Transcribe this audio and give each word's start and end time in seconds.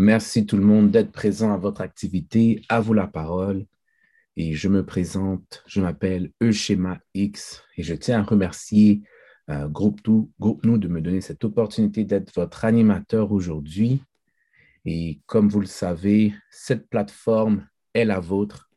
Merci 0.00 0.46
tout 0.46 0.56
le 0.56 0.62
monde 0.62 0.92
d'être 0.92 1.10
présent 1.10 1.52
à 1.52 1.56
votre 1.56 1.80
activité. 1.80 2.62
À 2.68 2.80
vous 2.80 2.94
la 2.94 3.08
parole. 3.08 3.66
Et 4.36 4.54
je 4.54 4.68
me 4.68 4.86
présente, 4.86 5.64
je 5.66 5.80
m'appelle 5.80 6.30
Euschema 6.40 7.00
X 7.14 7.64
et 7.76 7.82
je 7.82 7.94
tiens 7.94 8.20
à 8.20 8.22
remercier 8.22 9.02
euh, 9.50 9.66
Groupe, 9.66 10.00
Nous 10.06 10.78
de 10.78 10.86
me 10.86 11.00
donner 11.00 11.20
cette 11.20 11.42
opportunité 11.42 12.04
d'être 12.04 12.32
votre 12.32 12.64
animateur 12.64 13.32
aujourd'hui. 13.32 14.04
Et 14.84 15.20
comme 15.26 15.48
vous 15.48 15.58
le 15.58 15.66
savez, 15.66 16.32
cette 16.48 16.88
plateforme 16.88 17.66
est 17.92 18.04
la 18.04 18.20
vôtre 18.20 18.70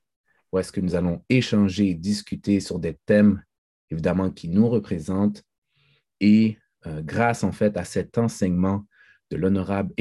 où 0.52 0.58
est-ce 0.58 0.72
que 0.72 0.82
nous 0.82 0.96
allons 0.96 1.24
échanger 1.30 1.90
et 1.90 1.94
discuter 1.94 2.60
sur 2.60 2.80
des 2.80 2.98
thèmes, 3.06 3.44
évidemment, 3.92 4.32
qui 4.32 4.50
nous 4.50 4.68
représentent. 4.68 5.44
Et 6.20 6.58
euh, 6.88 7.04
grâce, 7.04 7.44
en 7.44 7.52
fait, 7.52 7.78
à 7.78 7.84
cet 7.84 8.18
enseignement 8.18 8.88
de 9.30 9.38
l'honorable 9.38 9.94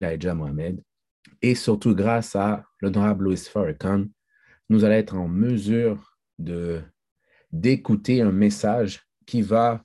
Elijah 0.00 0.34
Mohamed, 0.34 0.82
et 1.42 1.54
surtout 1.54 1.94
grâce 1.94 2.36
à 2.36 2.64
l'honorable 2.80 3.24
Louis 3.24 3.36
Farrakhan, 3.36 4.06
nous 4.68 4.84
allons 4.84 4.94
être 4.94 5.14
en 5.16 5.28
mesure 5.28 6.18
d'écouter 7.50 8.20
un 8.20 8.32
message 8.32 9.06
qui 9.26 9.42
va 9.42 9.84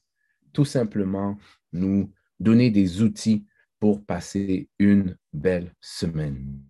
tout 0.51 0.65
simplement 0.65 1.37
nous 1.71 2.11
donner 2.39 2.69
des 2.69 3.01
outils 3.01 3.45
pour 3.79 4.05
passer 4.05 4.69
une 4.79 5.17
belle 5.33 5.73
semaine 5.81 6.61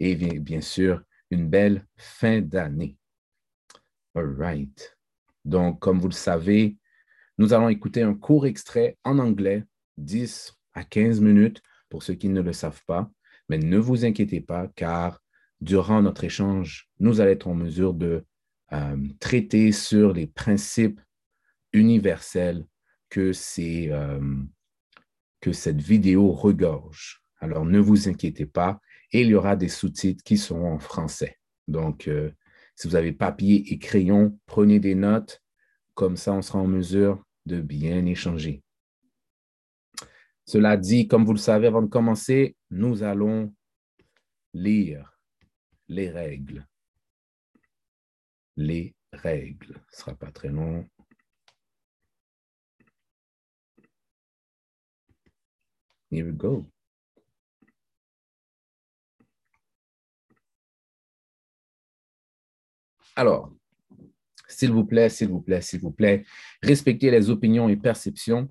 et 0.00 0.14
bien 0.40 0.60
sûr 0.60 1.02
une 1.30 1.48
belle 1.48 1.86
fin 1.96 2.40
d'année. 2.40 2.98
All 4.14 4.34
right. 4.38 4.98
Donc, 5.44 5.80
comme 5.80 5.98
vous 5.98 6.08
le 6.08 6.14
savez, 6.14 6.76
nous 7.38 7.52
allons 7.54 7.68
écouter 7.68 8.02
un 8.02 8.14
court 8.14 8.46
extrait 8.46 8.98
en 9.04 9.18
anglais, 9.18 9.64
10 9.96 10.54
à 10.74 10.84
15 10.84 11.20
minutes 11.20 11.62
pour 11.92 12.02
ceux 12.02 12.14
qui 12.14 12.30
ne 12.30 12.40
le 12.40 12.54
savent 12.54 12.82
pas. 12.86 13.10
Mais 13.50 13.58
ne 13.58 13.76
vous 13.76 14.06
inquiétez 14.06 14.40
pas, 14.40 14.66
car 14.76 15.20
durant 15.60 16.00
notre 16.00 16.24
échange, 16.24 16.88
nous 17.00 17.20
allons 17.20 17.30
être 17.30 17.48
en 17.48 17.54
mesure 17.54 17.92
de 17.92 18.24
euh, 18.72 18.96
traiter 19.20 19.72
sur 19.72 20.14
les 20.14 20.26
principes 20.26 21.02
universels 21.74 22.64
que, 23.10 23.32
euh, 23.58 24.42
que 25.42 25.52
cette 25.52 25.82
vidéo 25.82 26.32
regorge. 26.32 27.22
Alors, 27.40 27.66
ne 27.66 27.78
vous 27.78 28.08
inquiétez 28.08 28.46
pas, 28.46 28.80
et 29.12 29.20
il 29.20 29.26
y 29.26 29.34
aura 29.34 29.54
des 29.54 29.68
sous-titres 29.68 30.24
qui 30.24 30.38
seront 30.38 30.72
en 30.72 30.78
français. 30.78 31.36
Donc, 31.68 32.08
euh, 32.08 32.30
si 32.74 32.88
vous 32.88 32.96
avez 32.96 33.12
papier 33.12 33.70
et 33.70 33.78
crayon, 33.78 34.38
prenez 34.46 34.80
des 34.80 34.94
notes. 34.94 35.42
Comme 35.92 36.16
ça, 36.16 36.32
on 36.32 36.40
sera 36.40 36.58
en 36.58 36.66
mesure 36.66 37.22
de 37.44 37.60
bien 37.60 38.06
échanger. 38.06 38.61
Cela 40.44 40.76
dit, 40.76 41.06
comme 41.08 41.24
vous 41.24 41.32
le 41.32 41.38
savez, 41.38 41.68
avant 41.68 41.82
de 41.82 41.88
commencer, 41.88 42.56
nous 42.70 43.02
allons 43.02 43.54
lire 44.52 45.18
les 45.88 46.10
règles. 46.10 46.66
Les 48.56 48.94
règles. 49.12 49.80
Ce 49.90 49.96
ne 49.96 50.00
sera 50.00 50.14
pas 50.14 50.30
très 50.30 50.48
long. 50.48 50.88
Here 56.10 56.26
we 56.26 56.32
go. 56.32 56.66
Alors, 63.16 63.52
s'il 64.48 64.72
vous 64.72 64.84
plaît, 64.84 65.08
s'il 65.08 65.28
vous 65.28 65.40
plaît, 65.40 65.60
s'il 65.62 65.80
vous 65.80 65.90
plaît, 65.90 66.24
respectez 66.62 67.10
les 67.10 67.30
opinions 67.30 67.68
et 67.68 67.76
perceptions 67.76 68.50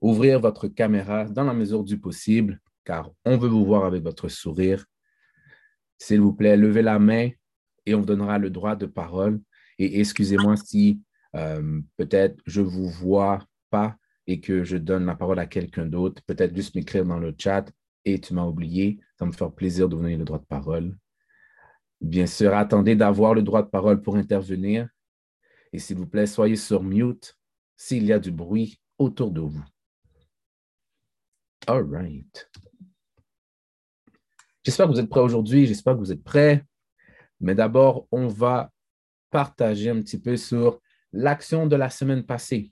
ouvrir 0.00 0.40
votre 0.40 0.68
caméra 0.68 1.24
dans 1.24 1.44
la 1.44 1.54
mesure 1.54 1.84
du 1.84 1.98
possible, 1.98 2.60
car 2.84 3.10
on 3.24 3.36
veut 3.36 3.48
vous 3.48 3.64
voir 3.64 3.84
avec 3.84 4.02
votre 4.02 4.28
sourire. 4.28 4.84
S'il 5.98 6.20
vous 6.20 6.32
plaît, 6.32 6.56
levez 6.56 6.82
la 6.82 6.98
main 6.98 7.30
et 7.86 7.94
on 7.94 8.00
vous 8.00 8.06
donnera 8.06 8.38
le 8.38 8.50
droit 8.50 8.76
de 8.76 8.86
parole. 8.86 9.40
Et 9.78 10.00
excusez-moi 10.00 10.56
si 10.56 11.00
euh, 11.36 11.80
peut-être 11.96 12.40
je 12.46 12.60
ne 12.60 12.66
vous 12.66 12.88
vois 12.88 13.44
pas 13.70 13.96
et 14.26 14.40
que 14.40 14.64
je 14.64 14.76
donne 14.76 15.06
la 15.06 15.14
parole 15.14 15.38
à 15.38 15.46
quelqu'un 15.46 15.86
d'autre. 15.86 16.22
Peut-être 16.26 16.54
juste 16.54 16.74
m'écrire 16.74 17.04
dans 17.04 17.18
le 17.18 17.34
chat 17.36 17.70
et 18.04 18.20
tu 18.20 18.34
m'as 18.34 18.44
oublié. 18.44 19.00
Ça 19.18 19.26
me 19.26 19.32
fait 19.32 19.50
plaisir 19.54 19.88
de 19.88 19.96
vous 19.96 20.02
donner 20.02 20.16
le 20.16 20.24
droit 20.24 20.38
de 20.38 20.44
parole. 20.44 20.96
Bien 22.00 22.26
sûr, 22.26 22.54
attendez 22.54 22.96
d'avoir 22.96 23.34
le 23.34 23.42
droit 23.42 23.62
de 23.62 23.68
parole 23.68 24.00
pour 24.00 24.16
intervenir. 24.16 24.88
Et 25.72 25.78
s'il 25.78 25.96
vous 25.96 26.06
plaît, 26.06 26.26
soyez 26.26 26.56
sur 26.56 26.82
mute 26.82 27.36
s'il 27.76 28.04
y 28.04 28.12
a 28.12 28.18
du 28.18 28.30
bruit 28.30 28.80
autour 28.98 29.30
de 29.30 29.40
vous. 29.40 29.64
All 31.66 31.82
right. 31.82 32.50
J'espère 34.64 34.86
que 34.86 34.92
vous 34.92 35.00
êtes 35.00 35.08
prêts 35.08 35.20
aujourd'hui. 35.20 35.66
J'espère 35.66 35.94
que 35.94 36.00
vous 36.00 36.12
êtes 36.12 36.24
prêts. 36.24 36.64
Mais 37.40 37.54
d'abord, 37.54 38.06
on 38.10 38.28
va 38.28 38.70
partager 39.30 39.90
un 39.90 40.00
petit 40.00 40.20
peu 40.20 40.36
sur 40.36 40.80
l'action 41.12 41.66
de 41.66 41.76
la 41.76 41.90
semaine 41.90 42.24
passée. 42.24 42.70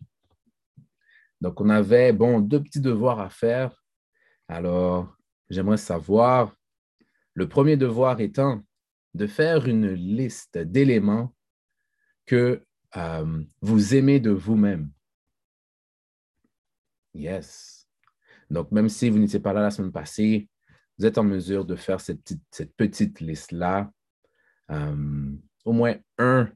Donc, 1.40 1.60
on 1.60 1.68
avait, 1.68 2.12
bon, 2.12 2.40
deux 2.40 2.62
petits 2.62 2.80
devoirs 2.80 3.20
à 3.20 3.30
faire. 3.30 3.82
Alors, 4.48 5.16
j'aimerais 5.48 5.76
savoir, 5.76 6.54
le 7.34 7.48
premier 7.48 7.76
devoir 7.76 8.20
étant 8.20 8.62
de 9.14 9.26
faire 9.26 9.66
une 9.66 9.92
liste 9.92 10.58
d'éléments 10.58 11.34
que 12.26 12.64
euh, 12.96 13.42
vous 13.60 13.94
aimez 13.94 14.20
de 14.20 14.30
vous-même. 14.30 14.90
Yes. 17.14 17.77
Donc, 18.50 18.70
même 18.72 18.88
si 18.88 19.10
vous 19.10 19.18
n'étiez 19.18 19.40
pas 19.40 19.52
là 19.52 19.62
la 19.62 19.70
semaine 19.70 19.92
passée, 19.92 20.48
vous 20.98 21.06
êtes 21.06 21.18
en 21.18 21.24
mesure 21.24 21.64
de 21.64 21.76
faire 21.76 22.00
cette 22.00 22.22
petite, 22.76 23.20
liste-là, 23.20 23.90
euh, 24.70 25.32
au 25.64 25.72
moins 25.72 25.94
un, 26.18 26.50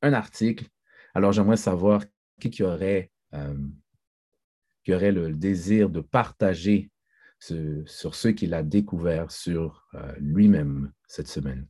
article. 0.00 0.66
Alors, 1.14 1.32
j'aimerais 1.32 1.56
savoir 1.56 2.04
qui, 2.40 2.62
aurait, 2.62 3.10
euh, 3.34 3.68
qui 4.84 4.94
aurait 4.94 5.12
le 5.12 5.32
désir 5.32 5.90
de 5.90 6.00
partager 6.00 6.90
sur 7.38 8.14
ce 8.14 8.28
qu'il 8.28 8.54
a 8.54 8.62
découvert 8.62 9.30
sur 9.30 9.86
euh, 9.94 10.12
lui-même 10.18 10.92
cette 11.06 11.28
semaine. 11.28 11.66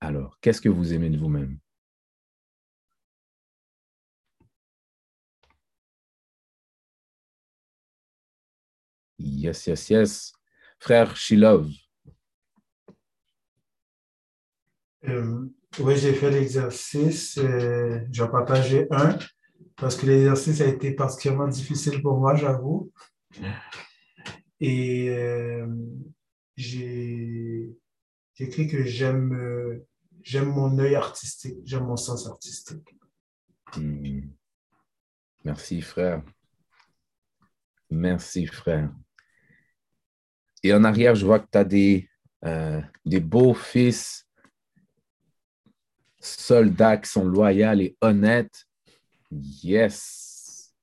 Alors, 0.00 0.38
qu'est-ce 0.40 0.60
que 0.60 0.68
vous 0.68 0.92
aimez 0.92 1.10
de 1.10 1.18
vous-même? 1.18 1.58
Yes, 9.44 9.66
yes, 9.66 9.90
yes. 9.90 10.32
Frère 10.78 11.14
Shilov. 11.14 11.70
Euh, 15.06 15.50
oui, 15.80 15.98
j'ai 15.98 16.14
fait 16.14 16.30
l'exercice. 16.30 17.36
Euh, 17.36 18.00
J'en 18.10 18.28
partager 18.28 18.86
un 18.90 19.18
parce 19.76 19.96
que 19.96 20.06
l'exercice 20.06 20.62
a 20.62 20.66
été 20.66 20.92
particulièrement 20.92 21.46
difficile 21.46 22.00
pour 22.00 22.18
moi, 22.18 22.36
j'avoue. 22.36 22.90
Et 24.60 25.10
euh, 25.10 25.66
j'ai 26.56 27.68
écrit 28.38 28.66
que 28.66 28.82
j'aime 28.82 29.34
euh, 29.34 29.86
j'aime 30.22 30.48
mon 30.48 30.78
œil 30.78 30.94
artistique, 30.94 31.58
j'aime 31.64 31.84
mon 31.84 31.96
sens 31.96 32.26
artistique. 32.26 32.96
Hmm. 33.76 34.20
Merci, 35.44 35.82
frère. 35.82 36.22
Merci, 37.90 38.46
frère. 38.46 38.90
Et 40.64 40.72
en 40.72 40.82
arrière, 40.82 41.14
je 41.14 41.26
vois 41.26 41.40
que 41.40 41.48
tu 41.52 41.58
as 41.58 41.64
des, 41.64 42.08
euh, 42.46 42.80
des 43.04 43.20
beaux 43.20 43.52
fils 43.52 44.26
soldats 46.18 46.96
qui 46.96 47.10
sont 47.10 47.26
loyaux 47.26 47.78
et 47.78 47.94
honnêtes. 48.00 48.64
Yes. 49.30 50.74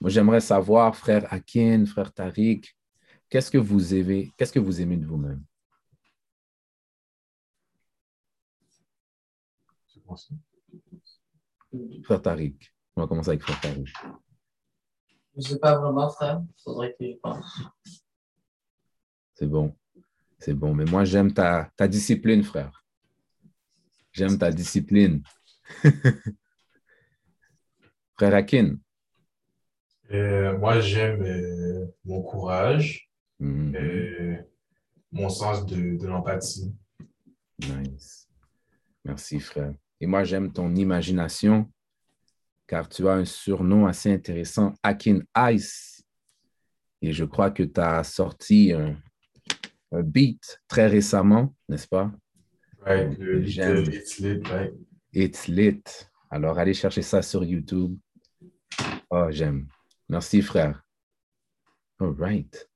Moi, 0.00 0.10
j'aimerais 0.10 0.40
savoir, 0.40 0.94
frère 0.94 1.26
Akin, 1.32 1.84
frère 1.86 2.12
Tariq, 2.12 2.72
qu'est-ce 3.28 3.50
que 3.50 3.58
vous 3.58 3.94
aimez, 3.96 4.32
qu'est-ce 4.36 4.52
que 4.52 4.60
vous 4.60 4.80
aimez 4.80 4.96
de 4.96 5.06
vous-même? 5.06 5.42
Frère 12.04 12.22
Tariq. 12.22 12.72
On 12.94 13.00
va 13.00 13.08
commencer 13.08 13.30
avec 13.30 13.42
frère 13.42 13.60
Tariq. 13.60 13.92
Je 15.36 15.38
ne 15.38 15.42
sais 15.42 15.58
pas 15.58 15.80
vraiment, 15.80 16.08
frère. 16.10 16.44
Il 16.46 16.62
faudrait 16.62 16.94
que 16.96 17.04
je 17.04 17.16
pense. 17.20 17.60
C'est 19.34 19.46
bon. 19.46 19.74
C'est 20.38 20.54
bon. 20.54 20.74
Mais 20.74 20.84
moi, 20.84 21.04
j'aime 21.04 21.32
ta, 21.32 21.70
discipline, 21.88 22.42
frère. 22.42 22.84
J'aime 24.12 24.38
ta 24.38 24.50
discipline. 24.50 25.22
frère 28.16 28.34
Akin. 28.34 28.76
Euh, 30.12 30.56
moi, 30.58 30.80
j'aime 30.80 31.22
euh, 31.22 31.86
mon 32.04 32.22
courage, 32.22 33.10
mm-hmm. 33.40 33.76
et 33.76 34.38
mon 35.10 35.28
sens 35.28 35.66
de, 35.66 35.96
de 35.96 36.06
l'empathie. 36.06 36.72
Nice. 37.58 38.28
Merci, 39.04 39.40
frère. 39.40 39.74
Et 40.00 40.06
moi, 40.06 40.24
j'aime 40.24 40.52
ton 40.52 40.74
imagination, 40.74 41.70
car 42.66 42.88
tu 42.88 43.08
as 43.08 43.14
un 43.14 43.24
surnom 43.24 43.86
assez 43.86 44.12
intéressant, 44.12 44.74
Akin 44.82 45.20
Ice. 45.50 46.04
Et 47.00 47.12
je 47.12 47.24
crois 47.24 47.50
que 47.50 47.62
tu 47.62 47.80
as 47.80 48.04
sorti 48.04 48.72
un, 48.72 48.96
beat 50.02 50.60
très 50.68 50.86
récemment, 50.86 51.54
n'est-ce 51.68 51.88
pas? 51.88 52.10
Oui, 52.86 53.46
It's 53.46 54.18
Lit, 54.18 54.40
It's 55.12 55.48
Lit. 55.48 55.82
Alors, 56.30 56.58
allez 56.58 56.74
chercher 56.74 57.02
ça 57.02 57.22
sur 57.22 57.44
YouTube. 57.44 57.96
Oh, 59.10 59.26
j'aime. 59.30 59.68
Merci, 60.08 60.42
frère. 60.42 60.84
All 62.00 62.14
right. 62.18 62.68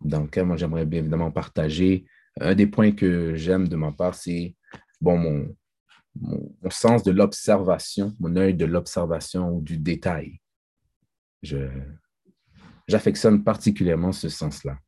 Donc, 0.00 0.36
moi, 0.36 0.56
j'aimerais 0.56 0.84
bien 0.84 1.00
évidemment 1.00 1.30
partager. 1.30 2.06
Un 2.38 2.54
des 2.54 2.66
points 2.66 2.92
que 2.92 3.34
j'aime 3.34 3.66
de 3.68 3.76
ma 3.76 3.92
part, 3.92 4.14
c'est 4.14 4.54
bon, 5.00 5.16
mon, 5.16 5.56
mon, 6.20 6.70
sens 6.70 7.02
de 7.02 7.10
l'observation, 7.10 8.14
mon 8.20 8.36
œil 8.36 8.54
de 8.54 8.66
l'observation 8.66 9.50
ou 9.50 9.62
du 9.62 9.78
détail. 9.78 10.40
J'affectionne 12.88 13.42
particulièrement 13.42 14.12
ce 14.12 14.28
sens-là. 14.28 14.78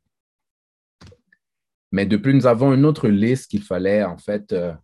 Mais 1.91 2.07
de 2.07 2.17
plus, 2.17 2.35
nous 2.35 2.47
avons 2.47 2.75
une 2.75 2.85
autre 2.85 3.09
liste 3.09 3.51
qu'il 3.51 3.63
fallait 3.63 4.05
en 4.05 4.19
fait 4.19 4.53
euh, 4.53 4.75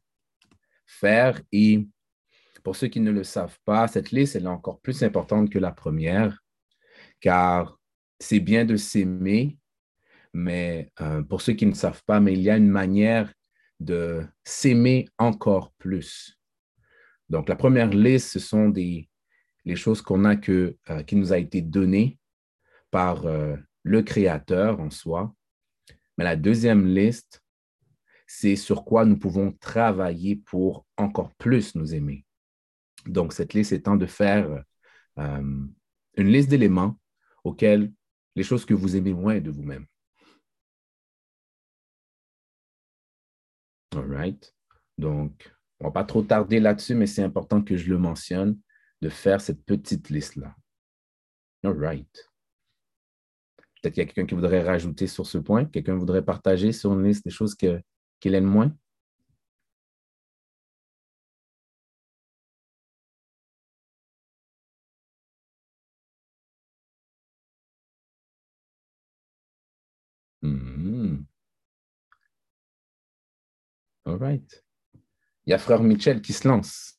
faire. 0.86 1.40
Et 1.52 1.86
pour 2.62 2.76
ceux 2.76 2.88
qui 2.88 3.00
ne 3.00 3.10
le 3.10 3.24
savent 3.24 3.58
pas, 3.64 3.86
cette 3.88 4.10
liste 4.10 4.36
est 4.36 4.46
encore 4.46 4.80
plus 4.80 5.02
importante 5.02 5.50
que 5.50 5.58
la 5.58 5.72
première, 5.72 6.42
car 7.20 7.78
c'est 8.18 8.40
bien 8.40 8.64
de 8.64 8.76
s'aimer, 8.76 9.58
mais 10.32 10.90
euh, 11.00 11.22
pour 11.22 11.42
ceux 11.42 11.52
qui 11.52 11.66
ne 11.66 11.74
savent 11.74 12.02
pas, 12.06 12.20
mais 12.20 12.32
il 12.32 12.40
y 12.40 12.50
a 12.50 12.56
une 12.56 12.70
manière 12.70 13.32
de 13.80 14.24
s'aimer 14.44 15.06
encore 15.18 15.72
plus. 15.78 16.38
Donc, 17.28 17.48
la 17.48 17.56
première 17.56 17.90
liste, 17.90 18.30
ce 18.30 18.38
sont 18.38 18.68
des, 18.68 19.08
les 19.64 19.76
choses 19.76 20.00
qu'on 20.00 20.24
a 20.24 20.36
que, 20.36 20.76
euh, 20.88 21.02
qui 21.02 21.16
nous 21.16 21.32
a 21.32 21.38
été 21.38 21.60
données 21.60 22.18
par 22.90 23.24
le 23.82 24.02
Créateur 24.02 24.78
en 24.78 24.88
soi. 24.88 25.34
Mais 26.16 26.25
la 26.25 26.37
deuxième 26.37 26.87
liste, 26.87 27.43
c'est 28.26 28.56
sur 28.56 28.84
quoi 28.84 29.05
nous 29.05 29.19
pouvons 29.19 29.52
travailler 29.52 30.37
pour 30.37 30.87
encore 30.96 31.34
plus 31.34 31.75
nous 31.75 31.94
aimer. 31.94 32.25
Donc, 33.06 33.32
cette 33.32 33.52
liste 33.52 33.72
étant 33.72 33.96
de 33.96 34.06
faire 34.06 34.64
une 35.16 35.75
liste 36.16 36.49
d'éléments 36.49 36.99
auxquels 37.44 37.93
les 38.37 38.43
choses 38.43 38.64
que 38.64 38.75
vous 38.75 38.96
aimez 38.96 39.12
moins 39.12 39.40
de 39.40 39.50
vous-même. 39.50 39.87
All 43.94 44.11
right. 44.11 44.55
Donc, 44.99 45.55
on 45.81 45.84
ne 45.84 45.88
va 45.88 45.93
pas 45.93 46.05
trop 46.05 46.22
tarder 46.22 46.61
là-dessus, 46.61 46.94
mais 46.94 47.06
c'est 47.06 47.22
important 47.22 47.62
que 47.62 47.76
je 47.76 47.88
le 47.90 47.99
mentionne, 47.99 48.58
de 49.02 49.08
faire 49.08 49.40
cette 49.40 49.64
petite 49.64 50.08
liste-là. 50.08 50.56
All 51.62 51.78
right. 51.78 52.31
Peut-être 53.84 53.96
qu'il 53.96 54.02
y 54.02 54.04
a 54.04 54.06
quelqu'un 54.06 54.26
qui 54.26 54.34
voudrait 54.34 54.62
rajouter 54.62 55.06
sur 55.06 55.26
ce 55.26 55.36
point, 55.36 55.66
quelqu'un 55.66 55.94
voudrait 55.94 56.25
partager 56.25 56.72
sur 56.72 56.94
une 56.94 57.04
liste 57.04 57.22
des 57.22 57.31
choses 57.31 57.54
qu'il 57.54 58.34
aime 58.34 58.46
moins? 58.46 58.75
All 74.06 74.16
right. 74.16 74.64
Il 75.44 75.50
y 75.50 75.52
a 75.52 75.58
frère 75.58 75.82
Michel 75.82 76.22
qui 76.22 76.32
se 76.32 76.48
lance. 76.48 76.98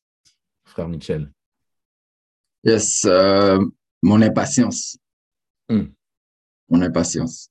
Frère 0.65 0.87
Michel. 0.87 1.31
Yes, 2.63 3.05
euh, 3.05 3.59
mon 4.03 4.21
impatience. 4.21 4.99
Hmm. 5.67 5.85
Mon 6.69 6.81
impatience. 6.81 7.49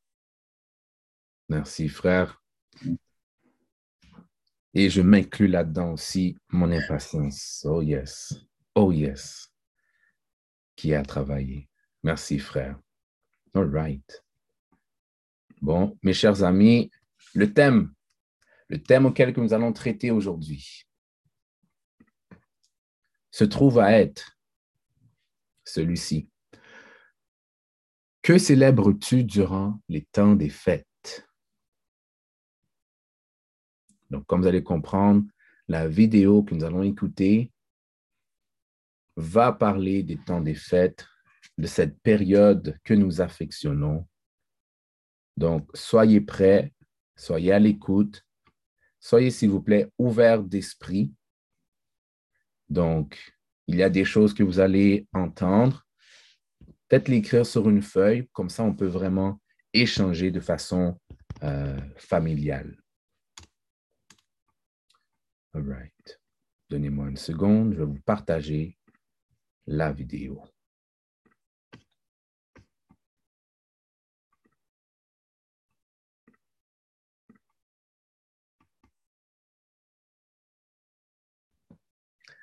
Merci, 1.48 1.88
frère. 1.88 2.42
Et 4.74 4.90
je 4.90 5.02
m'inclus 5.02 5.46
là-dedans 5.46 5.92
aussi, 5.92 6.36
mon 6.48 6.70
impatience. 6.72 7.64
Oh 7.68 7.80
yes. 7.80 8.34
Oh 8.74 8.90
yes. 8.90 9.52
Qui 10.74 10.94
a 10.94 11.02
travaillé. 11.02 11.68
Merci, 12.02 12.38
frère. 12.38 12.78
All 13.54 13.70
right. 13.72 14.24
Bon, 15.62 15.96
mes 16.02 16.12
chers 16.12 16.42
amis, 16.42 16.90
le 17.34 17.52
thème 17.52 17.94
le 18.68 18.82
thème 18.82 19.06
auquel 19.06 19.34
nous 19.36 19.52
allons 19.52 19.72
traiter 19.72 20.10
aujourd'hui 20.10 20.86
se 23.30 23.44
trouve 23.44 23.78
à 23.78 23.92
être 23.92 24.38
celui-ci. 25.64 26.28
Que 28.24 28.38
célèbres-tu 28.38 29.22
durant 29.22 29.78
les 29.88 30.02
temps 30.06 30.34
des 30.34 30.48
fêtes? 30.48 31.28
Donc, 34.08 34.24
comme 34.26 34.40
vous 34.40 34.46
allez 34.46 34.62
comprendre, 34.62 35.24
la 35.68 35.86
vidéo 35.86 36.42
que 36.42 36.54
nous 36.54 36.64
allons 36.64 36.82
écouter 36.82 37.52
va 39.16 39.52
parler 39.52 40.02
des 40.02 40.16
temps 40.16 40.40
des 40.40 40.54
fêtes, 40.54 41.06
de 41.58 41.66
cette 41.66 42.00
période 42.00 42.78
que 42.82 42.94
nous 42.94 43.20
affectionnons. 43.20 44.08
Donc, 45.36 45.68
soyez 45.74 46.22
prêts, 46.22 46.72
soyez 47.16 47.52
à 47.52 47.58
l'écoute 47.58 48.24
soyez 49.04 49.30
s'il 49.30 49.50
vous 49.50 49.60
plaît 49.60 49.86
ouverts 49.98 50.42
d'esprit. 50.42 51.12
Donc, 52.70 53.34
il 53.66 53.76
y 53.76 53.82
a 53.82 53.90
des 53.90 54.06
choses 54.06 54.32
que 54.32 54.42
vous 54.42 54.60
allez 54.60 55.06
entendre. 55.12 55.86
L'écrire 57.08 57.44
sur 57.44 57.68
une 57.68 57.82
feuille, 57.82 58.28
comme 58.32 58.48
ça 58.48 58.62
on 58.62 58.72
peut 58.72 58.86
vraiment 58.86 59.40
échanger 59.72 60.30
de 60.30 60.38
façon 60.38 60.98
euh, 61.42 61.76
familiale. 61.96 62.76
All 65.54 65.68
right. 65.68 66.20
Donnez-moi 66.70 67.08
une 67.08 67.16
seconde, 67.16 67.74
je 67.74 67.78
vais 67.78 67.84
vous 67.84 68.00
partager 68.04 68.78
la 69.66 69.92
vidéo. 69.92 70.40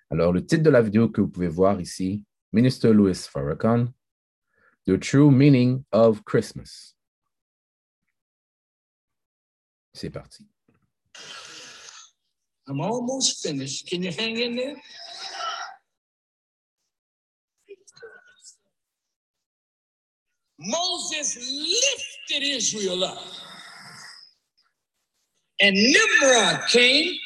Alors, 0.09 0.33
le 0.33 0.45
titre 0.45 0.63
de 0.63 0.69
la 0.69 0.81
vidéo 0.81 1.07
que 1.07 1.21
vous 1.21 1.29
pouvez 1.29 1.47
voir 1.47 1.79
ici, 1.79 2.25
Minister 2.51 2.91
Louis 2.91 3.15
Farrakhan, 3.15 3.87
The 4.91 4.97
True 4.97 5.31
Meaning 5.31 5.85
of 5.93 6.25
Christmas. 6.25 6.95
C'est 9.93 10.09
parti. 10.09 10.43
I'm 12.67 12.81
almost 12.81 13.41
finished. 13.41 13.87
Can 13.87 14.03
you 14.03 14.11
hang 14.11 14.37
in 14.37 14.57
there? 14.57 14.75
Moses 20.59 21.37
lifted 21.37 22.45
Israel 22.45 23.05
up. 23.05 23.23
And 25.61 25.73
Nimrod 25.73 26.67
came 26.67 27.17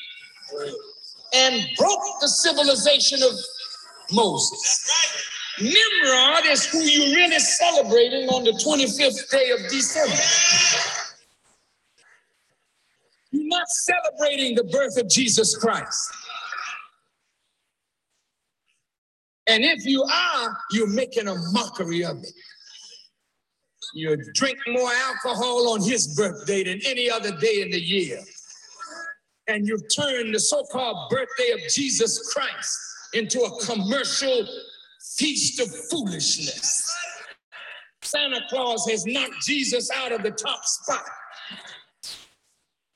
and 1.33 1.67
broke 1.79 2.21
the 2.21 2.27
civilization 2.27 3.23
of 3.23 3.33
Moses. 4.11 5.34
Nimrod 5.59 6.45
is 6.45 6.65
who 6.65 6.79
you're 6.79 7.15
really 7.15 7.39
celebrating 7.39 8.27
on 8.29 8.43
the 8.43 8.51
25th 8.51 9.29
day 9.29 9.51
of 9.51 9.59
December. 9.69 10.15
You're 13.31 13.47
not 13.47 13.67
celebrating 13.67 14.55
the 14.55 14.65
birth 14.65 14.97
of 14.97 15.09
Jesus 15.09 15.57
Christ. 15.57 16.11
And 19.47 19.63
if 19.63 19.85
you 19.85 20.03
are, 20.03 20.57
you're 20.71 20.89
making 20.89 21.27
a 21.27 21.35
mockery 21.51 22.03
of 22.03 22.17
it. 22.17 22.33
You 23.93 24.17
drink 24.33 24.57
more 24.67 24.91
alcohol 24.91 25.69
on 25.73 25.81
his 25.81 26.15
birthday 26.15 26.63
than 26.63 26.81
any 26.85 27.09
other 27.09 27.31
day 27.37 27.61
in 27.61 27.69
the 27.69 27.79
year 27.79 28.19
and 29.47 29.67
you've 29.67 29.83
turned 29.95 30.33
the 30.33 30.39
so 30.39 30.63
called 30.71 31.09
birthday 31.09 31.51
of 31.51 31.59
Jesus 31.71 32.33
Christ 32.33 32.79
into 33.13 33.41
a 33.41 33.65
commercial 33.65 34.47
feast 35.17 35.59
of 35.59 35.73
foolishness. 35.89 36.93
Santa 38.01 38.41
Claus 38.49 38.87
has 38.89 39.05
knocked 39.05 39.41
Jesus 39.45 39.89
out 39.95 40.11
of 40.11 40.23
the 40.23 40.31
top 40.31 40.63
spot. 40.63 41.03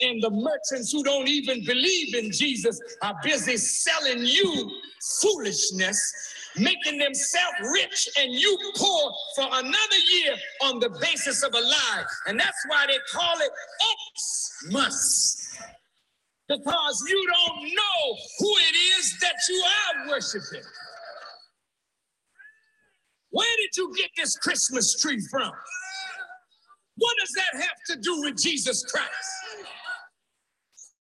And 0.02 0.24
the 0.24 0.30
merchants 0.30 0.92
who 0.92 1.04
don't 1.04 1.28
even 1.28 1.66
believe 1.66 2.16
in 2.16 2.32
Jesus 2.32 2.80
are 3.02 3.16
busy 3.22 3.58
selling 3.58 4.20
you 4.20 4.72
foolishness, 5.22 6.34
making 6.56 7.00
themselves 7.00 7.58
rich 7.74 8.08
and 8.18 8.34
you 8.34 8.58
poor 8.78 9.14
for 9.36 9.48
another 9.52 9.98
year 10.14 10.36
on 10.64 10.80
the 10.80 10.90
basis 11.02 11.44
of 11.44 11.54
a 11.54 11.60
lie. 11.60 12.04
And 12.28 12.40
that's 12.40 12.66
why 12.68 12.86
they 12.88 12.98
call 13.12 13.36
it 13.40 13.52
Xmas 14.70 15.60
because 16.50 17.06
you 17.08 17.28
don't 17.28 17.64
know 17.64 18.18
who 18.40 18.50
it 18.58 18.76
is 18.98 19.20
that 19.22 19.36
you 19.48 19.64
are 19.64 20.10
worshiping. 20.10 20.66
Where 23.31 23.55
did 23.57 23.77
you 23.77 23.93
get 23.95 24.09
this 24.17 24.38
Christmas 24.38 25.00
tree 25.00 25.21
from? 25.31 25.51
What 26.98 27.15
does 27.19 27.31
that 27.36 27.62
have 27.62 27.77
to 27.89 27.95
do 28.01 28.21
with 28.21 28.38
Jesus 28.38 28.83
Christ? 28.83 29.07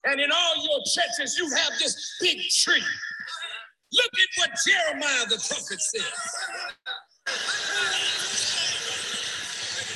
And 0.06 0.20
in 0.20 0.32
all 0.32 0.56
your 0.64 0.80
churches, 0.80 1.38
you 1.38 1.50
have 1.50 1.74
this 1.80 2.18
big 2.20 2.38
tree. 2.50 2.84
Look 3.94 4.12
at 4.14 4.30
what 4.38 4.50
Jeremiah 4.66 5.26
the 5.26 5.36
prophet 5.36 5.82
says. 5.82 6.04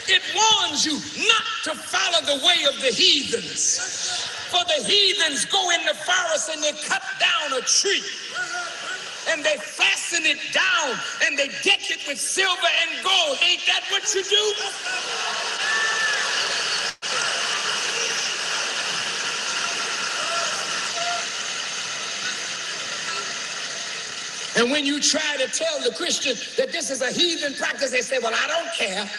It 0.08 0.22
warns 0.36 0.86
you 0.86 0.94
not 1.28 1.46
to 1.64 1.72
follow 1.76 2.22
the 2.26 2.46
way 2.46 2.66
of 2.66 2.80
the 2.82 2.92
heathens. 2.94 3.80
For 4.52 4.64
the 4.66 4.86
heathens 4.88 5.46
go 5.46 5.72
in 5.72 5.84
the 5.86 5.96
forest 5.96 6.52
and 6.54 6.62
they 6.64 6.72
cut 6.88 7.02
down 7.20 7.58
a 7.58 7.62
tree. 7.62 8.04
And 9.30 9.44
they 9.44 9.58
fasten 9.58 10.26
it 10.26 10.40
down 10.54 10.98
and 11.26 11.38
they 11.38 11.50
deck 11.64 11.90
it 11.92 12.08
with 12.08 12.20
silver 12.20 12.70
and 12.84 13.04
gold. 13.04 13.40
Ain't 13.44 13.62
that 13.68 13.84
what 13.92 14.14
you 14.16 14.24
do? 14.24 14.54
And 24.58 24.72
when 24.72 24.86
you 24.86 25.02
try 25.02 25.38
to 25.38 25.48
tell 25.48 25.82
the 25.82 25.94
Christian 25.96 26.36
that 26.58 26.72
this 26.74 26.92
is 26.92 27.02
a 27.02 27.12
heathen 27.12 27.56
practice, 27.56 27.92
they 27.92 28.02
say, 28.02 28.20
Well, 28.22 28.34
I 28.36 28.48
don't 28.48 28.74
care. 28.76 29.10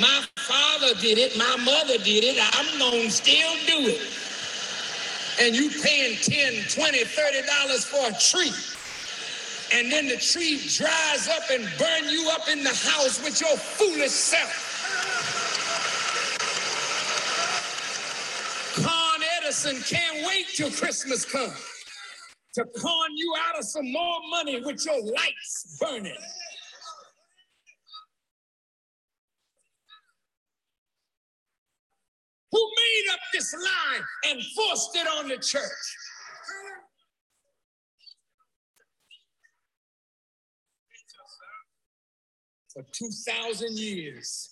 My 0.00 0.24
father 0.36 0.94
did 1.00 1.18
it, 1.18 1.38
my 1.38 1.56
mother 1.64 1.98
did 1.98 2.24
it, 2.24 2.38
I'm 2.58 2.78
gonna 2.78 3.10
still 3.10 3.52
do 3.66 3.88
it. 3.90 4.19
And 5.40 5.56
you 5.56 5.70
paying 5.82 6.16
10, 6.16 6.52
20, 6.68 7.04
30 7.04 7.46
dollars 7.46 7.84
for 7.84 8.08
a 8.08 8.12
tree. 8.20 8.52
And 9.72 9.90
then 9.90 10.08
the 10.08 10.16
tree 10.16 10.58
dries 10.68 11.28
up 11.28 11.50
and 11.50 11.64
burn 11.78 12.08
you 12.10 12.28
up 12.30 12.48
in 12.48 12.62
the 12.62 12.70
house 12.70 13.22
with 13.24 13.40
your 13.40 13.56
foolish 13.56 14.10
self. 14.10 14.76
Con 18.74 19.20
Edison 19.38 19.76
can't 19.82 20.26
wait 20.26 20.46
till 20.54 20.70
Christmas 20.70 21.24
comes 21.24 21.54
to 22.54 22.64
con 22.78 23.16
you 23.16 23.34
out 23.48 23.58
of 23.58 23.64
some 23.64 23.90
more 23.92 24.20
money 24.30 24.60
with 24.60 24.84
your 24.84 25.00
lights 25.02 25.78
burning. 25.80 26.16
Who 32.52 32.70
made 32.76 33.12
up 33.12 33.20
this 33.32 33.54
lie 33.54 34.00
and 34.28 34.42
forced 34.56 34.96
it 34.96 35.06
on 35.06 35.28
the 35.28 35.36
church? 35.36 35.96
For 42.72 42.84
2,000 42.92 43.78
years, 43.78 44.50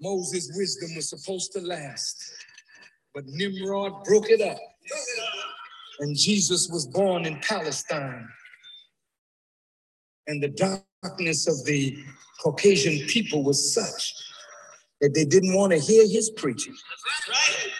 Moses' 0.00 0.52
wisdom 0.56 0.94
was 0.96 1.08
supposed 1.08 1.52
to 1.52 1.60
last. 1.60 2.22
But 3.14 3.24
Nimrod 3.26 4.04
broke 4.04 4.30
it 4.30 4.40
up. 4.40 4.58
And 6.00 6.16
Jesus 6.16 6.68
was 6.68 6.86
born 6.86 7.24
in 7.24 7.40
Palestine. 7.40 8.28
And 10.26 10.42
the 10.42 10.48
darkness 11.02 11.48
of 11.48 11.64
the 11.64 11.96
Caucasian 12.42 13.06
people 13.06 13.42
was 13.42 13.72
such 13.74 14.12
that 15.00 15.14
they 15.14 15.24
didn't 15.24 15.54
want 15.54 15.72
to 15.72 15.78
hear 15.78 16.02
his 16.06 16.30
preaching. 16.30 16.74
That's 16.74 17.28
right. 17.28 17.72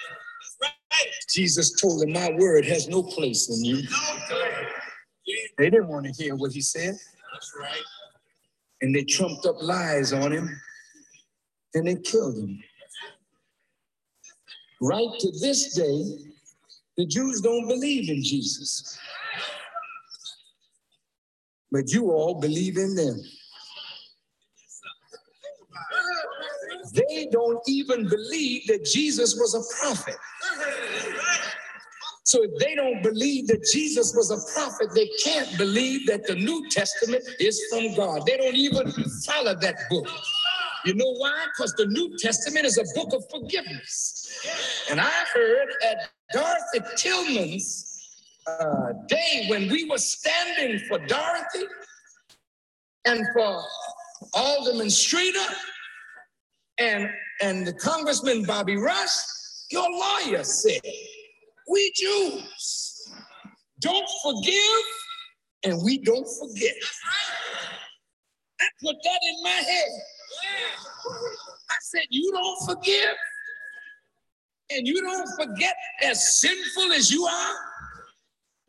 That's 0.60 0.72
right. 0.92 1.12
Jesus 1.30 1.80
told 1.80 2.00
them, 2.02 2.12
My 2.12 2.30
word 2.38 2.64
has 2.66 2.88
no 2.88 3.02
place 3.02 3.48
in 3.50 3.64
you. 3.64 3.82
They 5.58 5.70
didn't 5.70 5.88
want 5.88 6.06
to 6.06 6.12
hear 6.12 6.36
what 6.36 6.52
he 6.52 6.60
said. 6.60 6.94
That's 7.32 7.52
right. 7.58 7.82
And 8.82 8.94
they 8.94 9.04
trumped 9.04 9.46
up 9.46 9.56
lies 9.60 10.12
on 10.12 10.32
him 10.32 10.60
and 11.74 11.86
they 11.86 11.96
killed 11.96 12.36
him. 12.36 12.62
Right 14.80 15.08
to 15.18 15.30
this 15.40 15.74
day, 15.74 16.04
the 16.96 17.06
Jews 17.06 17.40
don't 17.40 17.66
believe 17.66 18.10
in 18.10 18.22
Jesus. 18.22 18.98
But 21.72 21.92
you 21.92 22.10
all 22.10 22.40
believe 22.40 22.76
in 22.76 22.94
them. 22.94 23.20
They 26.96 27.28
don't 27.30 27.60
even 27.68 28.08
believe 28.08 28.66
that 28.68 28.84
Jesus 28.84 29.36
was 29.36 29.54
a 29.54 29.62
prophet. 29.80 30.16
So 32.24 32.42
if 32.42 32.58
they 32.58 32.74
don't 32.74 33.02
believe 33.02 33.46
that 33.48 33.64
Jesus 33.72 34.12
was 34.16 34.30
a 34.32 34.52
prophet, 34.52 34.88
they 34.94 35.08
can't 35.22 35.56
believe 35.56 36.06
that 36.08 36.26
the 36.26 36.34
New 36.34 36.68
Testament 36.70 37.22
is 37.38 37.62
from 37.70 37.94
God. 37.94 38.26
They 38.26 38.36
don't 38.36 38.56
even 38.56 38.92
follow 39.24 39.54
that 39.54 39.76
book. 39.88 40.08
You 40.84 40.94
know 40.94 41.12
why? 41.18 41.46
Because 41.56 41.72
the 41.74 41.86
New 41.86 42.16
Testament 42.18 42.66
is 42.66 42.78
a 42.78 42.84
book 42.94 43.12
of 43.12 43.24
forgiveness. 43.30 44.84
And 44.90 45.00
I 45.00 45.12
heard 45.34 45.68
at 45.88 46.10
Dorothy 46.32 46.80
Tillman's 46.96 48.08
uh, 48.46 48.92
day 49.08 49.46
when 49.48 49.68
we 49.70 49.88
were 49.88 49.98
standing 49.98 50.80
for 50.88 50.98
Dorothy 51.06 51.66
and 53.04 53.24
for 53.34 53.62
Alderman 54.34 54.90
Streeter 54.90 55.46
and, 56.78 57.10
and 57.40 57.66
the 57.66 57.72
Congressman 57.72 58.44
Bobby 58.44 58.76
Rush, 58.76 59.10
your 59.70 59.88
lawyer 59.90 60.44
said, 60.44 60.80
we 61.68 61.92
Jews 61.96 63.12
don't 63.80 64.08
forgive 64.22 64.84
and 65.64 65.82
we 65.84 65.98
don't 65.98 66.26
forget. 66.40 66.74
I 68.60 68.64
put 68.82 68.96
that 69.02 69.20
in 69.22 69.42
my 69.42 69.50
head. 69.50 69.88
I 71.70 71.76
said, 71.82 72.04
You 72.08 72.32
don't 72.32 72.76
forgive 72.76 73.16
and 74.70 74.86
you 74.86 75.00
don't 75.02 75.28
forget 75.36 75.74
as 76.02 76.40
sinful 76.40 76.92
as 76.92 77.10
you 77.10 77.24
are. 77.24 77.54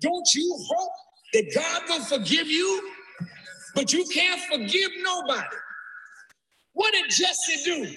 Don't 0.01 0.27
you 0.35 0.57
hope 0.69 0.91
that 1.33 1.51
God 1.55 1.81
will 1.87 2.05
forgive 2.05 2.47
you? 2.47 2.91
But 3.73 3.93
you 3.93 4.05
can't 4.13 4.41
forgive 4.41 4.91
nobody. 5.01 5.55
What 6.77 6.93
did 6.93 7.10
Jesse 7.10 7.63
do? 7.65 7.88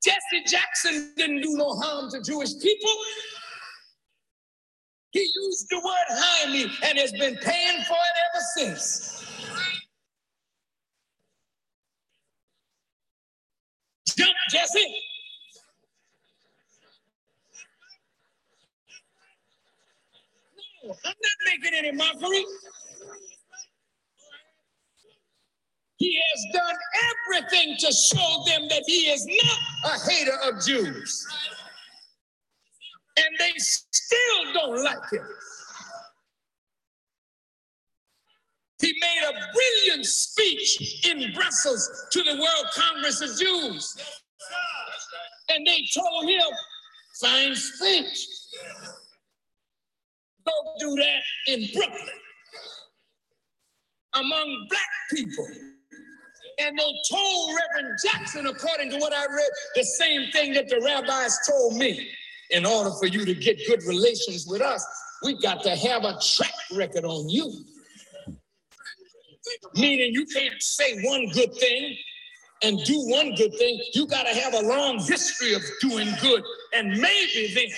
Jesse 0.00 0.44
Jackson 0.46 1.12
didn't 1.16 1.40
do 1.40 1.56
no 1.56 1.72
harm 1.72 2.08
to 2.12 2.22
Jewish 2.22 2.56
people. 2.62 2.90
He 5.10 5.28
used 5.34 5.66
the 5.68 5.78
word 5.78 6.06
hide 6.08 6.70
and 6.88 6.98
has 7.00 7.10
been 7.10 7.36
paying 7.38 7.82
for 7.82 7.94
it 7.94 8.16
ever 8.28 8.44
since. 8.56 9.26
Jump, 14.16 14.30
Jesse. 14.50 14.94
No, 20.84 20.90
I'm 20.92 20.96
not 21.04 21.38
making 21.44 21.76
any 21.76 21.90
mockery. 21.90 22.44
He 26.00 26.18
has 26.32 26.46
done 26.54 26.76
everything 27.36 27.76
to 27.78 27.92
show 27.92 28.42
them 28.46 28.68
that 28.70 28.82
he 28.86 29.10
is 29.10 29.26
not 29.26 29.94
a 29.94 30.10
hater 30.10 30.36
of 30.44 30.64
Jews. 30.64 31.26
And 33.18 33.28
they 33.38 33.52
still 33.58 34.52
don't 34.54 34.82
like 34.82 35.12
him. 35.12 35.26
He 38.80 38.94
made 38.98 39.28
a 39.28 39.32
brilliant 39.52 40.06
speech 40.06 41.06
in 41.06 41.34
Brussels 41.34 42.08
to 42.12 42.22
the 42.22 42.32
World 42.32 42.66
Congress 42.74 43.20
of 43.20 43.38
Jews. 43.38 43.94
And 45.50 45.66
they 45.66 45.84
told 45.94 46.30
him, 46.30 46.40
fine 47.20 47.54
speech. 47.54 48.26
Go 50.46 50.52
do 50.78 50.94
that 50.94 51.22
in 51.48 51.68
Brooklyn 51.74 52.08
among 54.14 54.66
black 54.70 54.88
people. 55.10 55.46
And 56.60 56.78
they 56.78 56.94
told 57.10 57.56
Reverend 57.56 57.98
Jackson, 58.04 58.46
according 58.46 58.90
to 58.90 58.98
what 58.98 59.14
I 59.14 59.24
read, 59.24 59.50
the 59.74 59.84
same 59.84 60.30
thing 60.30 60.52
that 60.54 60.68
the 60.68 60.80
rabbis 60.84 61.38
told 61.48 61.76
me. 61.76 62.10
In 62.50 62.66
order 62.66 62.90
for 62.98 63.06
you 63.06 63.24
to 63.24 63.34
get 63.34 63.58
good 63.68 63.82
relations 63.84 64.46
with 64.48 64.60
us, 64.60 64.84
we 65.22 65.40
got 65.40 65.62
to 65.62 65.70
have 65.70 66.04
a 66.04 66.18
track 66.20 66.52
record 66.72 67.04
on 67.04 67.28
you. 67.28 67.64
Meaning 69.74 70.12
you 70.12 70.26
can't 70.26 70.60
say 70.60 71.00
one 71.02 71.28
good 71.28 71.54
thing 71.54 71.96
and 72.62 72.82
do 72.84 72.98
one 73.08 73.34
good 73.36 73.54
thing. 73.54 73.80
You 73.94 74.06
got 74.06 74.24
to 74.24 74.34
have 74.34 74.54
a 74.54 74.62
long 74.62 74.98
history 74.98 75.54
of 75.54 75.62
doing 75.80 76.08
good. 76.20 76.42
And 76.74 76.88
maybe 77.00 77.52
then. 77.54 77.68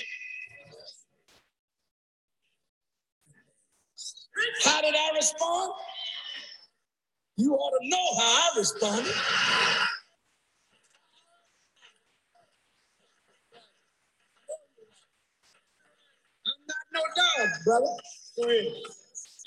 How 4.64 4.80
did 4.80 4.94
I 4.94 5.10
respond? 5.14 5.72
You 7.36 7.54
ought 7.54 7.80
to 7.80 7.88
know 7.88 8.16
how 8.18 8.50
I 8.54 8.58
responded. 8.58 9.14
I'm 16.46 16.62
not 16.66 16.86
no 16.92 17.00
dog, 17.16 17.48
brother. 17.64 18.66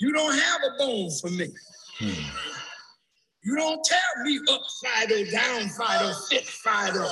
You 0.00 0.12
don't 0.12 0.38
have 0.38 0.60
a 0.62 0.78
bone 0.78 1.10
for 1.20 1.30
me. 1.30 1.52
You 2.00 3.56
don't 3.56 3.84
tell 3.84 4.24
me 4.24 4.40
up 4.50 4.60
Fido, 4.82 5.30
down 5.30 5.68
Fido, 5.68 6.12
fit 6.28 6.44
Fido. 6.44 7.08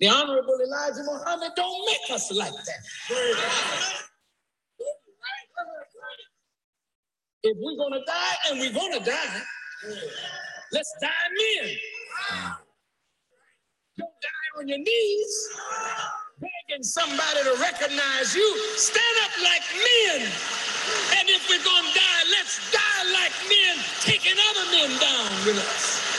The 0.00 0.08
Honorable 0.08 0.58
Elijah 0.64 1.04
Muhammad 1.04 1.52
don't 1.54 1.86
make 1.86 2.10
us 2.10 2.32
like 2.32 2.52
that. 2.52 4.09
If 7.42 7.56
we're 7.58 7.76
to 7.94 8.04
die, 8.06 8.36
and 8.50 8.60
we're 8.60 8.72
to 9.00 9.04
die, 9.10 9.42
let's 10.72 10.94
die 11.00 11.08
men. 11.62 11.76
Don't 13.98 14.10
die 14.22 14.60
on 14.60 14.68
your 14.68 14.78
knees 14.78 15.50
begging 16.40 16.82
somebody 16.84 17.42
to 17.44 17.56
recognize 17.60 18.34
you. 18.34 18.48
Stand 18.76 19.16
up 19.24 19.32
like 19.44 19.62
men. 19.76 20.22
And 21.20 21.28
if 21.28 21.48
we're 21.48 21.64
to 21.64 21.92
die, 21.94 22.24
let's 22.32 22.60
die 22.72 23.04
like 23.12 23.34
men, 23.48 23.76
taking 24.00 24.36
other 24.50 24.66
men 24.72 24.90
down 25.00 25.30
with 25.46 25.58
us. 25.58 26.16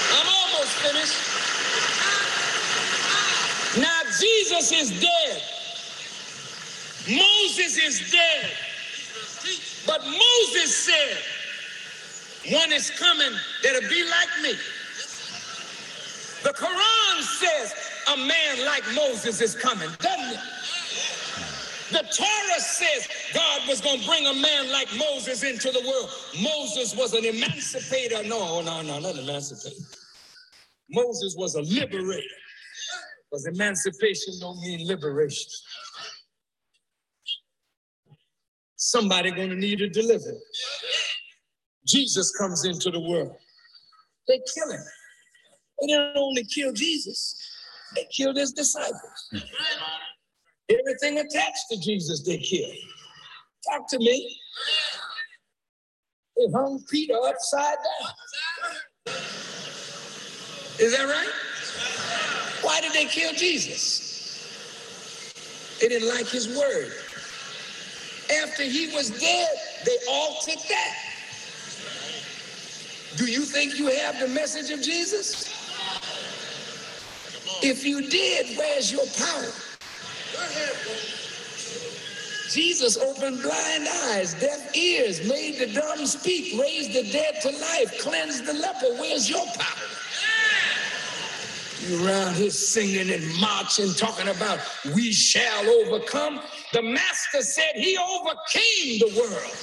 I'm 0.00 0.28
almost 0.28 0.72
finished. 0.84 1.42
Now 3.78 4.00
Jesus 4.56 4.90
is 4.90 5.00
dead. 5.00 5.42
Moses 7.08 7.78
is 7.78 8.10
dead. 8.10 8.50
But 9.86 10.02
Moses 10.04 10.76
said, 10.76 11.18
one 12.52 12.72
is 12.72 12.90
coming 12.90 13.32
that'll 13.62 13.88
be 13.88 14.04
like 14.04 14.42
me. 14.42 14.52
The 16.42 16.50
Quran 16.50 17.22
says 17.22 17.74
a 18.14 18.16
man 18.16 18.64
like 18.64 18.84
Moses 18.94 19.40
is 19.40 19.54
coming, 19.54 19.90
doesn't 19.98 20.34
it? 20.34 20.40
The 21.90 22.02
Torah 22.16 22.60
says 22.60 23.08
God 23.32 23.60
was 23.68 23.80
going 23.80 24.00
to 24.00 24.06
bring 24.06 24.26
a 24.26 24.34
man 24.34 24.72
like 24.72 24.88
Moses 24.96 25.44
into 25.44 25.70
the 25.70 25.80
world. 25.80 26.10
Moses 26.42 26.96
was 26.96 27.14
an 27.14 27.24
emancipator. 27.24 28.22
No, 28.24 28.60
no, 28.62 28.82
no, 28.82 28.98
not 29.00 29.16
emancipator. 29.16 29.76
Moses 30.90 31.34
was 31.36 31.54
a 31.54 31.62
liberator. 31.62 32.45
Because 33.30 33.46
emancipation 33.46 34.34
don't 34.40 34.60
mean 34.60 34.86
liberation. 34.86 35.50
Somebody 38.76 39.32
to 39.32 39.46
need 39.48 39.80
a 39.80 39.88
deliverer. 39.88 40.38
Jesus 41.86 42.30
comes 42.36 42.64
into 42.64 42.90
the 42.90 43.00
world. 43.00 43.34
They 44.28 44.40
kill 44.54 44.70
him. 44.70 44.80
They 45.80 45.86
didn't 45.88 46.16
only 46.16 46.44
kill 46.44 46.72
Jesus, 46.72 47.36
they 47.94 48.06
killed 48.14 48.36
his 48.36 48.52
disciples. 48.52 49.30
Everything 50.68 51.18
attached 51.18 51.66
to 51.70 51.80
Jesus, 51.80 52.22
they 52.24 52.38
killed. 52.38 52.74
Talk 53.70 53.88
to 53.90 53.98
me. 53.98 54.40
They 56.36 56.52
hung 56.52 56.82
Peter 56.90 57.14
upside 57.24 57.76
down. 57.76 59.14
Is 60.78 60.96
that 60.96 61.04
right? 61.04 61.32
Why 62.66 62.80
did 62.80 62.92
they 62.94 63.04
kill 63.04 63.32
Jesus? 63.32 64.42
They 65.80 65.86
didn't 65.86 66.08
like 66.08 66.26
his 66.26 66.48
word. 66.48 66.92
After 68.42 68.64
he 68.64 68.92
was 68.92 69.10
dead, 69.10 69.48
they 69.84 69.96
altered 70.10 70.58
that. 70.68 70.96
Do 73.16 73.26
you 73.26 73.42
think 73.42 73.78
you 73.78 73.86
have 73.86 74.18
the 74.18 74.26
message 74.26 74.72
of 74.72 74.82
Jesus? 74.82 75.48
If 77.62 77.86
you 77.86 78.08
did, 78.08 78.58
where's 78.58 78.90
your 78.90 79.06
power? 79.16 79.52
Jesus 82.50 82.96
opened 82.98 83.42
blind 83.42 83.86
eyes, 84.06 84.34
deaf 84.34 84.76
ears, 84.76 85.28
made 85.28 85.60
the 85.60 85.72
dumb 85.72 86.04
speak, 86.04 86.58
raised 86.60 86.94
the 86.94 87.12
dead 87.12 87.40
to 87.42 87.50
life, 87.50 88.00
cleansed 88.00 88.44
the 88.44 88.54
leper. 88.54 88.96
Where's 88.98 89.30
your 89.30 89.46
power? 89.56 89.85
You 91.80 92.06
around 92.06 92.34
here 92.36 92.50
singing 92.50 93.12
and 93.12 93.40
marching, 93.40 93.92
talking 93.94 94.28
about 94.28 94.60
we 94.94 95.12
shall 95.12 95.68
overcome. 95.68 96.40
The 96.72 96.82
master 96.82 97.42
said 97.42 97.74
he 97.74 97.98
overcame 97.98 98.98
the 99.00 99.12
world. 99.18 99.56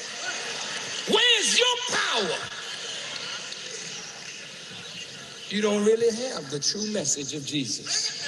Where's 1.09 1.59
your 1.59 1.77
power? 1.91 2.37
You 5.49 5.61
don't 5.61 5.85
really 5.85 6.15
have 6.29 6.49
the 6.49 6.59
true 6.59 6.91
message 6.91 7.33
of 7.35 7.45
Jesus. 7.45 8.27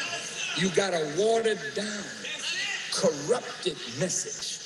You 0.58 0.70
got 0.70 0.94
a 0.94 1.14
watered 1.18 1.60
down, 1.76 2.04
corrupted 2.94 3.78
message. 4.00 4.62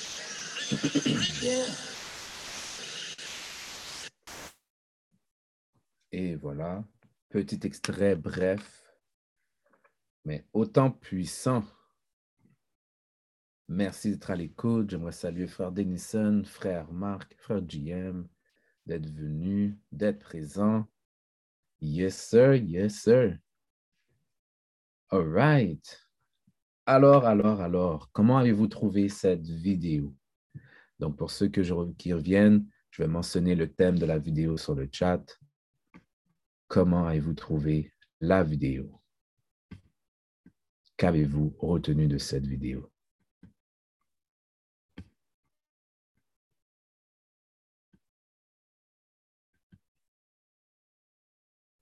yeah. 1.42 1.66
Et 6.12 6.34
voilà, 6.36 6.82
petit 7.30 7.60
extrait 7.64 8.16
bref, 8.16 8.60
mais 10.24 10.46
autant 10.52 10.90
puissant. 10.90 11.64
Merci 13.68 14.10
d'être 14.10 14.30
à 14.30 14.36
l'écoute. 14.36 14.90
J'aimerais 14.90 15.12
saluer 15.12 15.46
frère 15.46 15.72
Denison, 15.72 16.42
frère 16.44 16.92
Marc, 16.92 17.36
frère 17.38 17.62
JM, 17.66 18.26
d'être 18.86 19.08
venu, 19.08 19.78
d'être 19.92 20.18
présent. 20.18 20.86
Yes, 21.80 22.28
sir. 22.28 22.56
Yes, 22.56 23.02
sir. 23.02 23.38
All 25.10 25.28
right. 25.32 26.06
Alors, 26.86 27.24
alors, 27.24 27.60
alors, 27.60 28.10
comment 28.12 28.38
avez-vous 28.38 28.66
trouvé 28.66 29.08
cette 29.08 29.46
vidéo? 29.46 30.14
Donc, 30.98 31.16
pour 31.16 31.30
ceux 31.30 31.48
que 31.48 31.62
je, 31.62 31.74
qui 31.92 32.12
reviennent, 32.12 32.66
je 32.90 33.02
vais 33.02 33.08
mentionner 33.08 33.54
le 33.54 33.72
thème 33.72 33.98
de 33.98 34.06
la 34.06 34.18
vidéo 34.18 34.56
sur 34.56 34.74
le 34.74 34.88
chat. 34.90 35.38
Comment 36.68 37.06
avez-vous 37.06 37.34
trouvé 37.34 37.92
la 38.20 38.42
vidéo? 38.42 38.99
Qu'avez-vous 41.00 41.54
retenu 41.60 42.08
de 42.08 42.18
cette 42.18 42.46
vidéo? 42.46 42.90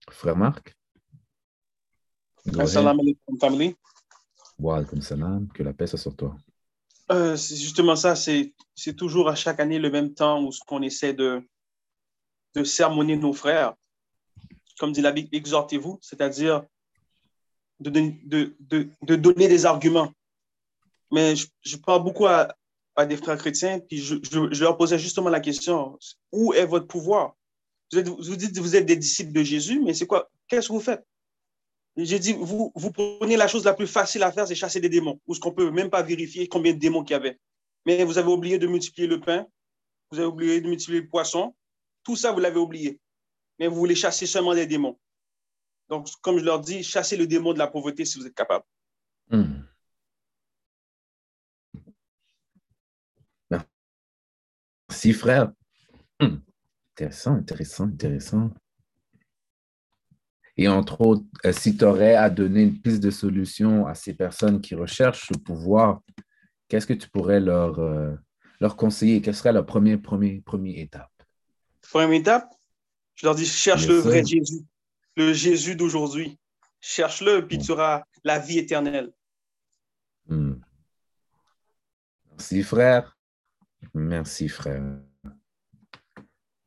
Frère 0.09 0.37
Marc? 0.37 0.73
Assalamu 2.61 3.01
alaikum, 3.01 3.41
family. 3.41 3.77
Wa 4.57 4.77
alaikum 4.77 5.01
salam, 5.03 5.49
que 5.49 5.65
la 5.65 5.73
paix 5.73 5.89
soit 5.89 5.99
sur 5.99 6.15
toi. 6.15 6.37
Euh, 7.11 7.37
c'est 7.37 7.57
justement 7.57 7.97
ça, 7.97 8.15
c'est 8.15 8.55
c'est 8.77 8.95
toujours 8.95 9.29
à 9.29 9.35
chaque 9.35 9.59
année 9.59 9.81
le 9.81 9.91
même 9.91 10.15
temps 10.15 10.45
où 10.45 10.53
ce 10.53 10.61
qu'on 10.65 10.83
essaie 10.83 11.13
de, 11.13 11.45
de 12.55 12.63
sermonner 12.63 13.17
nos 13.17 13.33
frères. 13.33 13.75
Comme 14.79 14.93
dit 14.93 15.03
la 15.03 15.11
Bible, 15.11 15.29
exhortez-vous, 15.33 15.99
c'est-à-dire 16.03 16.65
de, 17.81 17.91
de, 18.25 18.89
de, 19.03 19.17
donner 19.17 19.49
des 19.49 19.67
arguments. 19.67 20.13
Mais 21.11 21.35
je, 21.37 21.77
parle 21.77 22.03
beaucoup 22.05 22.27
à, 22.27 22.55
des 23.07 23.17
frères 23.17 23.39
chrétiens, 23.39 23.79
puis 23.79 23.99
je, 23.99 24.17
je, 24.23 24.63
leur 24.63 24.77
posais 24.77 24.99
justement 24.99 25.31
la 25.31 25.41
question, 25.41 25.99
où 26.33 26.53
est 26.53 26.67
votre 26.67 26.87
pouvoir? 26.87 27.37
Vous, 27.93 28.17
vous 28.17 28.37
dites 28.37 28.55
que 28.55 28.61
vous 28.61 28.77
êtes 28.77 28.87
des 28.87 28.97
disciples 28.97 29.33
de 29.33 29.43
Jésus, 29.43 29.81
mais 29.81 29.95
c'est 29.95 30.07
quoi? 30.07 30.31
Qu'est-ce 30.49 30.69
que 30.69 30.73
vous 30.73 30.81
faites? 30.81 31.05
J'ai 31.97 32.19
dit, 32.19 32.33
vous, 32.33 32.71
vous 32.75 32.93
prenez 32.93 33.37
la 33.37 33.49
chose 33.49 33.65
la 33.65 33.75
plus 33.75 33.87
facile 33.87 34.23
à 34.23 34.31
faire, 34.31 34.47
c'est 34.47 34.55
chasser 34.55 34.81
des 34.81 34.89
démons, 34.89 35.21
où 35.27 35.35
ce 35.35 35.41
qu'on 35.41 35.53
peut 35.53 35.71
même 35.71 35.91
pas 35.91 36.03
vérifier 36.03 36.47
combien 36.49 36.73
de 36.73 36.79
démons 36.79 37.03
qu'il 37.03 37.15
y 37.15 37.17
avait. 37.17 37.39
Mais 37.87 38.05
vous 38.05 38.19
avez 38.19 38.29
oublié 38.29 38.59
de 38.59 38.67
multiplier 38.67 39.09
le 39.09 39.21
pain, 39.21 39.47
vous 40.11 40.19
avez 40.19 40.29
oublié 40.29 40.61
de 40.61 40.69
multiplier 40.69 41.01
le 41.01 41.09
poisson, 41.09 41.55
tout 42.05 42.17
ça, 42.17 42.33
vous 42.33 42.41
l'avez 42.41 42.59
oublié. 42.59 43.01
Mais 43.59 43.67
vous 43.67 43.77
voulez 43.77 43.95
chasser 43.95 44.27
seulement 44.27 44.55
des 44.55 44.67
démons. 44.67 44.99
Donc, 45.89 46.09
comme 46.21 46.39
je 46.39 46.45
leur 46.45 46.61
dis, 46.61 46.83
chassez 46.83 47.17
le 47.17 47.27
démon 47.27 47.53
de 47.53 47.59
la 47.59 47.67
pauvreté 47.67 48.05
si 48.05 48.19
vous 48.19 48.27
êtes 48.27 48.35
capable. 48.35 48.65
Hmm. 49.31 49.63
Merci, 54.89 55.13
frère. 55.13 55.53
Hmm. 56.21 56.37
Intéressant, 56.93 57.35
intéressant, 57.35 57.85
intéressant. 57.85 58.51
Et 60.57 60.67
entre 60.67 61.01
autres, 61.03 61.25
euh, 61.45 61.53
si 61.53 61.77
tu 61.77 61.85
aurais 61.85 62.17
à 62.17 62.29
donner 62.29 62.63
une 62.63 62.81
piste 62.81 63.01
de 63.01 63.11
solution 63.11 63.87
à 63.87 63.95
ces 63.95 64.15
personnes 64.15 64.61
qui 64.61 64.75
recherchent 64.75 65.29
ce 65.29 65.39
pouvoir, 65.39 66.03
qu'est-ce 66.67 66.87
que 66.87 66.95
tu 66.95 67.09
pourrais 67.09 67.39
leur, 67.39 67.79
euh, 67.79 68.15
leur 68.61 68.77
conseiller? 68.77 69.23
Quelle 69.23 69.37
serait 69.37 69.53
la 69.53 69.63
première, 69.63 70.01
première, 70.01 70.41
première 70.45 70.79
étape? 70.81 71.13
Première 71.83 72.13
étape, 72.13 72.53
je 73.15 73.27
leur 73.27 73.37
dis, 73.37 73.47
cherche 73.47 73.87
le 73.87 73.95
vrai 73.95 74.25
Jésus, 74.25 74.65
le 75.19 75.33
Jésus 75.33 75.75
d'aujourd'hui. 75.75 76.39
Cherche-le, 76.81 77.47
puis 77.47 77.59
tu 77.59 77.73
auras 77.73 78.05
la 78.23 78.39
vie 78.39 78.59
éternelle. 78.59 79.13
Hmm. 80.29 80.55
Merci, 82.31 82.63
frère. 82.63 83.19
Merci, 83.95 84.49
frère. 84.49 85.01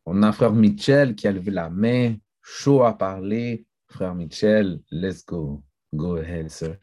On 0.06 0.22
a 0.24 0.34
frère 0.34 0.52
Michel 0.52 1.16
qui 1.16 1.28
a 1.28 1.32
levé 1.32 1.52
la 1.52 1.70
main, 1.70 2.16
chaud 2.42 2.84
à 2.84 2.98
parler. 2.98 3.66
Frère 3.88 4.16
Michel, 4.16 4.82
let's 4.92 5.26
go. 5.26 5.64
Go 5.94 6.18
ahead, 6.18 6.50
sir. 6.50 6.78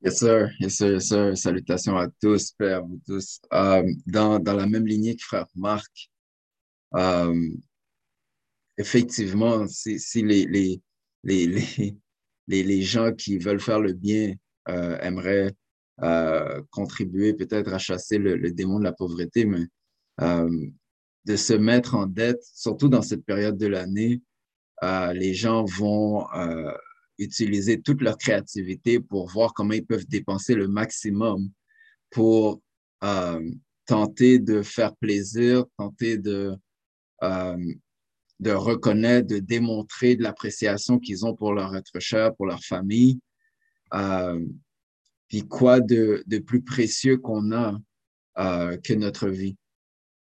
Yes, 0.00 0.18
sir. 0.18 0.50
Yes, 0.58 0.76
sir. 0.76 0.92
Yes, 0.92 1.08
sir. 1.08 1.36
Salutations 1.36 1.98
à 1.98 2.08
tous, 2.22 2.54
frère, 2.54 2.84
vous 2.86 3.00
tous. 3.06 3.40
Euh, 3.52 3.82
dans, 4.06 4.38
dans, 4.38 4.54
la 4.54 4.66
même 4.66 4.86
lignée 4.86 5.16
que 5.16 5.22
frère 5.22 5.46
Marc, 5.54 6.10
euh, 6.94 7.50
effectivement, 8.78 9.66
si, 9.66 9.98
si 9.98 10.22
les, 10.22 10.46
les, 10.46 10.80
les, 11.24 12.62
les, 12.62 12.82
gens 12.82 13.12
qui 13.12 13.38
veulent 13.38 13.60
faire 13.60 13.80
le 13.80 13.92
bien 13.92 14.34
euh, 14.68 14.96
aimeraient 15.00 15.52
euh, 16.02 16.62
contribuer 16.70 17.34
peut-être 17.34 17.74
à 17.74 17.78
chasser 17.78 18.18
le, 18.18 18.36
le, 18.36 18.52
démon 18.52 18.78
de 18.78 18.84
la 18.84 18.92
pauvreté, 18.92 19.44
mais 19.44 19.66
euh, 20.20 20.66
de 21.24 21.36
se 21.36 21.54
mettre 21.54 21.96
en 21.96 22.06
dette, 22.06 22.42
surtout 22.54 22.88
dans 22.88 23.02
cette 23.02 23.24
période 23.24 23.58
de 23.58 23.66
l'année, 23.66 24.22
euh, 24.84 25.12
les 25.12 25.34
gens 25.34 25.64
vont 25.64 26.24
utiliser 27.18 27.80
toute 27.80 28.00
leur 28.00 28.16
créativité 28.16 29.00
pour 29.00 29.28
voir 29.28 29.52
comment 29.52 29.72
ils 29.72 29.84
peuvent 29.84 30.06
dépenser 30.06 30.54
le 30.54 30.68
maximum 30.68 31.50
pour 32.10 32.62
tenter 33.86 34.38
de 34.38 34.62
faire 34.62 34.94
plaisir, 34.96 35.64
tenter 35.76 36.16
de 36.16 36.54
de 38.40 38.52
reconnaître, 38.52 39.26
de 39.26 39.38
démontrer 39.38 40.16
de 40.16 40.22
l'appréciation 40.22 40.98
qu'ils 40.98 41.26
ont 41.26 41.34
pour 41.34 41.52
leur 41.52 41.74
être 41.76 41.98
cher, 41.98 42.34
pour 42.36 42.46
leur 42.46 42.62
famille. 42.62 43.20
Euh, 43.94 44.44
puis 45.28 45.42
quoi 45.42 45.80
de, 45.80 46.22
de 46.26 46.38
plus 46.38 46.62
précieux 46.62 47.18
qu'on 47.18 47.52
a 47.52 47.76
euh, 48.38 48.76
que 48.78 48.94
notre 48.94 49.28
vie? 49.28 49.56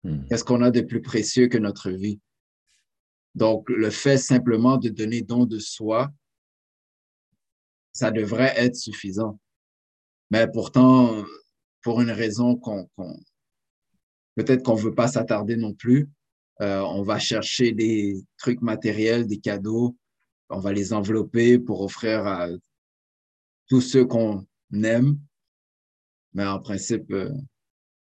Hmm. 0.04 0.26
Qu'est-ce 0.30 0.44
qu'on 0.44 0.62
a 0.62 0.72
de 0.72 0.82
plus 0.82 1.02
précieux 1.02 1.48
que 1.48 1.58
notre 1.58 1.92
vie? 1.92 2.20
Donc, 3.36 3.70
le 3.70 3.90
fait 3.90 4.18
simplement 4.18 4.78
de 4.78 4.90
donner 4.90 5.22
don 5.22 5.46
de 5.46 5.60
soi, 5.60 6.12
ça 7.94 8.10
devrait 8.12 8.54
être 8.56 8.76
suffisant. 8.76 9.40
Mais 10.32 10.48
pourtant, 10.48 11.24
pour 11.82 12.02
une 12.02 12.12
raison 12.12 12.56
qu'on, 12.56 12.90
peut-être 14.36 14.64
qu'on 14.64 14.76
ne 14.76 14.82
veut 14.82 14.96
pas 14.96 15.08
s'attarder 15.08 15.56
non 15.56 15.74
plus, 15.74 16.10
euh, 16.62 16.82
on 16.82 17.04
va 17.04 17.20
chercher 17.20 17.72
des 17.72 18.24
trucs 18.38 18.62
matériels, 18.62 19.28
des 19.28 19.38
cadeaux. 19.38 19.96
On 20.50 20.60
va 20.60 20.74
les 20.74 20.94
envelopper 20.94 21.60
pour 21.60 21.82
offrir 21.82 22.26
à 22.26 22.48
tous 23.68 23.82
ceux 23.82 24.06
qu'on 24.06 24.46
aime. 24.74 25.20
Mais 26.34 26.46
en 26.46 26.60
principe, 26.60 27.12
euh, 27.12 27.32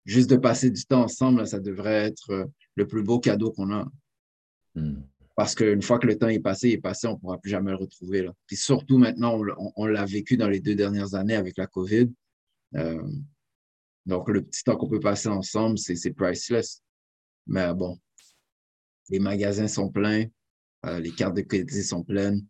juste 0.05 0.31
de 0.31 0.37
passer 0.37 0.71
du 0.71 0.85
temps 0.85 1.03
ensemble, 1.03 1.47
ça 1.47 1.59
devrait 1.59 2.05
être 2.07 2.31
euh, 2.31 2.45
le 2.77 2.87
plus 2.87 3.03
beau 3.03 3.19
cadeau 3.19 3.51
qu'on 3.51 3.73
a. 3.73 3.87
Hmm. 4.75 5.03
Parce 5.37 5.57
qu'une 5.57 5.83
fois 5.83 5.99
que 5.99 6.07
le 6.07 6.17
temps 6.17 6.29
est 6.29 6.39
passé, 6.39 6.69
il 6.69 6.73
est 6.75 6.81
passé, 6.81 7.09
on 7.09 7.15
ne 7.15 7.19
pourra 7.19 7.39
plus 7.39 7.51
jamais 7.51 7.73
le 7.73 7.77
retrouver. 7.77 8.23
Là. 8.23 8.33
Puis 8.47 8.57
surtout 8.57 8.99
maintenant, 8.99 9.41
on, 9.75 9.87
l'a 9.87 10.05
vécu 10.05 10.37
dans 10.37 10.49
les 10.49 10.61
deux 10.61 10.77
dernières 10.77 11.15
années 11.15 11.35
avec 11.35 11.57
la 11.57 11.67
COVID. 11.67 12.09
donc, 14.07 14.29
le 14.29 14.43
petit 14.43 14.63
temps 14.63 14.77
qu'on 14.77 14.89
peut 14.89 15.01
passer 15.01 15.29
ensemble, 15.29 15.77
c'est 15.77 16.13
priceless. 16.13 16.85
Mais 17.49 17.75
bon, 17.75 17.99
les 19.11 19.19
magasins 19.19 19.69
sont 19.69 19.91
pleins, 19.91 20.27
euh, 20.87 21.01
les 21.01 21.13
cartes 21.13 21.37
de 21.37 21.43
crédit 21.43 21.83
sont 21.83 22.03
pleines. 22.03 22.47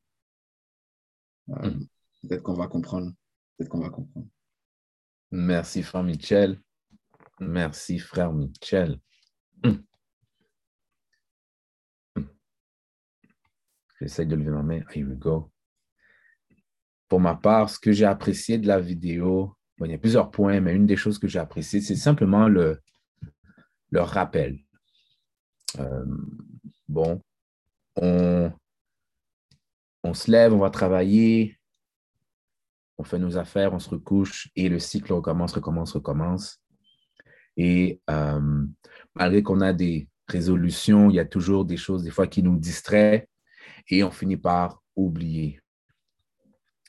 Euh, 1.51 1.71
hmm. 1.71 1.87
Peut-être 2.23 2.43
qu'on 2.43 2.55
va 2.55 2.67
comprendre. 2.67 3.13
Peut-être 3.57 3.69
qu'on 3.69 3.81
va 3.81 3.91
comprendre. 3.91 4.29
Merci, 5.31 5.83
frère 5.83 6.03
Michel. 6.03 6.61
Merci, 7.41 7.99
frère 7.99 8.33
Michel. 8.33 8.99
Hmm. 9.63 9.77
Hmm. 12.17 12.25
J'essaie 14.01 14.27
de 14.27 14.37
lever 14.37 14.51
ma 14.51 14.63
main. 14.63 14.81
Here 14.95 15.07
we 15.07 15.19
go. 15.19 15.51
Pour 17.09 17.21
ma 17.21 17.35
part, 17.35 17.71
ce 17.71 17.79
que 17.79 17.93
j'ai 17.93 18.07
apprécié 18.07 18.59
de 18.59 18.67
la 18.67 18.81
vidéo, 18.81 19.57
il 19.81 19.91
y 19.91 19.95
a 19.95 19.99
plusieurs 19.99 20.31
points, 20.31 20.61
mais 20.61 20.75
une 20.75 20.87
des 20.87 20.97
choses 20.97 21.19
que 21.19 21.29
j'ai 21.29 21.39
appréciées, 21.39 21.81
c'est 21.81 21.97
simplement 21.97 22.49
le, 22.49 22.81
le 23.91 24.01
rappel. 24.01 24.64
Euh, 25.79 26.05
bon, 26.89 27.21
on, 27.97 28.53
on 30.03 30.15
se 30.15 30.31
lève, 30.31 30.53
on 30.53 30.59
va 30.59 30.71
travailler, 30.71 31.59
on 32.99 33.05
fait 33.05 33.19
nos 33.19 33.37
affaires, 33.37 33.73
on 33.73 33.79
se 33.79 33.91
recouche 33.91 34.51
et 34.55 34.69
le 34.69 34.79
cycle 34.79 35.13
recommence, 35.13 35.53
recommence, 35.53 35.93
recommence. 35.93 36.61
Et 37.57 38.01
euh, 38.11 38.67
malgré 39.15 39.43
qu'on 39.43 39.61
a 39.61 39.73
des 39.73 40.09
résolutions, 40.29 41.11
il 41.11 41.17
y 41.17 41.21
a 41.21 41.25
toujours 41.25 41.65
des 41.65 41.77
choses 41.77 42.03
des 42.03 42.11
fois 42.11 42.27
qui 42.27 42.43
nous 42.43 42.57
distraient 42.57 43.29
et 43.89 44.03
on 44.05 44.11
finit 44.11 44.37
par 44.37 44.83
oublier. 44.97 45.61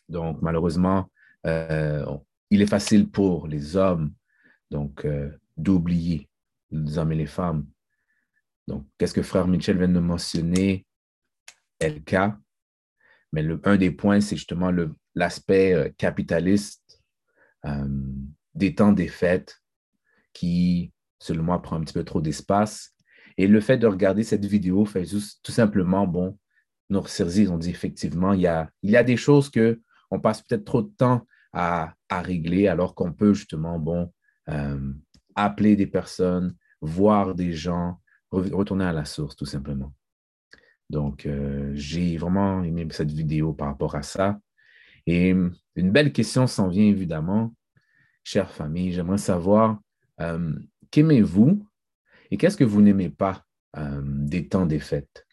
Donc 0.10 0.42
malheureusement, 0.42 1.10
euh, 1.46 2.06
il 2.50 2.62
est 2.62 2.68
facile 2.68 3.10
pour 3.10 3.48
les 3.48 3.76
hommes 3.76 4.14
donc 4.72 5.08
d'oublier, 5.58 6.28
les 6.72 6.98
hommes 6.98 7.12
et 7.12 7.16
les 7.16 7.28
femmes, 7.28 7.66
donc, 8.68 8.86
qu'est-ce 8.98 9.14
que 9.14 9.22
frère 9.22 9.48
Mitchell 9.48 9.78
vient 9.78 9.88
de 9.88 10.00
mentionner? 10.00 10.86
LK. 11.82 12.16
Mais 13.32 13.46
un 13.64 13.78
des 13.78 13.92
points, 13.92 14.22
c'est 14.22 14.38
justement 14.38 14.72
l'aspect 15.14 15.74
euh, 15.74 15.90
capitaliste 15.98 17.02
euh, 17.66 17.88
des 18.54 18.76
temps 18.76 18.94
des 18.94 19.10
fêtes 19.10 19.62
qui, 20.34 20.94
selon 21.20 21.44
moi, 21.44 21.62
prend 21.62 21.76
un 21.76 21.82
petit 21.82 21.94
peu 21.94 22.04
trop 22.04 22.22
d'espace. 22.22 22.92
Et 23.38 23.48
le 23.48 23.60
fait 23.60 23.78
de 23.78 23.88
regarder 23.88 24.24
cette 24.24 24.46
vidéo 24.46 24.86
fait 24.86 25.04
tout 25.06 25.52
simplement, 25.52 26.08
bon, 26.08 26.40
nous 26.90 27.02
ressaisir, 27.02 27.52
on 27.52 27.58
dit 27.58 27.72
effectivement, 27.72 28.34
il 28.34 28.42
y 28.42 28.48
a, 28.48 28.70
il 28.82 28.92
y 28.92 28.96
a 28.98 29.04
des 29.04 29.18
choses 29.18 29.50
que 29.50 29.82
on 30.12 30.20
passe 30.20 30.42
peut-être 30.42 30.64
trop 30.64 30.84
de 30.84 30.92
temps 30.96 31.28
à, 31.52 31.94
à 32.10 32.22
régler 32.22 32.68
alors 32.68 32.96
qu'on 32.96 33.12
peut 33.12 33.34
justement, 33.34 33.80
bon, 33.80 34.14
euh, 34.50 34.94
appeler 35.36 35.76
des 35.76 35.88
personnes, 35.88 36.56
voir 36.80 37.36
des 37.36 37.52
gens, 37.52 38.00
retourner 38.40 38.86
à 38.86 38.94
la 38.94 39.06
source, 39.06 39.36
tout 39.36 39.46
simplement. 39.46 39.94
Donc, 40.90 41.26
euh, 41.26 41.72
j'ai 41.74 42.18
vraiment 42.18 42.64
aimé 42.64 42.88
cette 42.92 43.12
vidéo 43.12 43.54
par 43.54 43.68
rapport 43.68 43.96
à 43.96 44.04
ça. 44.04 44.40
Et 45.08 45.30
une 45.30 45.92
belle 45.92 46.14
question 46.14 46.48
s'en 46.48 46.68
vient 46.68 46.86
évidemment. 46.86 47.56
Chère 48.24 48.52
famille, 48.52 48.92
j'aimerais 48.92 49.18
savoir 49.20 49.80
euh, 50.20 50.54
qu'aimez-vous 50.92 51.68
et 52.32 52.38
qu'est-ce 52.38 52.58
que 52.58 52.64
vous 52.64 52.82
n'aimez 52.82 53.10
pas 53.10 53.46
euh, 53.78 54.02
des 54.04 54.48
temps 54.48 54.66
des 54.66 54.80
fêtes? 54.80 55.28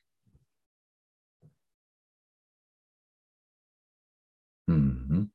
Mm-hmm. 4.69 5.29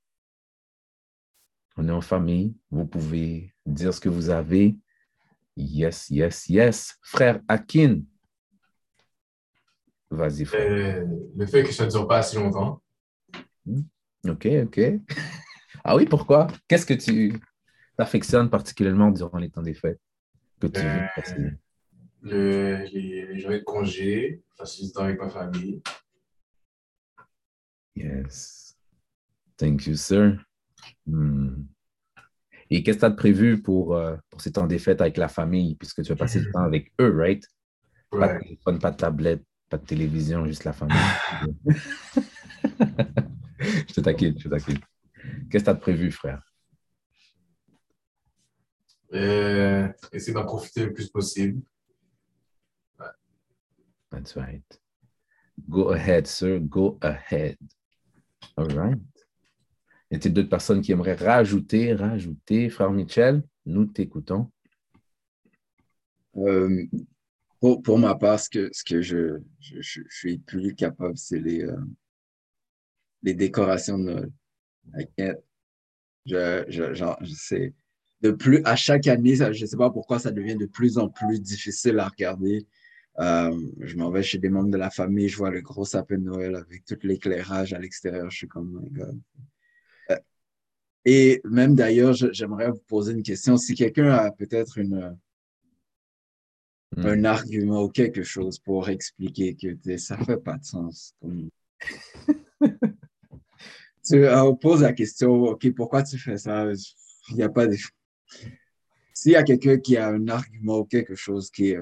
On 1.77 1.87
est 1.87 1.91
en 1.91 2.01
famille, 2.01 2.55
vous 2.71 2.85
pouvez 2.85 3.53
dire 3.65 3.93
ce 3.93 3.99
que 3.99 4.09
vous 4.09 4.29
avez 4.29 4.77
Yes, 5.57 6.11
yes, 6.11 6.47
yes. 6.49 6.99
Frère 7.01 7.41
Akin. 7.47 8.01
Vas-y, 10.11 10.45
frère. 10.45 11.01
Euh, 11.01 11.05
le 11.35 11.45
fait 11.47 11.63
que 11.63 11.71
ça 11.71 11.85
ne 11.85 11.89
dure 11.91 12.07
pas 12.07 12.19
assez 12.19 12.37
longtemps. 12.37 12.81
Hmm. 13.65 13.81
OK, 14.29 14.47
OK. 14.65 14.79
ah 15.83 15.95
oui, 15.95 16.05
pourquoi? 16.05 16.45
Qu'est-ce 16.67 16.85
que 16.85 16.93
tu 16.93 17.41
affectionnes 17.97 18.51
particulièrement 18.51 19.09
durant 19.09 19.39
les 19.39 19.49
temps 19.49 19.63
des 19.63 19.73
fêtes 19.73 19.99
que 20.59 20.67
tu 20.67 20.79
euh, 20.79 21.49
le, 22.21 22.83
les, 22.93 23.25
les 23.25 23.39
journées 23.39 23.59
de 23.59 23.63
congé, 23.63 24.43
passer 24.57 24.85
du 24.85 24.91
temps 24.91 25.03
avec 25.05 25.19
ma 25.19 25.29
famille. 25.29 25.81
Yes. 27.95 28.77
Thank 29.57 29.87
you, 29.87 29.95
sir. 29.95 30.37
Hmm. 31.07 31.63
Et 32.69 32.83
qu'est-ce 32.83 32.97
que 32.97 33.01
tu 33.01 33.05
as 33.05 33.09
de 33.09 33.15
prévu 33.15 33.61
pour, 33.61 33.95
euh, 33.95 34.15
pour 34.29 34.41
ces 34.41 34.51
temps 34.51 34.67
des 34.67 34.79
fêtes 34.79 35.01
avec 35.01 35.17
la 35.17 35.27
famille, 35.27 35.75
puisque 35.75 36.01
tu 36.03 36.09
vas 36.09 36.15
passer 36.15 36.39
du 36.41 36.51
temps 36.53 36.63
avec 36.63 36.91
eux, 36.99 37.15
right? 37.17 37.43
Pas 38.11 38.35
de 38.35 38.39
téléphone, 38.43 38.79
pas 38.79 38.91
de 38.91 38.97
tablette, 38.97 39.43
pas 39.69 39.77
de 39.77 39.85
télévision, 39.85 40.45
juste 40.45 40.63
la 40.63 40.73
famille. 40.73 40.95
je 43.59 43.93
te 43.93 44.01
taquine, 44.01 44.37
je 44.37 44.43
te 44.43 44.49
taquine. 44.49 44.79
Qu'est-ce 45.49 45.63
que 45.63 45.65
tu 45.65 45.69
as 45.69 45.73
de 45.73 45.79
prévu, 45.79 46.11
frère? 46.11 46.41
Euh, 49.13 49.87
essayer 50.11 50.33
d'en 50.33 50.45
profiter 50.45 50.85
le 50.85 50.93
plus 50.93 51.09
possible. 51.09 51.61
That's 54.11 54.35
right. 54.35 54.79
Go 55.69 55.89
ahead, 55.91 56.27
sir. 56.27 56.59
Go 56.59 56.97
ahead. 57.01 57.57
All 58.57 58.67
right. 58.67 58.97
Y 60.11 60.15
a-t-il 60.15 60.33
d'autres 60.33 60.49
personnes 60.49 60.81
qui 60.81 60.93
aimeraient 60.93 61.15
rajouter, 61.15 61.93
rajouter? 61.93 62.69
Frère 62.69 62.91
Michel, 62.91 63.43
nous 63.65 63.85
t'écoutons. 63.85 64.49
Euh, 66.37 66.85
pour, 67.59 67.99
ma 67.99 68.15
part, 68.15 68.39
ce 68.39 68.49
que, 68.49 69.01
je, 69.01 69.39
je, 69.59 70.01
suis 70.09 70.37
plus 70.37 70.75
capable, 70.75 71.17
c'est 71.17 71.39
les, 71.39 71.63
euh, 71.63 71.75
décorations 73.23 73.97
de 73.97 74.03
Noël. 74.03 75.41
Je, 76.25 77.33
sais, 77.35 77.73
de 78.21 78.31
plus, 78.31 78.61
à 78.63 78.75
chaque 78.75 79.07
année, 79.07 79.35
je 79.35 79.45
ne 79.45 79.53
sais 79.53 79.77
pas 79.77 79.89
pourquoi 79.89 80.19
ça 80.19 80.31
devient 80.31 80.55
de 80.55 80.67
plus 80.67 80.97
en 80.97 81.09
plus 81.09 81.41
difficile 81.41 81.99
à 81.99 82.07
regarder. 82.07 82.65
je 83.17 83.95
m'en 83.97 84.11
vais 84.11 84.23
chez 84.23 84.37
des 84.37 84.49
membres 84.49 84.69
de 84.69 84.77
la 84.77 84.91
famille, 84.91 85.27
je 85.27 85.37
vois 85.37 85.51
le 85.51 85.61
gros 85.61 85.85
sapin 85.85 86.17
de 86.17 86.23
Noël 86.23 86.55
avec 86.55 86.85
tout 86.85 86.99
l'éclairage 87.03 87.73
à 87.73 87.79
l'extérieur. 87.79 88.29
Je 88.29 88.37
suis 88.37 88.47
comme, 88.47 88.77
oh 88.77 88.81
my 88.81 88.89
God. 88.91 89.19
Et 91.09 91.39
même 91.45 91.73
d'ailleurs, 91.73 92.13
j'aimerais 92.13 92.69
vous 92.69 92.83
poser 92.85 93.13
une 93.13 93.23
question. 93.23 93.55
Si 93.55 93.75
quelqu'un 93.75 94.09
a 94.09 94.29
peut-être 94.29 94.77
une, 94.77 95.17
hmm. 96.97 97.05
un 97.05 97.23
argument 97.23 97.83
ou 97.83 97.87
quelque 97.87 98.23
chose 98.23 98.59
pour 98.59 98.89
expliquer 98.89 99.55
que 99.55 99.97
ça 99.97 100.17
ne 100.17 100.25
fait 100.25 100.35
pas 100.35 100.57
de 100.57 100.65
sens. 100.65 101.15
on 104.11 104.55
pose 104.57 104.81
la 104.81 104.91
question, 104.91 105.43
OK, 105.43 105.73
pourquoi 105.73 106.03
tu 106.03 106.17
fais 106.17 106.37
ça? 106.37 106.69
Il 107.29 107.35
n'y 107.35 107.43
a 107.43 107.47
pas 107.47 107.67
de... 107.67 107.77
S'il 109.13 109.31
y 109.31 109.37
a 109.37 109.43
quelqu'un 109.43 109.77
qui 109.77 109.95
a 109.95 110.09
un 110.09 110.27
argument 110.27 110.79
ou 110.79 110.83
quelque 110.83 111.15
chose 111.15 111.49
qui 111.49 111.69
est... 111.69 111.79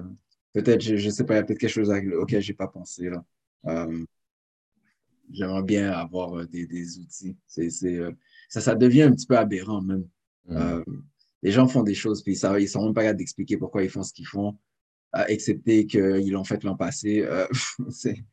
Peut-être, 0.53 0.83
je 0.83 1.03
ne 1.03 1.09
sais 1.09 1.23
pas, 1.23 1.33
il 1.33 1.37
y 1.37 1.39
a 1.39 1.43
peut-être 1.43 1.61
quelque 1.61 1.71
chose 1.71 1.89
auquel 1.89 2.43
je 2.43 2.51
n'ai 2.51 2.55
pas 2.55 2.67
pensé. 2.67 3.09
Là. 3.09 3.25
Euh, 3.65 4.05
j'aimerais 5.31 5.63
bien 5.63 5.93
avoir 5.93 6.37
euh, 6.37 6.45
des, 6.45 6.67
des 6.67 6.99
outils. 6.99 7.35
C'est, 7.47 7.71
euh, 7.85 8.11
ça, 8.55 8.61
ça 8.61 8.75
devient 8.75 9.01
un 9.01 9.11
petit 9.11 9.27
peu 9.27 9.37
aberrant 9.37 9.81
même. 9.81 10.07
Euh, 10.49 10.81
les 11.41 11.51
gens 11.51 11.67
font 11.67 11.83
des 11.83 11.93
choses, 11.93 12.23
puis 12.23 12.37
ça, 12.37 12.57
ils 12.57 12.63
ne 12.63 12.67
sont 12.69 12.85
même 12.85 12.93
pas 12.93 13.01
capables 13.01 13.19
d'expliquer 13.19 13.57
pourquoi 13.57 13.83
ils 13.83 13.89
font 13.89 14.01
ce 14.01 14.13
qu'ils 14.13 14.27
font, 14.27 14.57
excepté 15.27 15.85
qu'ils 15.85 16.31
l'ont 16.31 16.45
fait 16.45 16.63
l'an 16.63 16.75
passé. 16.75 17.27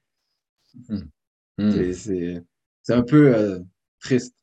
Mm. 1.58 1.92
c'est, 1.92 2.42
c'est, 2.82 2.94
un 2.94 3.02
peu 3.02 3.62
triste. 4.00 4.34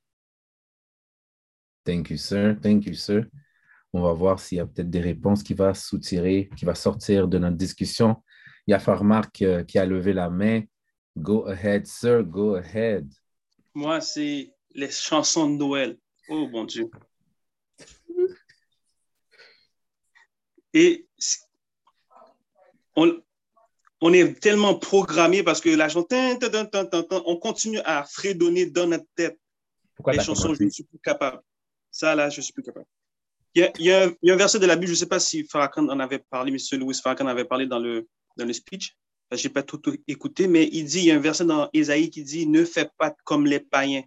Thank 1.83 2.11
you, 2.11 2.17
sir. 2.17 2.55
Thank 2.61 2.85
you, 2.85 2.93
sir. 2.93 3.25
On 3.93 4.03
va 4.03 4.13
voir 4.13 4.39
s'il 4.39 4.59
y 4.59 4.61
a 4.61 4.67
peut-être 4.67 4.91
des 4.91 4.99
réponses 4.99 5.41
qui 5.41 5.55
vont 5.55 5.73
soutirer, 5.73 6.51
qui 6.55 6.65
va 6.65 6.75
sortir 6.75 7.27
de 7.27 7.39
notre 7.39 7.57
discussion. 7.57 8.21
Il 8.67 8.71
y 8.71 8.73
a 8.75 8.79
Farmark 8.79 9.43
qui 9.65 9.79
a 9.79 9.85
levé 9.87 10.13
la 10.13 10.29
main. 10.29 10.61
Go 11.17 11.47
ahead, 11.47 11.87
sir. 11.87 12.23
Go 12.23 12.53
ahead. 12.53 13.11
Moi, 13.73 14.01
c'est 14.01 14.53
les 14.71 14.91
chansons 14.91 15.49
de 15.49 15.57
Noël. 15.57 15.97
Oh, 16.29 16.47
bon 16.47 16.63
Dieu. 16.65 16.89
Et 20.73 21.07
on, 22.95 23.21
on 24.01 24.13
est 24.13 24.39
tellement 24.39 24.75
programmé 24.75 25.43
parce 25.43 25.61
que 25.61 25.69
la 25.69 25.87
on 27.25 27.35
continue 27.37 27.79
à 27.79 28.03
fredonner 28.03 28.67
dans 28.67 28.87
notre 28.87 29.07
tête 29.15 29.39
Pourquoi 29.95 30.13
les 30.13 30.23
chansons, 30.23 30.53
je 30.53 30.63
ne 30.63 30.69
suis 30.69 30.83
plus 30.83 30.99
capable. 30.99 31.41
Ça, 31.91 32.15
là, 32.15 32.29
je 32.29 32.39
ne 32.39 32.43
suis 32.43 32.53
plus 32.53 32.63
capable. 32.63 32.85
Il 33.55 33.61
y, 33.61 33.65
a, 33.65 33.71
il, 33.79 33.85
y 33.85 33.91
a, 33.91 34.05
il 34.05 34.27
y, 34.27 34.31
a, 34.31 34.35
un 34.35 34.37
verset 34.37 34.59
de 34.59 34.67
la 34.67 34.75
Bible, 34.75 34.87
je 34.87 34.91
ne 34.91 34.97
sais 34.97 35.07
pas 35.07 35.19
si 35.19 35.43
Farrakhan 35.43 35.89
en 35.89 35.99
avait 35.99 36.19
parlé, 36.19 36.51
M. 36.51 36.79
Louis 36.79 36.93
Farrakhan 36.93 37.25
avait 37.25 37.45
parlé 37.45 37.65
dans 37.65 37.79
le, 37.79 38.07
dans 38.37 38.45
le 38.45 38.53
speech. 38.53 38.95
Je 39.31 39.47
n'ai 39.47 39.53
pas 39.53 39.63
tout 39.63 39.81
écouté, 40.07 40.47
mais 40.47 40.69
il 40.71 40.85
dit, 40.85 40.99
il 40.99 41.05
y 41.05 41.11
a 41.11 41.15
un 41.15 41.19
verset 41.19 41.45
dans 41.45 41.67
Ésaïe 41.73 42.09
qui 42.09 42.23
dit 42.23 42.47
Ne 42.47 42.63
fais 42.63 42.89
pas 42.97 43.15
comme 43.23 43.47
les 43.47 43.59
païens 43.59 44.03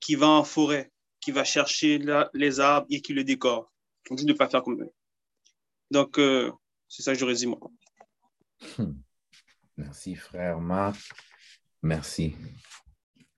qui 0.00 0.14
va 0.14 0.28
en 0.28 0.44
forêt, 0.44 0.90
qui 1.20 1.30
va 1.32 1.44
chercher 1.44 2.00
les 2.34 2.60
arbres 2.60 2.86
et 2.90 3.00
qui 3.00 3.12
le 3.12 3.24
décore. 3.24 3.72
On 4.10 4.14
dit 4.14 4.24
de 4.24 4.32
ne 4.32 4.36
pas 4.36 4.48
faire 4.48 4.62
comme 4.62 4.82
eux. 4.82 4.92
Donc, 5.90 6.18
euh, 6.18 6.52
c'est 6.88 7.02
ça 7.02 7.12
que 7.12 7.18
j'aurais 7.18 7.34
dit, 7.34 7.46
moi. 7.46 7.58
Hmm. 8.78 8.94
Merci, 9.76 10.14
frère 10.14 10.60
Marc. 10.60 10.98
Merci. 11.82 12.34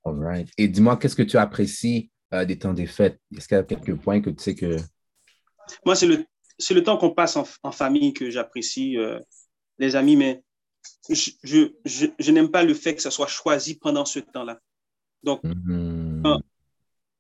All 0.05 0.23
right. 0.23 0.49
Et 0.57 0.68
dis-moi, 0.68 0.97
qu'est-ce 0.97 1.16
que 1.16 1.23
tu 1.23 1.37
apprécies 1.37 2.11
euh, 2.33 2.44
des 2.44 2.59
temps 2.59 2.73
des 2.73 2.87
fêtes? 2.87 3.21
Est-ce 3.37 3.49
qu'il 3.49 3.57
y 3.57 3.61
a 3.61 3.64
quelques 3.64 3.97
points 3.97 4.21
que 4.21 4.31
tu 4.31 4.42
sais 4.42 4.55
que. 4.55 4.77
Moi, 5.85 5.97
c'est 5.97 6.07
le, 6.07 6.25
c'est 6.59 6.75
le 6.75 6.83
temps 6.83 6.97
qu'on 6.97 7.11
passe 7.11 7.37
en, 7.37 7.73
famille 7.73 8.12
que 8.12 8.31
j'apprécie, 8.31 8.97
euh, 8.97 9.18
les 9.79 9.97
amis, 9.97 10.16
mais 10.16 10.42
je, 11.11 11.31
je, 11.42 12.07
je, 12.18 12.33
n'aime 12.33 12.51
pas 12.51 12.62
le 12.62 12.75
fait 12.75 12.94
que 12.94 13.03
ça 13.03 13.11
soit 13.11 13.27
choisi 13.27 13.77
pendant 13.77 14.05
ce 14.05 14.21
temps-là. 14.21 14.59
Donc, 15.23 15.40
mm-hmm. 16.22 16.40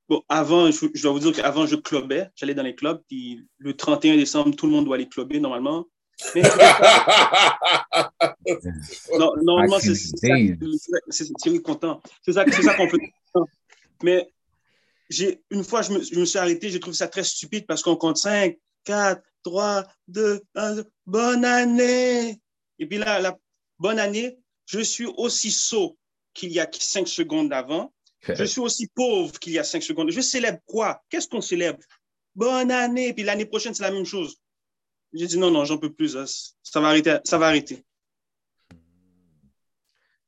bon, 0.08 0.22
avant, 0.28 0.70
je, 0.70 1.02
dois 1.02 1.12
vous 1.12 1.18
dire 1.18 1.32
qu'avant, 1.32 1.66
je 1.66 1.76
clubais, 1.76 2.30
j'allais 2.34 2.54
dans 2.54 2.62
les 2.62 2.74
clubs, 2.74 3.02
puis 3.08 3.46
le 3.58 3.76
31 3.76 4.16
décembre, 4.16 4.54
tout 4.54 4.66
le 4.66 4.72
monde 4.72 4.84
doit 4.84 4.96
aller 4.96 5.08
clubber 5.08 5.40
normalement. 5.40 5.86
Mais, 6.34 6.42
non, 9.18 9.32
normalement, 9.42 9.78
c'est 9.78 9.94
c'est 9.94 11.62
content. 11.62 12.02
C'est 12.22 12.32
ça, 12.32 12.44
ça 12.44 12.74
qu'on 12.74 12.88
peut. 12.88 12.98
Mais 14.02 14.28
une 15.50 15.64
fois, 15.64 15.82
je 15.82 15.92
me, 15.92 16.02
je 16.02 16.18
me 16.18 16.24
suis 16.24 16.38
arrêté, 16.38 16.70
j'ai 16.70 16.80
trouvé 16.80 16.96
ça 16.96 17.08
très 17.08 17.24
stupide 17.24 17.66
parce 17.66 17.82
qu'on 17.82 17.96
compte 17.96 18.16
5, 18.16 18.56
4, 18.84 19.22
3, 19.44 19.84
2, 20.08 20.40
1, 20.54 20.76
bonne 21.06 21.44
année. 21.44 22.40
Et 22.78 22.86
puis 22.86 22.98
là, 22.98 23.20
la 23.20 23.38
bonne 23.78 23.98
année, 23.98 24.38
je 24.66 24.80
suis 24.80 25.06
aussi 25.06 25.50
sot 25.50 25.98
qu'il 26.34 26.52
y 26.52 26.60
a 26.60 26.68
cinq 26.78 27.08
secondes 27.08 27.52
avant. 27.52 27.92
Je 28.20 28.44
suis 28.44 28.60
aussi 28.60 28.88
pauvre 28.88 29.38
qu'il 29.38 29.52
y 29.52 29.58
a 29.58 29.64
cinq 29.64 29.82
secondes. 29.82 30.10
Je 30.10 30.20
célèbre 30.20 30.58
quoi? 30.66 31.02
Qu'est-ce 31.08 31.28
qu'on 31.28 31.40
célèbre? 31.40 31.78
Bonne 32.34 32.70
année. 32.70 33.12
Puis 33.12 33.24
l'année 33.24 33.46
prochaine, 33.46 33.74
c'est 33.74 33.82
la 33.82 33.90
même 33.90 34.04
chose. 34.04 34.36
J'ai 35.12 35.26
dit 35.26 35.38
non, 35.38 35.50
non, 35.50 35.64
j'en 35.64 35.78
peux 35.78 35.92
plus. 35.92 36.16
Ça 36.62 36.80
va 36.80 36.88
arrêter. 36.88 37.18
Ça 37.24 37.38
va 37.38 37.46
arrêter. 37.46 37.84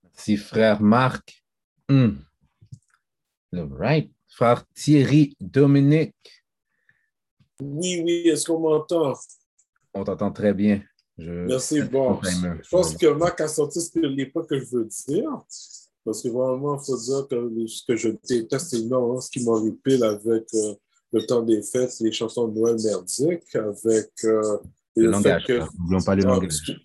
Merci, 0.04 0.36
frère 0.36 0.80
Marc. 0.80 1.42
Mm. 1.88 2.18
right. 3.52 4.10
Frère 4.28 4.64
Thierry 4.74 5.36
Dominique. 5.40 6.14
Oui, 7.60 8.00
oui, 8.04 8.28
est-ce 8.28 8.46
qu'on 8.46 8.60
m'entend? 8.60 9.14
On 9.92 10.04
t'entend 10.04 10.30
très 10.30 10.54
bien. 10.54 10.82
Merci. 11.18 11.82
Bon, 11.82 12.20
je 12.22 12.68
pense 12.70 12.96
que 12.96 13.06
Marc 13.08 13.40
a 13.40 13.48
sorti 13.48 13.80
ce 13.80 14.24
pas 14.30 14.42
que 14.44 14.58
je 14.58 14.64
veux 14.70 14.88
dire. 15.08 15.44
Parce 16.04 16.22
que 16.22 16.28
vraiment, 16.28 16.78
il 16.80 16.84
faut 16.84 16.96
dire 16.96 17.26
que 17.28 17.66
ce 17.66 17.82
que 17.86 17.96
je 17.96 18.08
déteste 18.26 18.74
énormément, 18.74 19.20
ce 19.20 19.30
qui 19.30 19.44
m'horripile 19.44 20.02
avec 20.02 20.44
euh, 20.54 20.74
le 21.12 21.26
temps 21.26 21.42
des 21.42 21.62
fêtes, 21.62 21.90
c'est 21.90 22.04
les 22.04 22.12
chansons 22.12 22.48
de 22.48 22.58
Noël 22.58 22.76
merdiques, 22.82 23.54
avec 23.54 24.10
euh, 24.24 24.58
le, 24.96 25.10
langage. 25.10 25.44
Que... 25.46 25.60
N'oublions 25.78 26.02
pas 26.02 26.14
le 26.14 26.22
ah, 26.24 26.28
langage. 26.28 26.80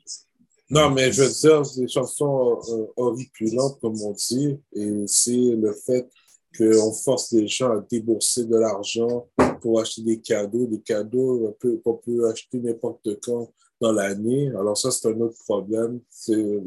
Non, 0.69 0.89
mais 0.89 1.11
je 1.11 1.23
veux 1.23 1.29
dire, 1.29 1.61
des 1.77 1.87
chansons 1.87 2.59
euh, 2.69 2.87
horripilantes, 2.97 3.79
comme 3.79 3.99
on 4.01 4.11
dit, 4.13 4.57
et 4.73 5.03
c'est 5.07 5.31
le 5.31 5.73
fait 5.73 6.09
qu'on 6.57 6.91
force 6.91 7.31
les 7.31 7.47
gens 7.47 7.71
à 7.71 7.85
débourser 7.89 8.45
de 8.45 8.57
l'argent 8.57 9.27
pour 9.61 9.79
acheter 9.79 10.01
des 10.01 10.19
cadeaux, 10.19 10.65
des 10.65 10.81
cadeaux 10.81 11.55
qu'on 11.83 11.95
peut 11.95 12.29
acheter 12.29 12.59
n'importe 12.59 13.19
quand 13.21 13.51
dans 13.81 13.91
l'année. 13.91 14.49
Alors 14.49 14.77
ça, 14.77 14.91
c'est 14.91 15.07
un 15.09 15.19
autre 15.19 15.37
problème. 15.45 15.99
C'est 16.09 16.61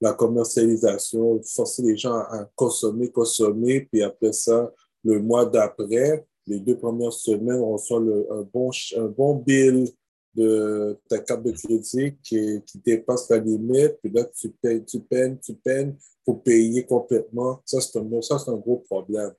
la, 0.00 0.12
commercialisation, 0.12 1.40
forcer 1.42 1.82
les 1.82 1.96
gens 1.96 2.14
à 2.16 2.48
consommer, 2.54 3.10
consommer, 3.10 3.88
puis 3.90 4.02
après 4.02 4.32
ça, 4.32 4.72
le 5.04 5.20
mois 5.20 5.46
d'après, 5.46 6.24
les 6.46 6.60
deux 6.60 6.76
premières 6.76 7.12
semaines, 7.12 7.60
on 7.60 7.72
reçoit 7.72 8.00
le, 8.00 8.26
un, 8.32 8.42
bon, 8.52 8.70
un 8.96 9.06
bon 9.06 9.34
bill 9.34 9.88
de 10.34 10.96
ta 11.08 11.18
carte 11.18 11.42
de 11.42 11.52
crédit 11.52 12.16
qui, 12.22 12.62
dépasse 12.84 13.28
la 13.28 13.38
limite, 13.38 13.98
puis 14.02 14.12
là, 14.12 14.24
tu 14.24 14.50
peines, 14.50 14.84
tu 14.84 15.00
peines, 15.00 15.38
tu 15.38 15.54
peines 15.54 15.96
pour 16.24 16.42
payer 16.42 16.84
complètement. 16.84 17.60
Ça, 17.64 17.80
c'est 17.80 17.98
un, 17.98 18.02
un 18.02 18.56
gros 18.56 18.84
problème. 18.88 19.32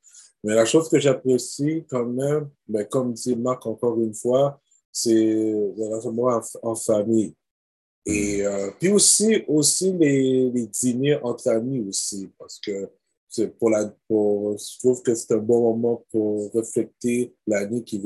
Mais 0.43 0.55
la 0.55 0.65
chose 0.65 0.89
que 0.89 0.99
j'apprécie 0.99 1.85
quand 1.89 2.05
même, 2.05 2.49
mais 2.67 2.83
ben, 2.83 2.85
comme 2.85 3.13
dit 3.13 3.35
Marc 3.35 3.65
encore 3.65 3.99
une 3.99 4.13
fois, 4.13 4.59
c'est 4.91 5.13
le 5.13 5.93
rassemblement 5.93 6.41
en, 6.63 6.75
famille. 6.75 7.35
Et 8.09 8.45
euh, 8.45 8.71
puis 8.79 8.89
aussi, 8.89 9.43
aussi 9.47 9.93
les, 9.93 10.49
les, 10.49 10.67
dîners 10.67 11.19
entre 11.23 11.49
amis 11.49 11.85
aussi, 11.87 12.29
parce 12.37 12.59
que 12.59 12.89
pour 13.59 13.69
la, 13.69 13.93
pour, 14.07 14.57
je 14.57 14.79
trouve 14.79 15.01
que 15.03 15.13
c'est 15.13 15.33
un 15.33 15.37
bon 15.37 15.73
moment 15.73 16.03
pour 16.11 16.51
refléter 16.51 17.35
l'année 17.45 17.83
qui, 17.83 18.01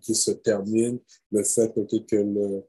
qui 0.00 0.14
se 0.14 0.30
termine, 0.32 0.98
le 1.30 1.44
fait 1.44 1.72
que 1.72 2.16
le, 2.16 2.64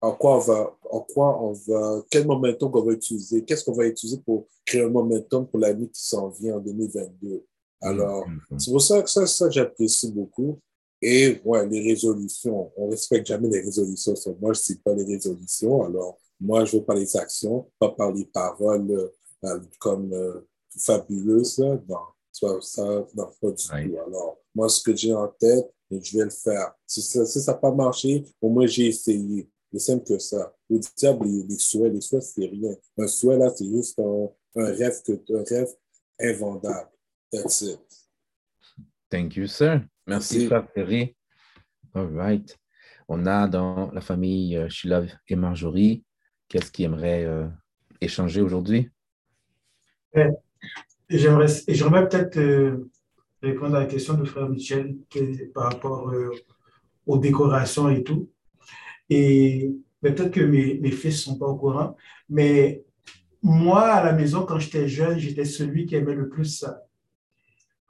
en 0.00 0.12
quoi 0.12 0.36
on 0.36 0.40
va, 0.40 0.78
en 0.90 1.00
quoi 1.00 1.42
on 1.42 1.52
va, 1.52 2.02
quel 2.10 2.26
momentum 2.26 2.70
qu'on 2.70 2.82
va 2.82 2.92
utiliser, 2.92 3.44
qu'est-ce 3.44 3.64
qu'on 3.64 3.74
va 3.74 3.86
utiliser 3.86 4.18
pour 4.24 4.48
créer 4.64 4.82
un 4.82 4.88
momentum 4.88 5.46
pour 5.46 5.58
l'année 5.58 5.88
qui 5.88 6.02
s'en 6.02 6.28
vient 6.30 6.56
en 6.56 6.60
2022. 6.60 7.44
Alors, 7.82 8.26
mm-hmm. 8.26 8.58
c'est 8.58 8.70
pour 8.70 8.82
ça 8.82 9.02
que 9.02 9.10
ça, 9.10 9.26
ça 9.26 9.50
j'apprécie 9.50 10.10
beaucoup. 10.10 10.58
Et 11.02 11.40
ouais, 11.44 11.66
les 11.66 11.80
résolutions, 11.80 12.72
on 12.76 12.86
ne 12.86 12.90
respecte 12.90 13.26
jamais 13.26 13.48
les 13.48 13.60
résolutions. 13.60 14.14
Moi, 14.40 14.52
je 14.52 14.60
ne 14.60 14.62
cite 14.64 14.82
pas 14.82 14.94
les 14.94 15.04
résolutions. 15.04 15.82
Alors, 15.82 16.18
moi, 16.38 16.64
je 16.64 16.76
veux 16.76 16.84
par 16.84 16.96
les 16.96 17.16
actions, 17.16 17.70
pas 17.78 17.90
par 17.90 18.12
les 18.12 18.26
paroles 18.26 19.10
euh, 19.44 19.60
comme 19.78 20.12
euh, 20.12 20.46
fabuleuses. 20.78 21.58
Non, 21.58 21.96
ça, 22.32 22.48
ça, 22.60 23.06
non, 23.14 23.30
pas 23.40 23.50
du 23.50 23.64
tout. 23.64 23.98
Alors, 24.06 24.38
moi, 24.54 24.68
ce 24.68 24.82
que 24.82 24.94
j'ai 24.94 25.14
en 25.14 25.28
tête, 25.28 25.70
je 25.90 26.18
vais 26.18 26.24
le 26.24 26.30
faire. 26.30 26.72
Si 26.86 27.02
ça 27.02 27.20
n'a 27.20 27.26
si 27.26 27.44
pas 27.60 27.72
marché, 27.72 28.24
au 28.40 28.48
moins, 28.48 28.66
j'ai 28.66 28.88
essayé. 28.88 29.48
C'est 29.72 29.78
simple 29.78 30.04
que 30.04 30.18
ça. 30.18 30.54
Au 30.68 30.78
diable, 30.96 31.26
les, 31.26 31.42
les 31.44 31.58
souhaits, 31.58 31.92
les 31.92 32.00
souhaits, 32.00 32.22
c'est 32.22 32.46
rien. 32.46 32.74
Un 32.98 33.06
souhait, 33.06 33.38
là, 33.38 33.52
c'est 33.54 33.66
juste 33.66 33.98
un, 33.98 34.28
un, 34.56 34.64
rêve 34.64 35.02
que, 35.02 35.12
un 35.34 35.44
rêve 35.44 35.72
invendable. 36.20 36.90
That's 37.32 37.62
it. 37.62 37.89
Thank 39.10 39.36
you, 39.36 39.46
sir. 39.46 39.82
Merci, 40.06 40.46
Frère. 40.46 40.66
All 41.94 42.16
right. 42.16 42.56
On 43.08 43.26
a 43.26 43.48
dans 43.48 43.90
la 43.92 44.00
famille 44.00 44.56
euh, 44.56 44.68
Shilov 44.68 45.10
et 45.28 45.34
Marjorie 45.34 46.04
qu'est-ce 46.50 46.70
qu'ils 46.70 46.84
aimeraient 46.84 47.24
euh, 47.24 47.46
échanger 48.02 48.42
aujourd'hui? 48.42 48.90
J'aimerais, 51.08 51.46
j'aimerais 51.68 52.08
peut-être 52.08 52.36
euh, 52.36 52.90
répondre 53.42 53.76
à 53.76 53.80
la 53.80 53.86
question 53.86 54.14
de 54.14 54.24
frère 54.24 54.48
Michel 54.48 54.96
par 55.54 55.72
rapport 55.72 56.12
aux 57.06 57.18
décorations 57.18 57.88
et 57.88 58.02
tout. 58.02 58.30
Et 59.08 59.72
peut-être 60.02 60.32
que 60.32 60.40
mes, 60.40 60.78
mes 60.78 60.90
fils 60.90 61.26
ne 61.26 61.32
sont 61.32 61.38
pas 61.38 61.46
au 61.46 61.56
courant, 61.56 61.96
mais 62.28 62.84
moi, 63.42 63.88
à 63.88 64.04
la 64.04 64.12
maison, 64.12 64.44
quand 64.44 64.58
j'étais 64.58 64.88
jeune, 64.88 65.18
j'étais 65.18 65.44
celui 65.44 65.86
qui 65.86 65.94
aimait 65.94 66.14
le 66.14 66.28
plus 66.28 66.44
ça. 66.44 66.82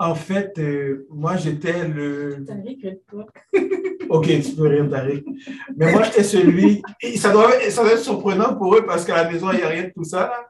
En 0.00 0.14
fait, 0.14 0.58
euh, 0.58 1.06
moi, 1.10 1.36
j'étais 1.36 1.86
le. 1.86 2.42
ok, 4.08 4.26
tu 4.26 4.52
peux 4.56 4.66
rire, 4.66 4.88
Tariq. 4.88 5.26
Mais 5.76 5.92
moi, 5.92 6.04
j'étais 6.04 6.24
celui. 6.24 6.80
Ça 7.16 7.30
doit, 7.30 7.50
ça 7.68 7.82
doit 7.82 7.92
être 7.92 8.02
surprenant 8.02 8.56
pour 8.56 8.74
eux 8.74 8.86
parce 8.86 9.04
qu'à 9.04 9.22
la 9.22 9.30
maison, 9.30 9.52
il 9.52 9.58
n'y 9.58 9.62
a 9.62 9.68
rien 9.68 9.84
de 9.84 9.92
tout 9.94 10.04
ça. 10.04 10.48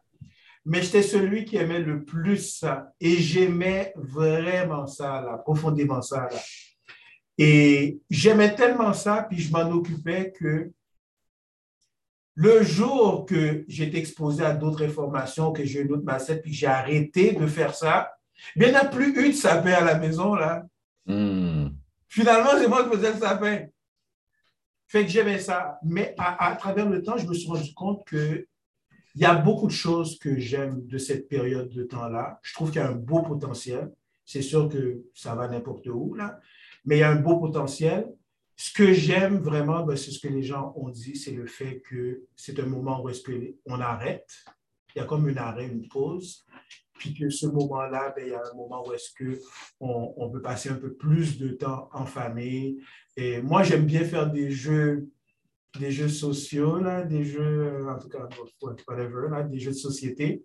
Mais 0.64 0.82
j'étais 0.82 1.02
celui 1.02 1.44
qui 1.44 1.56
aimait 1.56 1.80
le 1.80 2.04
plus 2.04 2.58
ça. 2.58 2.92
Et 3.00 3.16
j'aimais 3.16 3.92
vraiment 3.96 4.86
ça, 4.86 5.20
là, 5.20 5.36
profondément 5.38 6.00
ça. 6.00 6.28
Là. 6.30 6.38
Et 7.36 7.98
j'aimais 8.08 8.54
tellement 8.54 8.92
ça, 8.92 9.26
puis 9.28 9.40
je 9.40 9.50
m'en 9.50 9.68
occupais 9.72 10.32
que 10.38 10.70
le 12.36 12.62
jour 12.62 13.26
que 13.26 13.64
été 13.68 13.98
exposé 13.98 14.44
à 14.44 14.54
d'autres 14.54 14.84
informations, 14.84 15.50
que 15.50 15.64
j'ai 15.64 15.80
eu 15.80 15.86
une 15.86 15.92
autre 15.94 16.04
massette, 16.04 16.40
puis 16.40 16.52
j'ai 16.52 16.68
arrêté 16.68 17.32
de 17.32 17.48
faire 17.48 17.74
ça, 17.74 18.12
il 18.56 18.62
n'y 18.62 18.74
a 18.74 18.84
plus 18.84 19.16
eu 19.18 19.28
de 19.28 19.34
sapin 19.34 19.72
à 19.72 19.84
la 19.84 19.98
maison, 19.98 20.34
là. 20.34 20.66
Hmm. 21.06 21.68
Finalement, 22.08 22.50
c'est 22.58 22.68
moi 22.68 22.84
qui 22.84 22.96
faisais 22.96 23.12
le 23.12 23.18
sapin. 23.18 23.66
Fait 24.88 25.04
que 25.04 25.10
j'aimais 25.10 25.38
ça. 25.38 25.78
Mais 25.84 26.14
à, 26.18 26.56
travers 26.56 26.88
le 26.88 27.02
temps, 27.02 27.16
je 27.16 27.26
me 27.26 27.32
suis 27.32 27.48
rendu 27.48 27.72
compte 27.74 28.06
qu'il 28.08 28.46
y 29.14 29.24
a 29.24 29.36
beaucoup 29.36 29.68
de 29.68 29.72
choses 29.72 30.18
que 30.18 30.36
j'aime 30.38 30.84
de 30.86 30.98
cette 30.98 31.28
période 31.28 31.68
de 31.70 31.84
temps-là. 31.84 32.40
Je 32.42 32.52
trouve 32.54 32.72
qu'il 32.72 32.80
y 32.80 32.84
a 32.84 32.88
un 32.88 32.96
beau 32.96 33.22
potentiel. 33.22 33.92
C'est 34.24 34.42
sûr 34.42 34.68
que 34.68 35.04
ça 35.14 35.36
va 35.36 35.46
n'importe 35.46 35.86
où, 35.86 36.14
là. 36.14 36.40
Mais 36.84 36.96
il 36.96 37.00
y 37.00 37.04
a 37.04 37.10
un 37.10 37.20
beau 37.20 37.38
potentiel. 37.38 38.08
Ce 38.56 38.72
que 38.72 38.92
j'aime 38.92 39.38
vraiment, 39.38 39.84
ben, 39.84 39.96
c'est 39.96 40.10
ce 40.10 40.18
que 40.18 40.28
les 40.28 40.42
gens 40.42 40.72
ont 40.76 40.88
dit, 40.88 41.16
c'est 41.16 41.32
le 41.32 41.46
fait 41.46 41.80
que 41.88 42.24
c'est 42.34 42.58
un 42.58 42.66
moment 42.66 43.00
où 43.02 43.08
est-ce 43.08 43.22
qu'on 43.22 43.80
arrête. 43.80 44.44
Il 44.94 44.98
y 44.98 45.02
a 45.02 45.04
comme 45.04 45.28
une 45.28 45.38
arrêt, 45.38 45.66
une 45.66 45.88
pause. 45.88 46.44
Puis 46.98 47.14
que 47.14 47.30
ce 47.30 47.46
moment-là, 47.46 48.12
ben, 48.14 48.26
il 48.26 48.30
y 48.30 48.34
a 48.34 48.42
un 48.42 48.54
moment 48.54 48.86
où 48.86 48.92
est-ce 48.92 49.10
qu'on 49.16 50.14
on 50.16 50.30
peut 50.30 50.42
passer 50.42 50.68
un 50.68 50.74
peu 50.74 50.92
plus 50.92 51.38
de 51.38 51.48
temps 51.48 51.88
en 51.92 52.04
famille. 52.04 52.78
Et 53.16 53.40
moi, 53.40 53.62
j'aime 53.62 53.86
bien 53.86 54.04
faire 54.04 54.30
des 54.30 54.50
jeux, 54.50 55.08
des 55.78 55.90
jeux 55.90 56.08
sociaux, 56.08 56.78
là, 56.78 57.02
des 57.02 57.24
jeux, 57.24 57.86
en 57.88 57.98
tout 57.98 58.08
cas, 58.08 58.28
whatever, 58.60 59.28
des 59.48 59.58
jeux 59.58 59.70
de 59.70 59.76
société. 59.76 60.44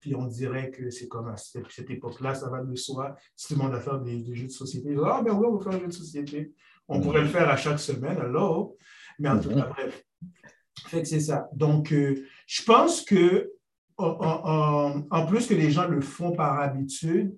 Puis 0.00 0.14
on 0.14 0.26
dirait 0.26 0.70
que 0.70 0.88
c'est 0.90 1.08
comme 1.08 1.28
à 1.28 1.36
cette, 1.36 1.90
époque-là, 1.90 2.34
ça 2.34 2.48
va 2.48 2.62
de 2.62 2.74
soi. 2.74 3.14
Si 3.36 3.48
tout 3.48 3.54
le 3.54 3.64
monde 3.64 3.72
va 3.72 3.80
faire 3.80 4.00
des, 4.00 4.34
jeux 4.34 4.46
de 4.46 4.52
société, 4.52 4.96
ah 5.04 5.20
ben 5.22 5.32
oui, 5.34 5.46
on 5.46 5.56
va 5.56 5.64
faire 5.64 5.78
un 5.78 5.82
jeu 5.82 5.88
de 5.88 5.92
société. 5.92 6.54
On 6.88 7.00
pourrait 7.00 7.22
le 7.22 7.28
faire 7.28 7.48
à 7.48 7.56
chaque 7.56 7.78
semaine, 7.78 8.18
alors. 8.18 8.74
Mais 9.18 9.28
en 9.28 9.38
tout 9.38 9.50
cas, 9.50 9.66
bref. 9.66 10.02
Fait 10.86 11.02
que 11.02 11.08
c'est 11.08 11.20
ça. 11.20 11.48
Donc, 11.52 11.92
euh, 11.92 12.24
je 12.46 12.62
pense 12.62 13.02
que 13.02 13.52
en, 14.00 15.26
plus 15.26 15.46
que 15.46 15.54
les 15.54 15.70
gens 15.70 15.88
le 15.88 16.00
font 16.00 16.32
par 16.32 16.60
habitude, 16.60 17.36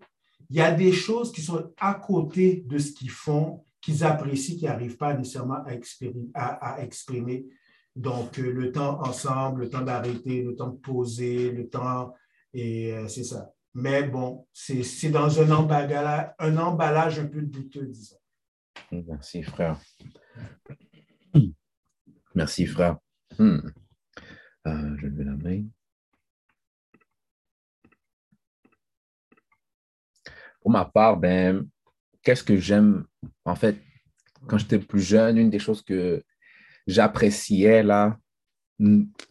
il 0.51 0.57
y 0.57 0.61
a 0.61 0.73
des 0.73 0.93
choses 0.93 1.33
qui 1.33 1.43
sont 1.43 1.73
à 1.81 1.95
côté 1.95 2.63
de 2.67 2.79
ce 2.79 2.93
qu'ils 2.93 3.11
font, 3.11 3.65
qu'ils 3.81 4.05
apprécient, 4.05 4.57
qui 4.57 4.65
n'arrivent 4.65 4.97
pas 4.97 5.15
nécessairement 5.15 5.65
à 6.35 6.83
exprimer. 6.83 7.47
Donc, 7.95 8.39
euh, 8.39 8.53
le 8.53 8.73
temps 8.73 9.01
ensemble, 9.03 9.63
le 9.63 9.69
temps 9.69 9.83
d'arrêter, 9.83 10.43
le 10.43 10.55
temps 10.55 10.69
de 10.69 10.79
poser, 10.79 11.51
le 11.51 11.69
temps, 11.69 12.15
et 12.55 12.93
euh, 12.93 13.07
c'est 13.09 13.25
ça. 13.25 13.53
Mais 13.75 14.03
bon, 14.05 14.47
c'est 14.53 15.11
dans 15.11 15.41
un 15.41 15.51
emballage, 15.51 17.19
un 17.19 17.27
peu 17.27 17.43
douteux, 17.43 17.87
disons. 17.87 18.17
Merci, 18.91 19.43
frère. 19.43 19.79
Merci, 22.35 22.67
frère. 22.67 22.99
Hmm. 23.39 23.61
Euh, 24.67 24.97
je 24.99 25.07
vais 25.07 25.25
la 25.25 25.37
main. 25.37 25.65
Pour 30.63 30.71
ma 30.71 30.85
part, 30.85 31.17
ben, 31.17 31.67
qu'est-ce 32.23 32.45
que 32.45 32.57
j'aime? 32.57 33.05
En 33.45 33.57
fait, 33.57 33.77
quand 34.47 34.59
j'étais 34.59 34.79
plus 34.79 35.01
jeune, 35.03 35.37
une 35.37 35.51
des 35.51 35.59
choses 35.59 35.83
que 35.83 36.23
j'appréciais 36.87 37.83
là, 37.83 38.17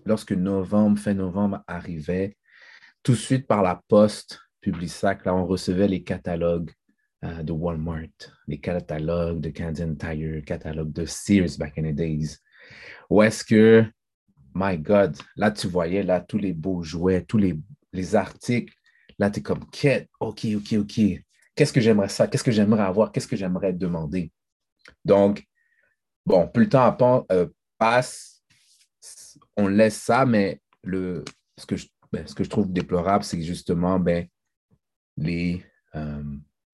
lorsque 0.05 0.33
novembre, 0.33 0.99
fin 0.99 1.13
novembre 1.13 1.63
arrivait, 1.67 2.37
tout 3.01 3.13
de 3.13 3.17
suite 3.17 3.47
par 3.47 3.63
la 3.63 3.81
poste, 3.87 4.39
Publisac, 4.59 5.25
là, 5.25 5.33
on 5.33 5.45
recevait 5.47 5.87
les 5.87 6.03
catalogues 6.03 6.71
euh, 7.23 7.41
de 7.41 7.51
Walmart, 7.51 8.05
les 8.47 8.59
catalogues 8.59 9.41
de 9.41 9.49
Canadian 9.49 9.95
Tire, 9.95 10.43
catalogues 10.45 10.91
de 10.91 11.05
Sears 11.05 11.57
back 11.57 11.77
in 11.79 11.91
the 11.91 11.95
days. 11.95 12.37
Où 13.09 13.23
est-ce 13.23 13.43
que, 13.43 13.83
my 14.53 14.77
God, 14.77 15.17
là, 15.35 15.49
tu 15.49 15.67
voyais 15.67 16.03
là 16.03 16.21
tous 16.21 16.37
les 16.37 16.53
beaux 16.53 16.83
jouets, 16.83 17.23
tous 17.23 17.39
les, 17.39 17.57
les 17.91 18.15
articles 18.15 18.73
Là, 19.21 19.29
tu 19.29 19.39
es 19.39 19.43
comme, 19.43 19.61
OK, 19.61 19.87
OK, 20.19 20.73
OK. 20.79 21.01
Qu'est-ce 21.53 21.71
que 21.71 21.79
j'aimerais 21.79 22.09
ça? 22.09 22.25
Qu'est-ce 22.25 22.43
que 22.43 22.49
j'aimerais 22.49 22.81
avoir? 22.81 23.11
Qu'est-ce 23.11 23.27
que 23.27 23.35
j'aimerais 23.35 23.71
demander? 23.71 24.31
Donc, 25.05 25.45
bon, 26.25 26.47
plus 26.47 26.63
le 26.63 26.69
temps 26.69 27.27
euh, 27.31 27.45
passe, 27.77 28.41
on 29.55 29.67
laisse 29.67 30.01
ça, 30.01 30.25
mais 30.25 30.59
le, 30.83 31.23
ce, 31.55 31.67
que 31.67 31.75
je, 31.75 31.85
ben, 32.11 32.25
ce 32.25 32.33
que 32.33 32.43
je 32.43 32.49
trouve 32.49 32.73
déplorable, 32.73 33.23
c'est 33.23 33.39
justement 33.43 33.99
ben, 33.99 34.25
les 35.17 35.63
euh, 35.93 36.23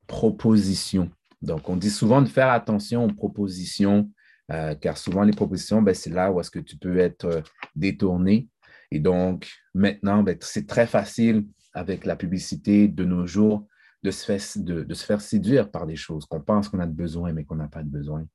propositions. 0.08 1.12
Donc, 1.42 1.68
on 1.68 1.76
dit 1.76 1.92
souvent 1.92 2.22
de 2.22 2.30
faire 2.30 2.50
attention 2.50 3.04
aux 3.04 3.14
propositions, 3.14 4.10
euh, 4.54 4.74
car 4.76 4.98
souvent 4.98 5.24
les 5.24 5.34
propositions, 5.34 5.82
ben, 5.82 5.94
c'est 5.94 6.12
là 6.12 6.32
où 6.32 6.40
est-ce 6.40 6.52
que 6.52 6.60
tu 6.60 6.78
peux 6.78 6.98
être 6.98 7.44
détourné. 7.76 8.48
Et 8.90 9.00
donc, 9.00 9.52
maintenant, 9.74 10.24
ben, 10.24 10.38
c'est 10.40 10.66
très 10.66 10.88
facile 10.88 11.46
avec 11.78 12.06
la 12.06 12.16
publicité 12.16 12.88
de 12.88 13.06
nos 13.06 13.28
jours 13.28 13.68
de 14.04 14.12
se 14.12 14.26
faire, 14.26 15.22
séduire 15.22 15.70
par 15.70 15.86
des 15.86 15.96
choses 15.96 16.26
qu'on 16.26 16.42
pense 16.42 16.70
qu'on 16.70 16.80
a 16.80 16.88
de 16.88 16.94
besoin, 16.94 17.34
mais 17.34 17.46
qu'on 17.46 17.56
n'a 17.56 17.68
pas 17.68 17.84
de 17.84 17.90
besoin. 17.90 18.26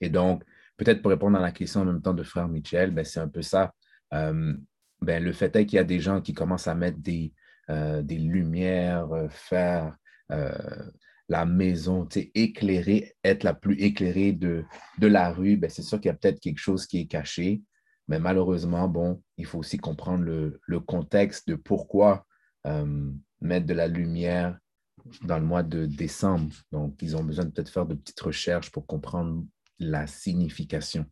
Et 0.00 0.08
donc, 0.08 0.44
peut-être 0.76 1.02
pour 1.02 1.10
répondre 1.10 1.36
à 1.36 1.40
la 1.40 1.52
question 1.52 1.80
en 1.80 1.84
même 1.84 2.02
temps 2.02 2.14
de 2.14 2.22
frère 2.22 2.48
Michel, 2.48 2.90
ben, 2.90 3.04
c'est 3.04 3.20
un 3.20 3.28
peu 3.28 3.42
ça. 3.42 3.72
Euh, 4.12 4.54
ben, 5.00 5.22
le 5.22 5.32
fait 5.32 5.54
est 5.56 5.66
qu'il 5.66 5.76
y 5.76 5.80
a 5.80 5.84
des 5.84 6.00
gens 6.00 6.20
qui 6.20 6.32
commencent 6.32 6.68
à 6.68 6.74
mettre 6.74 6.98
des, 6.98 7.32
euh, 7.70 8.02
lumières, 8.02 9.10
euh, 9.12 9.28
faire 9.28 9.96
la 11.28 11.46
maison 11.46 12.06
éclairée, 12.34 13.14
être 13.24 13.44
la 13.44 13.54
plus 13.54 13.80
éclairée 13.80 14.32
de, 14.32 14.64
de 14.98 15.06
la 15.06 15.30
rue, 15.30 15.56
ben, 15.56 15.70
c'est 15.70 15.82
sûr 15.82 15.98
qu'il 16.00 16.08
y 16.08 16.12
a 16.12 16.16
peut-être 16.16 16.40
quelque 16.40 16.58
chose 16.58 16.86
qui 16.86 17.00
est 17.00 17.06
caché. 17.06 17.62
Mais 18.08 18.18
malheureusement, 18.18 18.86
bon, 18.88 19.22
il 19.38 19.46
faut 19.46 19.58
aussi 19.58 19.78
comprendre 19.78 20.24
le 20.24 20.80
contexte 20.80 21.48
de 21.48 21.54
pourquoi 21.54 22.26
euh, 22.66 23.10
mettre 23.40 23.66
de 23.66 23.74
la 23.74 23.88
lumière 23.88 24.58
dans 25.22 25.38
le 25.38 25.44
mois 25.44 25.62
de 25.62 25.86
décembre. 25.86 26.54
Donc, 26.72 26.96
ils 27.02 27.16
ont 27.16 27.24
besoin 27.24 27.44
de 27.44 27.50
peut-être 27.50 27.68
faire 27.68 27.86
de 27.86 27.94
petites 27.94 28.20
recherches 28.20 28.70
pour 28.70 28.86
comprendre 28.86 29.44
la 29.78 30.06
signification. 30.06 31.06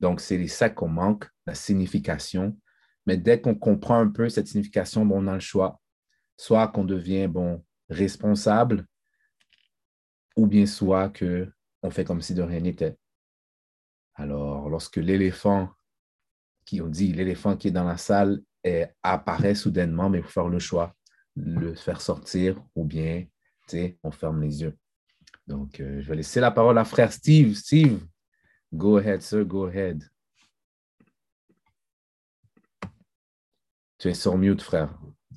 Donc, 0.00 0.20
c'est 0.20 0.44
ça 0.48 0.70
qu'on 0.70 0.88
manque, 0.88 1.28
la 1.46 1.54
signification. 1.54 2.58
Mais 3.06 3.16
dès 3.16 3.40
qu'on 3.40 3.54
comprend 3.54 3.98
un 4.00 4.08
peu 4.08 4.28
cette 4.28 4.48
signification, 4.48 5.06
bon, 5.06 5.24
on 5.24 5.28
a 5.28 5.34
le 5.34 5.40
choix. 5.40 5.80
Soit 6.36 6.68
qu'on 6.68 6.84
devient 6.84 7.28
bon, 7.28 7.64
responsable, 7.88 8.86
ou 10.36 10.46
bien 10.46 10.66
soit 10.66 11.10
qu'on 11.10 11.90
fait 11.90 12.04
comme 12.04 12.20
si 12.20 12.34
de 12.34 12.42
rien 12.42 12.60
n'était. 12.60 12.96
Alors, 14.14 14.68
lorsque 14.68 14.96
l'éléphant, 14.96 15.70
qui 16.64 16.80
on 16.80 16.88
dit 16.88 17.12
l'éléphant 17.12 17.56
qui 17.56 17.68
est 17.68 17.72
dans 17.72 17.84
la 17.84 17.96
salle, 17.96 18.42
apparaît 19.02 19.54
soudainement, 19.54 20.10
mais 20.10 20.18
il 20.18 20.24
faut 20.24 20.30
faire 20.30 20.48
le 20.48 20.58
choix, 20.58 20.94
le 21.36 21.74
faire 21.74 22.00
sortir 22.00 22.62
ou 22.74 22.84
bien, 22.84 23.24
on 24.02 24.10
ferme 24.10 24.42
les 24.42 24.62
yeux. 24.62 24.76
Donc, 25.46 25.80
euh, 25.80 26.00
je 26.00 26.08
vais 26.08 26.16
laisser 26.16 26.40
la 26.40 26.50
parole 26.50 26.78
à 26.78 26.84
frère 26.84 27.12
Steve. 27.12 27.54
Steve, 27.54 28.04
go 28.72 28.96
ahead, 28.96 29.22
sir, 29.22 29.44
go 29.44 29.66
ahead. 29.66 30.02
Tu 33.98 34.08
es 34.08 34.14
sur 34.14 34.36
mute, 34.36 34.60
frère. 34.62 34.98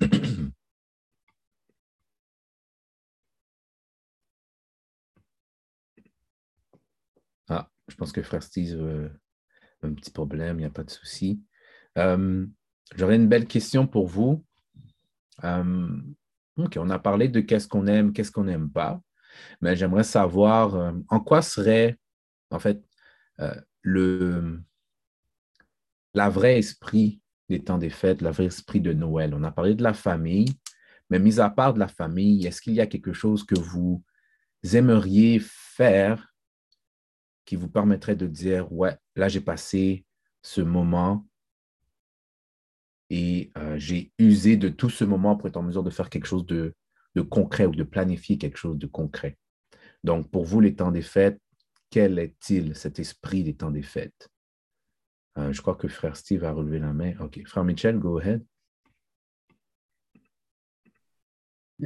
ah, 7.48 7.70
je 7.88 7.94
pense 7.94 8.12
que 8.12 8.22
frère 8.22 8.42
Steve 8.42 8.78
euh, 8.80 9.08
a 9.82 9.86
un 9.86 9.94
petit 9.94 10.10
problème, 10.10 10.56
il 10.56 10.60
n'y 10.60 10.66
a 10.66 10.70
pas 10.70 10.84
de 10.84 10.90
souci. 10.90 11.42
Euh, 11.98 12.46
J'aurais 12.96 13.16
une 13.16 13.28
belle 13.28 13.46
question 13.46 13.86
pour 13.86 14.06
vous. 14.06 14.44
Euh, 15.44 15.88
OK, 16.56 16.76
on 16.78 16.90
a 16.90 16.98
parlé 16.98 17.28
de 17.28 17.40
qu'est-ce 17.40 17.68
qu'on 17.68 17.86
aime, 17.86 18.12
qu'est-ce 18.12 18.32
qu'on 18.32 18.44
n'aime 18.44 18.70
pas, 18.70 19.00
mais 19.60 19.76
j'aimerais 19.76 20.04
savoir 20.04 20.74
euh, 20.74 20.92
en 21.08 21.20
quoi 21.20 21.42
serait, 21.42 21.98
en 22.50 22.58
fait, 22.58 22.82
euh, 23.40 23.54
le, 23.82 24.60
la 26.14 26.28
vraie 26.28 26.58
esprit 26.58 27.20
des 27.48 27.62
temps 27.62 27.78
des 27.78 27.90
fêtes, 27.90 28.22
le 28.22 28.30
vrai 28.30 28.46
esprit 28.46 28.80
de 28.80 28.92
Noël? 28.92 29.34
On 29.34 29.44
a 29.44 29.52
parlé 29.52 29.74
de 29.74 29.82
la 29.82 29.94
famille, 29.94 30.52
mais 31.08 31.18
mis 31.18 31.40
à 31.40 31.48
part 31.48 31.74
de 31.74 31.78
la 31.78 31.88
famille, 31.88 32.46
est-ce 32.46 32.60
qu'il 32.60 32.74
y 32.74 32.80
a 32.80 32.86
quelque 32.86 33.12
chose 33.12 33.44
que 33.44 33.58
vous 33.58 34.02
aimeriez 34.72 35.40
faire 35.40 36.34
qui 37.44 37.56
vous 37.56 37.68
permettrait 37.68 38.16
de 38.16 38.26
dire, 38.26 38.70
ouais, 38.72 38.96
là 39.16 39.28
j'ai 39.28 39.40
passé 39.40 40.04
ce 40.42 40.60
moment 40.60 41.26
et 43.10 43.50
euh, 43.58 43.76
j'ai 43.76 44.12
usé 44.18 44.56
de 44.56 44.68
tout 44.68 44.88
ce 44.88 45.04
moment 45.04 45.36
pour 45.36 45.48
être 45.48 45.56
en 45.56 45.62
mesure 45.62 45.82
de 45.82 45.90
faire 45.90 46.08
quelque 46.08 46.26
chose 46.26 46.46
de, 46.46 46.74
de 47.16 47.22
concret 47.22 47.66
ou 47.66 47.74
de 47.74 47.82
planifier 47.82 48.38
quelque 48.38 48.56
chose 48.56 48.78
de 48.78 48.86
concret. 48.86 49.36
Donc, 50.04 50.30
pour 50.30 50.44
vous, 50.44 50.60
les 50.60 50.74
temps 50.74 50.92
des 50.92 51.02
fêtes, 51.02 51.40
quel 51.90 52.18
est-il 52.20 52.76
cet 52.76 53.00
esprit 53.00 53.42
des 53.42 53.54
temps 53.54 53.72
des 53.72 53.82
fêtes? 53.82 54.30
Euh, 55.38 55.52
je 55.52 55.60
crois 55.60 55.74
que 55.74 55.88
frère 55.88 56.16
Steve 56.16 56.44
a 56.44 56.52
relevé 56.52 56.78
la 56.78 56.92
main. 56.92 57.18
OK. 57.18 57.40
Frère 57.46 57.64
Michel, 57.64 57.98
go 57.98 58.18
ahead. 58.18 58.44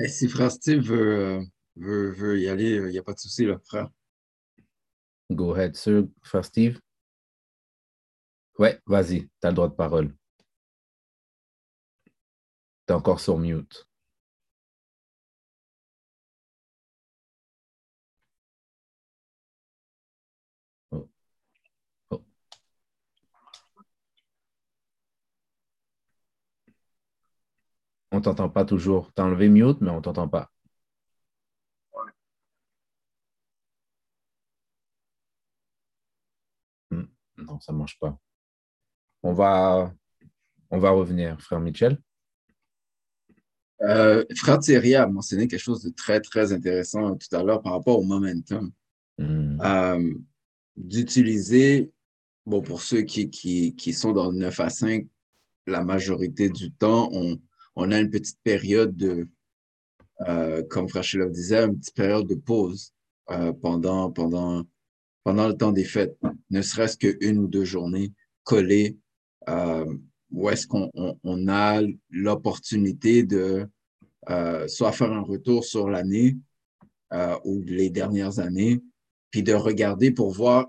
si 0.08 0.28
frère 0.28 0.50
Steve 0.50 0.92
euh, 0.92 1.42
veut, 1.76 2.10
veut, 2.10 2.38
y 2.38 2.48
aller, 2.48 2.76
il 2.76 2.90
n'y 2.90 2.98
a 2.98 3.02
pas 3.02 3.14
de 3.14 3.18
souci, 3.18 3.46
là, 3.46 3.58
frère. 3.64 3.88
Go 5.30 5.54
ahead, 5.54 5.74
sir. 5.74 6.04
Frère 6.22 6.44
Steve? 6.44 6.78
Ouais, 8.58 8.78
vas-y, 8.86 9.22
tu 9.22 9.30
as 9.42 9.48
le 9.48 9.54
droit 9.54 9.68
de 9.68 9.74
parole. 9.74 10.14
Tu 12.86 12.92
es 12.94 12.96
encore 12.96 13.20
sur 13.20 13.36
mute. 13.36 13.86
On 28.12 28.22
t'entend 28.22 28.48
pas 28.48 28.64
toujours. 28.64 29.12
Tu 29.12 29.20
as 29.20 29.26
enlevé 29.26 29.50
mute, 29.50 29.82
mais 29.82 29.90
on 29.90 30.00
t'entend 30.00 30.26
pas. 30.26 30.50
Hmm, 36.90 37.04
non, 37.38 37.60
ça 37.60 37.72
ne 37.72 37.78
marche 37.78 37.98
pas. 37.98 38.18
On 39.24 39.32
va, 39.32 39.92
on 40.70 40.78
va 40.78 40.90
revenir, 40.90 41.40
frère 41.40 41.60
Michel. 41.60 41.98
Euh, 43.82 44.24
frère 44.36 44.58
Thierry 44.58 44.94
a 44.94 45.06
mentionné 45.06 45.48
quelque 45.48 45.60
chose 45.60 45.82
de 45.82 45.90
très, 45.90 46.20
très 46.20 46.52
intéressant 46.52 47.16
tout 47.16 47.34
à 47.34 47.42
l'heure 47.42 47.62
par 47.62 47.72
rapport 47.72 47.98
au 47.98 48.04
momentum. 48.04 48.70
Hmm. 49.18 49.60
Euh, 49.60 50.14
d'utiliser, 50.76 51.90
bon, 52.46 52.62
pour 52.62 52.82
ceux 52.82 53.02
qui, 53.02 53.30
qui, 53.30 53.74
qui, 53.76 53.92
sont 53.92 54.12
dans 54.12 54.30
le 54.30 54.38
9 54.38 54.60
à 54.60 54.70
5, 54.70 55.06
la 55.66 55.84
majorité 55.84 56.48
du 56.48 56.72
temps, 56.72 57.08
on, 57.12 57.38
on 57.76 57.90
a 57.90 57.98
une 57.98 58.10
petite 58.10 58.38
période 58.42 58.96
de, 58.96 59.28
euh, 60.28 60.62
comme 60.64 60.88
Frachilov 60.88 61.30
disait, 61.30 61.64
une 61.64 61.78
petite 61.78 61.94
période 61.94 62.26
de 62.26 62.34
pause 62.34 62.92
euh, 63.30 63.52
pendant, 63.52 64.10
pendant, 64.10 64.64
pendant 65.22 65.48
le 65.48 65.54
temps 65.54 65.72
des 65.72 65.84
fêtes, 65.84 66.16
ne 66.50 66.62
serait-ce 66.62 66.96
qu'une 66.96 67.38
ou 67.38 67.46
deux 67.46 67.64
journées 67.64 68.12
collées, 68.44 68.96
où 70.34 70.50
est-ce 70.50 70.66
qu'on 70.66 70.90
on, 70.94 71.48
a 71.48 71.80
l'opportunité 72.10 73.22
de 73.22 73.68
soit 74.66 74.92
faire 74.92 75.12
un 75.12 75.22
retour 75.22 75.64
sur 75.64 75.88
l'année 75.88 76.36
ou 77.44 77.62
les 77.62 77.90
dernières 77.90 78.40
années, 78.40 78.82
puis 79.30 79.42
de 79.42 79.54
regarder 79.54 80.10
pour 80.10 80.32
voir, 80.32 80.66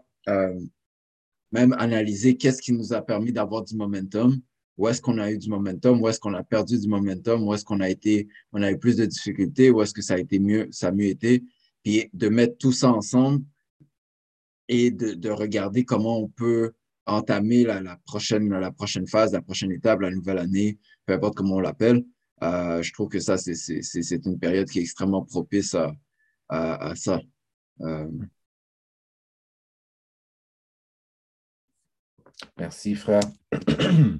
même 1.51 1.73
analyser 1.73 2.37
qu'est-ce 2.37 2.61
qui 2.61 2.73
nous 2.73 2.93
a 2.93 3.01
permis 3.01 3.31
d'avoir 3.31 3.63
du 3.63 3.75
momentum, 3.75 4.39
où 4.77 4.87
est-ce 4.87 5.01
qu'on 5.01 5.17
a 5.17 5.31
eu 5.31 5.37
du 5.37 5.49
momentum, 5.49 6.01
où 6.01 6.09
est-ce 6.09 6.19
qu'on 6.19 6.33
a 6.33 6.43
perdu 6.43 6.79
du 6.79 6.87
momentum, 6.87 7.47
où 7.47 7.53
est-ce 7.53 7.63
qu'on 7.63 7.79
a 7.79 7.89
été, 7.89 8.27
on 8.51 8.61
eu 8.61 8.77
plus 8.77 8.97
de 8.97 9.05
difficultés, 9.05 9.71
où 9.71 9.81
est-ce 9.81 9.93
que 9.93 10.01
ça 10.01 10.15
a 10.15 10.17
été 10.17 10.37
mieux, 10.37 10.67
ça 10.71 10.89
a 10.89 10.91
mieux 10.91 11.07
été, 11.07 11.43
puis 11.81 12.09
de 12.13 12.29
mettre 12.29 12.57
tout 12.57 12.73
ça 12.73 12.91
ensemble 12.91 13.43
et 14.67 14.91
de, 14.91 15.13
de 15.13 15.29
regarder 15.29 15.85
comment 15.85 16.19
on 16.19 16.27
peut 16.27 16.73
entamer 17.05 17.63
la, 17.63 17.97
prochaine, 18.05 18.49
la 18.49 18.71
prochaine 18.71 19.07
phase, 19.07 19.33
la 19.33 19.41
prochaine 19.41 19.71
étape, 19.71 20.01
la 20.01 20.11
nouvelle 20.11 20.39
année, 20.39 20.79
peu 21.05 21.13
importe 21.13 21.35
comment 21.35 21.55
on 21.55 21.59
l'appelle. 21.59 22.03
Euh, 22.43 22.81
je 22.81 22.91
trouve 22.93 23.09
que 23.09 23.19
ça, 23.19 23.37
c'est 23.37 24.25
une 24.25 24.39
période 24.39 24.69
qui 24.69 24.79
est 24.79 24.81
extrêmement 24.81 25.23
propice 25.23 25.75
à, 25.75 25.93
à, 26.49 26.95
ça. 26.95 27.21
Euh... 27.81 28.09
Merci, 32.57 32.95
frère. 32.95 33.23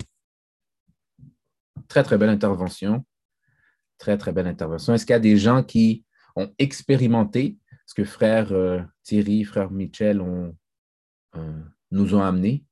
Très, 1.88 2.02
très 2.04 2.18
belle 2.18 2.30
intervention. 2.30 3.06
Très, 4.00 4.18
très 4.18 4.32
belle 4.32 4.48
intervention. 4.48 4.94
Est-ce 4.94 5.06
qu'il 5.06 5.14
y 5.14 5.18
a 5.18 5.20
des 5.20 5.38
gens 5.38 5.64
qui 5.64 6.04
ont 6.36 6.52
expérimenté 6.58 7.60
ce 7.86 7.94
que 7.94 8.04
frère 8.04 8.52
euh, 8.54 8.82
Thierry, 9.04 9.44
frère 9.44 9.70
Michel 9.70 10.20
ont, 10.20 10.58
nous 11.92 12.16
ont 12.16 12.24
amené? 12.24 12.66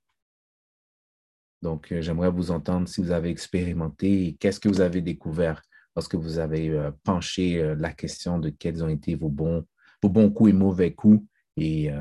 Donc, 1.64 1.94
euh, 1.94 2.02
j'aimerais 2.02 2.30
vous 2.30 2.52
entendre 2.52 2.90
si 2.90 3.02
vous 3.02 3.12
avez 3.12 3.30
expérimenté 3.30 4.28
et 4.28 4.36
qu'est-ce 4.36 4.60
que 4.60 4.68
vous 4.68 4.82
avez 4.82 5.02
découvert 5.02 5.62
lorsque 5.96 6.16
vous 6.16 6.38
avez 6.40 6.92
penché 7.04 7.76
la 7.78 7.94
question 7.94 8.40
de 8.40 8.50
quels 8.50 8.84
ont 8.84 8.90
été 8.90 9.16
vos 9.16 9.30
bons, 9.30 9.66
vos 10.02 10.10
bons 10.10 10.30
coups 10.32 10.50
et 10.50 10.54
mauvais 10.54 10.94
coups. 10.94 11.24
Et 11.56 11.92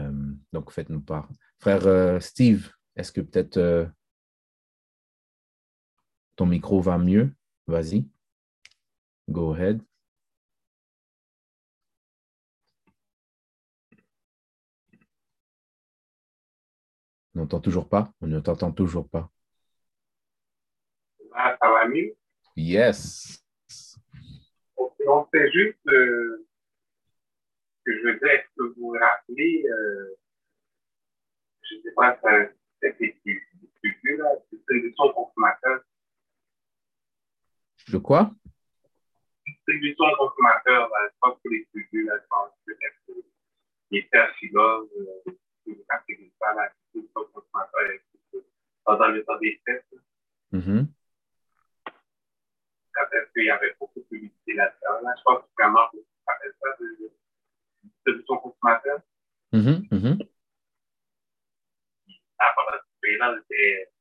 donc, 0.52 0.72
faites-nous 0.72 1.02
part. 1.02 1.28
Frère 1.58 2.22
Steve, 2.22 2.72
est-ce 2.96 3.12
que 3.12 3.20
peut-être 3.20 3.90
ton 6.36 6.46
micro 6.46 6.80
va 6.80 6.96
mieux? 6.96 7.34
Vas-y. 7.66 8.08
Go 9.28 9.52
ahead. 9.52 9.82
On 17.34 17.40
n'entend 17.40 17.60
toujours 17.60 17.88
pas? 17.88 18.10
On 18.22 18.26
ne 18.26 18.40
t'entend 18.40 18.72
toujours 18.72 19.06
pas. 19.06 19.30
Yes. 22.56 23.42
On 24.76 25.24
fait 25.32 25.50
juste 25.52 25.78
euh, 25.88 26.46
que 27.84 27.98
je 27.98 28.04
veux 28.04 28.18
dire, 28.18 28.28
est-ce 28.28 28.48
que 28.56 28.62
vous 28.62 28.74
vous 28.76 28.90
rappelez, 28.90 29.64
euh, 29.66 30.14
je 31.62 31.76
ne 31.76 31.82
sais 31.82 31.92
pas, 31.96 32.18
cette 32.80 33.00
étude-là, 33.00 34.34
c'est 34.50 34.94
son 34.96 35.12
consommateur 35.12 35.80
de 37.88 37.98
quoi? 37.98 38.30
Distribution 39.46 40.04
consommateur, 40.16 40.88
je 41.04 41.16
pense 41.20 41.38
que 41.42 41.48
les 41.50 41.66
produits, 41.66 42.06
là, 42.06 42.14
je 42.20 42.26
pense 42.28 42.50
que 42.66 42.72
les 43.90 44.08
terres 44.08 44.34
philosophes, 44.38 44.88
les 45.66 45.84
ça, 46.38 46.54
la 46.54 46.68
distribution 46.70 47.24
consommateur, 47.32 47.90
pendant 48.84 49.08
le 49.08 49.24
temps 49.24 49.38
des 49.40 49.60
fêtes. 49.64 49.84
Mm-hmm. 52.93 53.11
Peut-être 53.11 53.32
qu'il 53.32 53.45
y 53.45 53.51
avait 53.51 53.74
beaucoup 53.80 54.01
de 54.01 54.05
publicité 54.05 54.55
là-dedans. 54.55 55.01
Là, 55.03 55.14
je 55.16 55.22
pense 55.22 55.43
que 55.43 55.49
vraiment, 55.59 55.88
vous 55.93 56.05
appelle 56.26 56.53
ça 56.61 56.68
de 56.80 57.11
distribution 57.84 58.36
consommateur. 58.38 59.01
Ah, 62.38 62.53
pendant 62.57 62.78
ce 62.78 63.01
pays-là, 63.01 63.36
c'était 63.49 63.93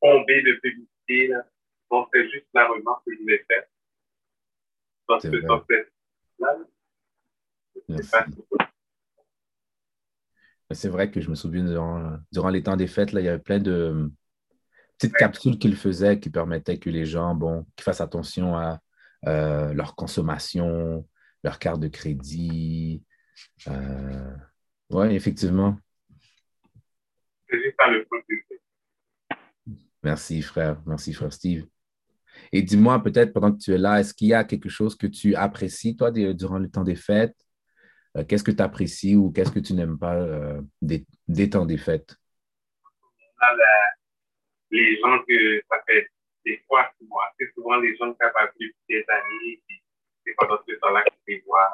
tombé 0.00 0.42
de 0.42 0.52
publicité, 0.62 1.28
là. 1.28 1.44
Donc, 1.90 2.08
c'est 2.12 2.28
juste 2.30 2.46
la 2.54 2.68
remarque 2.68 3.04
que 3.06 3.14
je 3.14 3.20
voulais 3.20 3.44
faire. 3.48 3.64
Parce 5.06 5.28
que 5.28 5.40
cette 5.40 5.84
c'est 10.72 10.88
vrai 10.88 11.10
que 11.10 11.20
je 11.20 11.30
me 11.30 11.34
souviens 11.34 11.64
durant, 11.64 12.50
les 12.50 12.62
temps 12.62 12.76
des 12.76 12.86
fêtes, 12.86 13.12
là, 13.12 13.20
il 13.20 13.26
y 13.26 13.28
avait 13.28 13.38
plein 13.38 13.60
de 13.60 14.10
petites 14.98 15.16
capsules 15.16 15.58
qu'ils 15.58 15.76
faisaient 15.76 16.18
qui 16.18 16.30
permettaient 16.30 16.78
que 16.78 16.90
les 16.90 17.04
gens, 17.04 17.34
bon, 17.34 17.66
qu'ils 17.76 17.84
fassent 17.84 18.00
attention 18.00 18.56
à 18.56 18.80
euh, 19.26 19.72
leur 19.72 19.94
consommation, 19.94 21.06
leur 21.42 21.58
carte 21.58 21.80
de 21.80 21.88
crédit. 21.88 23.02
Euh, 23.68 24.36
oui, 24.90 25.14
effectivement. 25.14 25.76
Merci, 30.02 30.42
frère. 30.42 30.82
Merci, 30.86 31.12
frère 31.12 31.32
Steve. 31.32 31.66
Et 32.52 32.62
dis-moi, 32.62 33.02
peut-être 33.02 33.32
pendant 33.32 33.52
que 33.52 33.58
tu 33.58 33.72
es 33.72 33.78
là, 33.78 34.00
est-ce 34.00 34.12
qu'il 34.12 34.28
y 34.28 34.34
a 34.34 34.44
quelque 34.44 34.68
chose 34.68 34.96
que 34.96 35.06
tu 35.06 35.34
apprécies, 35.34 35.96
toi, 35.96 36.10
durant 36.10 36.58
le 36.58 36.68
temps 36.68 36.84
des 36.84 36.96
fêtes? 36.96 37.36
Euh, 38.16 38.24
qu'est-ce 38.24 38.44
que 38.44 38.50
tu 38.50 38.62
apprécies 38.62 39.16
ou 39.16 39.30
qu'est-ce 39.30 39.50
que 39.50 39.60
tu 39.60 39.74
n'aimes 39.74 39.98
pas 39.98 40.14
euh, 40.14 40.60
des, 40.82 41.50
temps 41.50 41.66
des 41.66 41.78
fêtes? 41.78 42.16
Les 44.74 44.98
gens 44.98 45.22
que 45.22 45.62
ça 45.70 45.80
fait 45.86 46.10
des 46.44 46.58
fois, 46.66 46.90
c'est 47.38 47.52
souvent 47.54 47.76
les 47.76 47.96
gens 47.96 48.12
qui 48.12 48.24
ont 48.24 48.48
vu 48.58 48.74
des 48.88 49.04
années, 49.08 49.62
c'est 50.24 50.34
pendant 50.36 50.58
ce 50.66 50.74
temps-là 50.74 51.04
qu'ils 51.04 51.36
les 51.36 51.40
voient. 51.46 51.70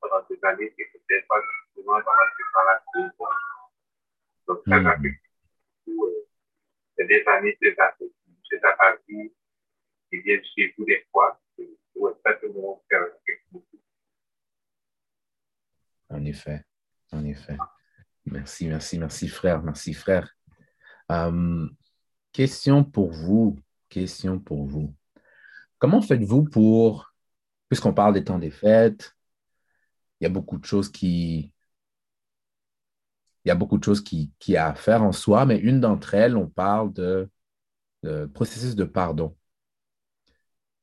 Pendant 0.00 0.26
des 0.28 0.44
années, 0.44 0.74
c'est 0.76 0.92
peut-être 0.92 1.26
pas 1.26 1.40
souvent 1.74 2.00
pendant 2.02 2.28
ce 2.36 2.42
temps-là 2.52 2.84
Donc, 4.46 4.60
ça 4.68 4.80
m'a 4.80 4.96
fait 5.00 5.20
c'est 6.96 7.06
des 7.06 7.24
années, 7.26 7.56
c'est 7.60 7.74
ta 8.60 8.72
partie 8.76 9.32
qui 10.10 10.18
viennent 10.20 10.44
chez 10.54 10.72
vous 10.76 10.84
des 10.84 11.04
fois. 11.10 11.40
En 16.10 16.24
effet, 16.24 16.60
en 17.10 17.24
effet. 17.24 17.56
Merci, 18.26 18.68
merci, 18.68 18.98
merci 18.98 19.28
frère, 19.28 19.62
merci 19.62 19.92
frère. 19.92 20.30
Euh, 21.12 21.68
question 22.32 22.82
pour 22.84 23.12
vous, 23.12 23.58
question 23.88 24.38
pour 24.38 24.66
vous. 24.66 24.94
Comment 25.78 26.00
faites-vous 26.00 26.44
pour, 26.44 27.12
puisqu'on 27.68 27.92
parle 27.92 28.14
des 28.14 28.24
temps 28.24 28.38
des 28.38 28.50
fêtes, 28.50 29.14
il 30.20 30.24
y 30.24 30.26
a 30.26 30.30
beaucoup 30.30 30.58
de 30.58 30.64
choses 30.64 30.90
qui, 30.90 31.52
il 33.44 33.48
y 33.48 33.50
a 33.50 33.54
beaucoup 33.54 33.78
de 33.78 33.84
choses 33.84 34.02
qui, 34.02 34.32
a 34.56 34.68
à 34.68 34.74
faire 34.74 35.02
en 35.02 35.12
soi, 35.12 35.44
mais 35.44 35.58
une 35.58 35.80
d'entre 35.80 36.14
elles, 36.14 36.36
on 36.36 36.48
parle 36.48 36.92
de, 36.92 37.28
processus 38.32 38.74
de 38.74 38.84
pardon. 38.84 39.36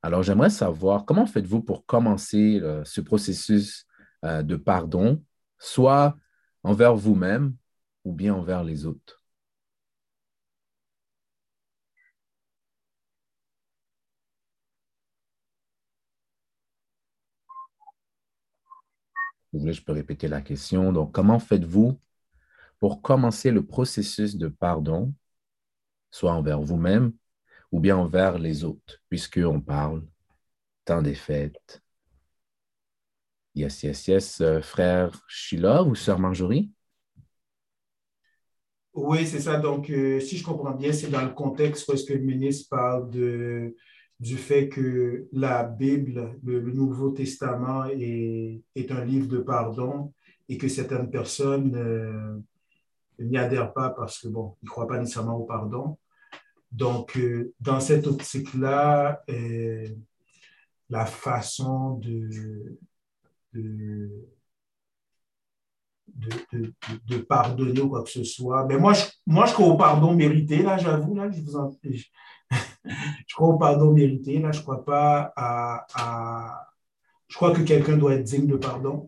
Alors, 0.04 0.24
j'aimerais 0.24 0.50
savoir 0.50 1.06
comment 1.06 1.26
faites-vous 1.26 1.62
pour 1.62 1.86
commencer 1.86 2.60
euh, 2.62 2.84
ce 2.84 3.02
processus 3.02 3.86
euh, 4.26 4.42
de 4.42 4.56
pardon, 4.56 5.24
soit 5.60 6.18
envers 6.64 6.96
vous-même 6.96 7.56
ou 8.06 8.14
bien 8.14 8.34
envers 8.36 8.64
les 8.64 8.86
autres? 8.86 9.22
Vous 19.54 19.60
voulez, 19.60 19.74
je 19.74 19.84
peux 19.84 19.92
répéter 19.94 20.28
la 20.28 20.42
question. 20.42 20.92
Donc, 20.94 21.12
comment 21.14 21.40
faites-vous 21.40 22.00
pour 22.80 23.02
commencer 23.02 23.52
le 23.52 23.66
processus 23.66 24.38
de 24.38 24.48
pardon, 24.50 25.14
soit 26.12 26.34
envers 26.34 26.62
vous-même 26.62 27.14
ou 27.72 27.80
bien 27.80 27.98
envers 27.98 28.40
les 28.40 28.64
autres, 28.66 29.02
puisqu'on 29.10 29.62
parle 29.62 30.04
tant 30.86 31.02
des 31.02 31.16
fêtes. 31.16 31.82
Yes, 33.54 33.84
yes, 33.84 34.08
yes. 34.08 34.42
Euh, 34.42 34.62
frère 34.62 35.12
Sheila 35.28 35.84
ou 35.84 35.94
sœur 35.94 36.20
Marjorie? 36.20 36.72
Oui, 38.94 39.26
c'est 39.26 39.42
ça. 39.42 39.58
Donc, 39.58 39.90
euh, 39.90 40.20
si 40.20 40.38
je 40.38 40.44
comprends 40.44 40.72
bien, 40.72 40.94
c'est 40.94 41.10
dans 41.10 41.24
le 41.24 41.34
contexte 41.34 41.88
où 41.88 41.94
est-ce 41.94 42.06
que 42.06 42.14
le 42.14 42.24
ministre 42.24 42.70
parle 42.70 43.10
de, 43.10 43.76
du 44.20 44.38
fait 44.38 44.70
que 44.70 45.28
la 45.34 45.64
Bible, 45.64 46.38
le, 46.44 46.62
Nouveau 46.62 47.12
Testament, 47.12 47.86
est, 47.86 48.62
est, 48.76 48.92
un 48.92 49.04
livre 49.04 49.28
de 49.28 49.40
pardon 49.40 50.14
et 50.48 50.58
que 50.58 50.68
certaines 50.68 51.10
personnes 51.10 51.76
euh, 51.76 52.38
n'y 53.20 53.38
adhèrent 53.38 53.74
pas 53.74 53.90
parce 53.90 54.20
que, 54.20 54.28
bon, 54.30 54.56
ils 54.62 54.66
ne 54.66 54.70
croient 54.70 54.88
pas 54.88 55.00
nécessairement 55.00 55.38
au 55.38 55.46
pardon. 55.46 55.98
Donc, 56.72 57.18
euh, 57.18 57.54
dans 57.60 57.82
cette 57.82 58.08
optique-là, 58.08 59.24
la 60.90 61.06
façon 61.06 61.96
de, 61.96 62.78
de 63.54 64.28
de, 66.52 66.74
de, 67.08 67.18
pardonner 67.18 67.82
ou 67.82 67.90
quoi 67.90 68.04
que 68.04 68.10
ce 68.10 68.24
soit. 68.24 68.66
Mais 68.66 68.78
moi, 68.78 68.94
je, 68.94 69.06
moi, 69.26 69.46
je 69.46 69.54
crois 69.54 69.68
au 69.68 69.78
pardon 69.78 70.14
mérité, 70.14 70.62
là, 70.62 70.78
j'avoue, 70.78 71.16
là, 71.16 71.30
je 71.32 71.42
vous 71.42 71.56
en 71.56 71.72
je, 71.84 72.04
je 73.28 73.36
crois 73.36 73.50
au 73.50 73.58
pardon 73.58 73.92
mérité, 73.92 74.40
là, 74.40 74.52
je 74.52 74.62
crois 74.62 74.84
pas 74.84 75.32
à, 75.36 76.68
je 77.28 77.36
crois 77.36 77.54
que 77.54 77.62
quelqu'un 77.62 77.98
doit 77.98 78.16
être 78.16 78.24
digne 78.24 78.48
de 78.48 78.58
pardon. 78.58 79.08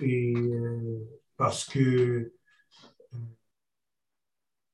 Et 0.00 0.34
euh, 0.36 1.08
parce 1.36 1.64
que 1.64 2.32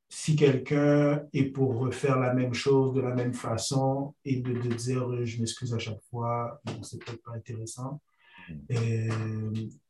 si 0.09 0.37
quelqu'un 0.37 1.23
est 1.33 1.45
pour 1.45 1.79
refaire 1.79 2.19
la 2.19 2.35
même 2.35 2.55
chose 2.55 2.95
de 2.95 3.01
la 3.01 3.15
même 3.15 3.35
façon 3.35 4.15
et 4.25 4.41
de, 4.41 4.53
de 4.53 4.75
dire 4.75 5.25
je 5.25 5.39
m'excuse 5.41 5.75
à 5.75 5.79
chaque 5.79 6.03
fois, 6.11 6.61
bon, 6.65 6.83
c'est 6.83 7.03
peut-être 7.03 7.23
pas 7.23 7.33
intéressant 7.33 8.01
et, 8.69 9.09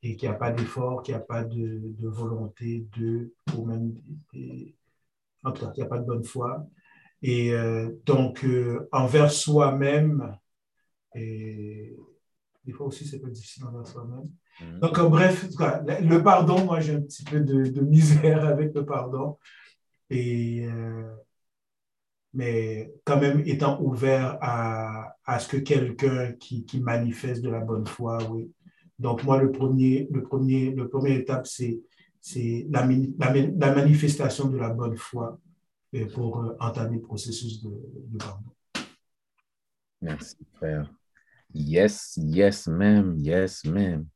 et 0.02 0.16
qu'il 0.16 0.28
n'y 0.28 0.34
a 0.34 0.38
pas 0.38 0.50
d'effort, 0.50 1.02
qu'il 1.02 1.14
n'y 1.14 1.20
a 1.20 1.24
pas 1.24 1.44
de, 1.44 1.80
de, 1.98 2.08
volonté 2.08 2.86
de, 2.96 3.32
ou 3.56 3.64
même, 3.64 3.94
en 5.42 5.52
tout 5.52 5.64
cas, 5.64 5.72
qu'il 5.72 5.82
n'y 5.82 5.86
a 5.86 5.90
pas 5.90 5.98
de 5.98 6.06
bonne 6.06 6.24
foi. 6.24 6.66
Et 7.22 7.52
euh, 7.52 7.90
donc, 8.04 8.44
euh, 8.44 8.88
envers 8.92 9.30
soi-même, 9.30 10.36
et 11.14 11.96
des 12.64 12.72
fois 12.72 12.86
aussi, 12.86 13.06
c'est 13.06 13.20
pas 13.20 13.30
difficile 13.30 13.64
envers 13.64 13.86
soi-même. 13.86 14.28
Mm-hmm. 14.60 14.78
Donc, 14.80 14.98
en 14.98 15.08
bref, 15.08 15.48
le 15.48 16.18
pardon, 16.18 16.64
moi, 16.64 16.80
j'ai 16.80 16.94
un 16.94 17.00
petit 17.00 17.24
peu 17.24 17.40
de, 17.40 17.64
de, 17.64 17.80
misère 17.80 18.44
avec 18.48 18.74
le 18.74 18.84
pardon. 18.84 19.38
Et, 20.10 20.66
euh, 20.66 21.14
mais 22.34 22.92
quand 23.04 23.20
même 23.20 23.42
étant 23.46 23.80
ouvert 23.80 24.36
à, 24.40 25.16
à 25.24 25.38
ce 25.38 25.48
que 25.48 25.56
quelqu'un 25.56 26.32
qui, 26.32 26.64
qui, 26.64 26.80
manifeste 26.80 27.42
de 27.42 27.48
la 27.48 27.60
bonne 27.60 27.86
foi, 27.86 28.18
oui. 28.30 28.50
Donc, 28.98 29.22
moi, 29.22 29.40
le 29.40 29.52
premier, 29.52 30.08
le 30.10 30.22
premier, 30.22 30.70
le 30.70 30.88
première 30.88 31.16
étape, 31.16 31.46
c'est, 31.46 31.80
c'est 32.20 32.66
la, 32.70 32.86
la, 33.18 33.32
la, 33.32 33.74
manifestation 33.74 34.48
de 34.48 34.56
la 34.56 34.70
bonne 34.70 34.96
foi 34.96 35.40
pour 36.12 36.40
euh, 36.40 36.56
entamer 36.58 36.96
le 36.96 37.02
processus 37.02 37.62
de, 37.62 37.70
de 37.70 38.18
pardon. 38.18 38.50
Merci, 40.00 40.36
frère. 40.54 40.92
Yes, 41.54 42.14
yes, 42.16 42.66
même, 42.66 43.16
yes, 43.18 43.64
même. 43.64 44.06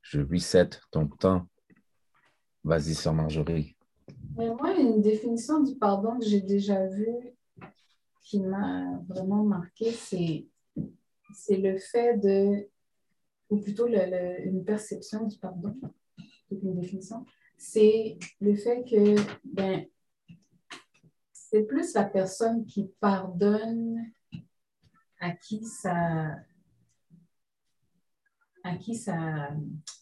Je 0.00 0.20
reset 0.20 0.70
ton 0.90 1.06
temps. 1.06 1.46
Vas-y, 2.64 2.94
Sœur 2.94 3.12
Marjorie. 3.12 3.76
Mais 4.36 4.48
moi, 4.48 4.74
une 4.78 5.02
définition 5.02 5.62
du 5.62 5.74
pardon 5.76 6.18
que 6.18 6.24
j'ai 6.24 6.40
déjà 6.40 6.86
vue 6.86 7.34
qui 8.30 8.38
m'a 8.38 9.02
vraiment 9.08 9.42
marqué, 9.42 9.90
c'est, 9.90 10.46
c'est 11.34 11.56
le 11.56 11.78
fait 11.78 12.16
de, 12.16 12.68
ou 13.48 13.56
plutôt 13.56 13.88
le, 13.88 14.46
une 14.46 14.64
perception 14.64 15.26
du 15.26 15.36
pardon, 15.36 15.74
une 16.52 16.80
définition, 16.80 17.26
c'est 17.58 18.18
le 18.40 18.54
fait 18.54 18.84
que 18.84 19.16
ben, 19.44 19.84
c'est 21.32 21.64
plus 21.64 21.92
la 21.94 22.04
personne 22.04 22.64
qui 22.66 22.92
pardonne 23.00 23.98
à 25.18 25.32
qui 25.32 25.64
ça, 25.64 26.36
à 28.62 28.76
qui 28.76 28.94
ça, 28.94 29.50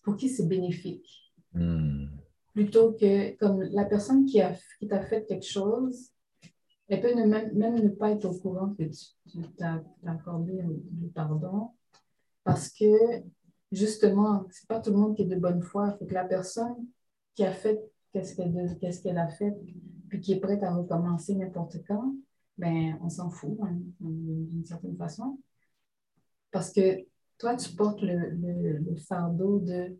pour 0.02 0.16
qui 0.18 0.28
c'est 0.28 0.46
bénéfique. 0.46 1.32
Hmm. 1.54 2.08
Plutôt 2.52 2.92
que 2.92 3.34
comme 3.36 3.62
la 3.62 3.86
personne 3.86 4.26
qui, 4.26 4.42
a, 4.42 4.52
qui 4.78 4.86
t'a 4.86 5.00
fait 5.00 5.24
quelque 5.24 5.46
chose, 5.46 6.12
elle 6.88 7.00
peut 7.00 7.14
même, 7.14 7.52
même, 7.54 7.82
ne 7.82 7.88
pas 7.88 8.12
être 8.12 8.24
au 8.24 8.34
courant 8.38 8.74
que 8.74 8.84
tu, 8.84 9.40
t'as 9.56 9.82
accordé 10.06 10.62
le 10.62 11.08
pardon 11.08 11.70
parce 12.44 12.70
que 12.70 12.86
justement, 13.70 14.46
c'est 14.50 14.66
pas 14.66 14.80
tout 14.80 14.90
le 14.90 14.96
monde 14.96 15.14
qui 15.14 15.22
est 15.22 15.26
de 15.26 15.36
bonne 15.36 15.62
foi. 15.62 15.92
Fait 15.98 16.06
que 16.06 16.14
la 16.14 16.24
personne 16.24 16.86
qui 17.34 17.44
a 17.44 17.52
fait 17.52 17.78
qu'est-ce 18.12 18.34
qu'elle, 18.34 19.18
a 19.18 19.28
fait, 19.28 19.54
puis 20.08 20.20
qui 20.20 20.32
est 20.32 20.40
prête 20.40 20.62
à 20.62 20.74
recommencer 20.74 21.34
n'importe 21.34 21.76
quand, 21.86 22.14
ben, 22.56 22.98
on 23.02 23.10
s'en 23.10 23.28
fout 23.28 23.58
hein, 23.62 23.78
d'une 24.00 24.64
certaine 24.64 24.96
façon. 24.96 25.38
Parce 26.50 26.72
que 26.72 27.04
toi, 27.36 27.54
tu 27.54 27.74
portes 27.76 28.00
le 28.00 28.96
fardeau 28.96 29.58
de 29.58 29.94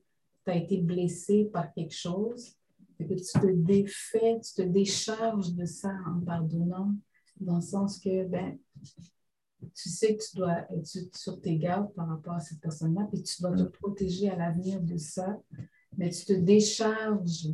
tu 0.45 0.51
as 0.51 0.57
été 0.57 0.79
blessé 0.79 1.51
par 1.53 1.73
quelque 1.75 1.95
chose 1.95 2.58
que 3.05 3.15
tu 3.15 3.41
te 3.41 3.47
défais, 3.47 4.41
tu 4.41 4.55
te 4.55 4.63
décharges 4.63 5.55
de 5.55 5.65
ça 5.65 5.95
en 6.07 6.21
pardonnant, 6.21 6.95
dans 7.41 7.57
le 7.57 7.63
sens 7.63 7.99
que 7.99 8.27
ben, 8.27 8.59
tu 9.75 9.89
sais 9.89 10.17
que 10.17 10.23
tu 10.23 10.37
dois 10.37 10.67
être 10.73 11.17
sur 11.17 11.41
tes 11.41 11.57
gardes 11.57 11.93
par 11.95 12.09
rapport 12.09 12.35
à 12.35 12.41
cette 12.41 12.61
personne-là, 12.61 13.09
puis 13.11 13.23
tu 13.23 13.43
dois 13.43 13.57
te 13.57 13.63
protéger 13.63 14.31
à 14.31 14.37
l'avenir 14.37 14.81
de 14.81 14.97
ça, 14.97 15.41
mais 15.97 16.11
tu 16.11 16.25
te 16.25 16.33
décharges 16.33 17.49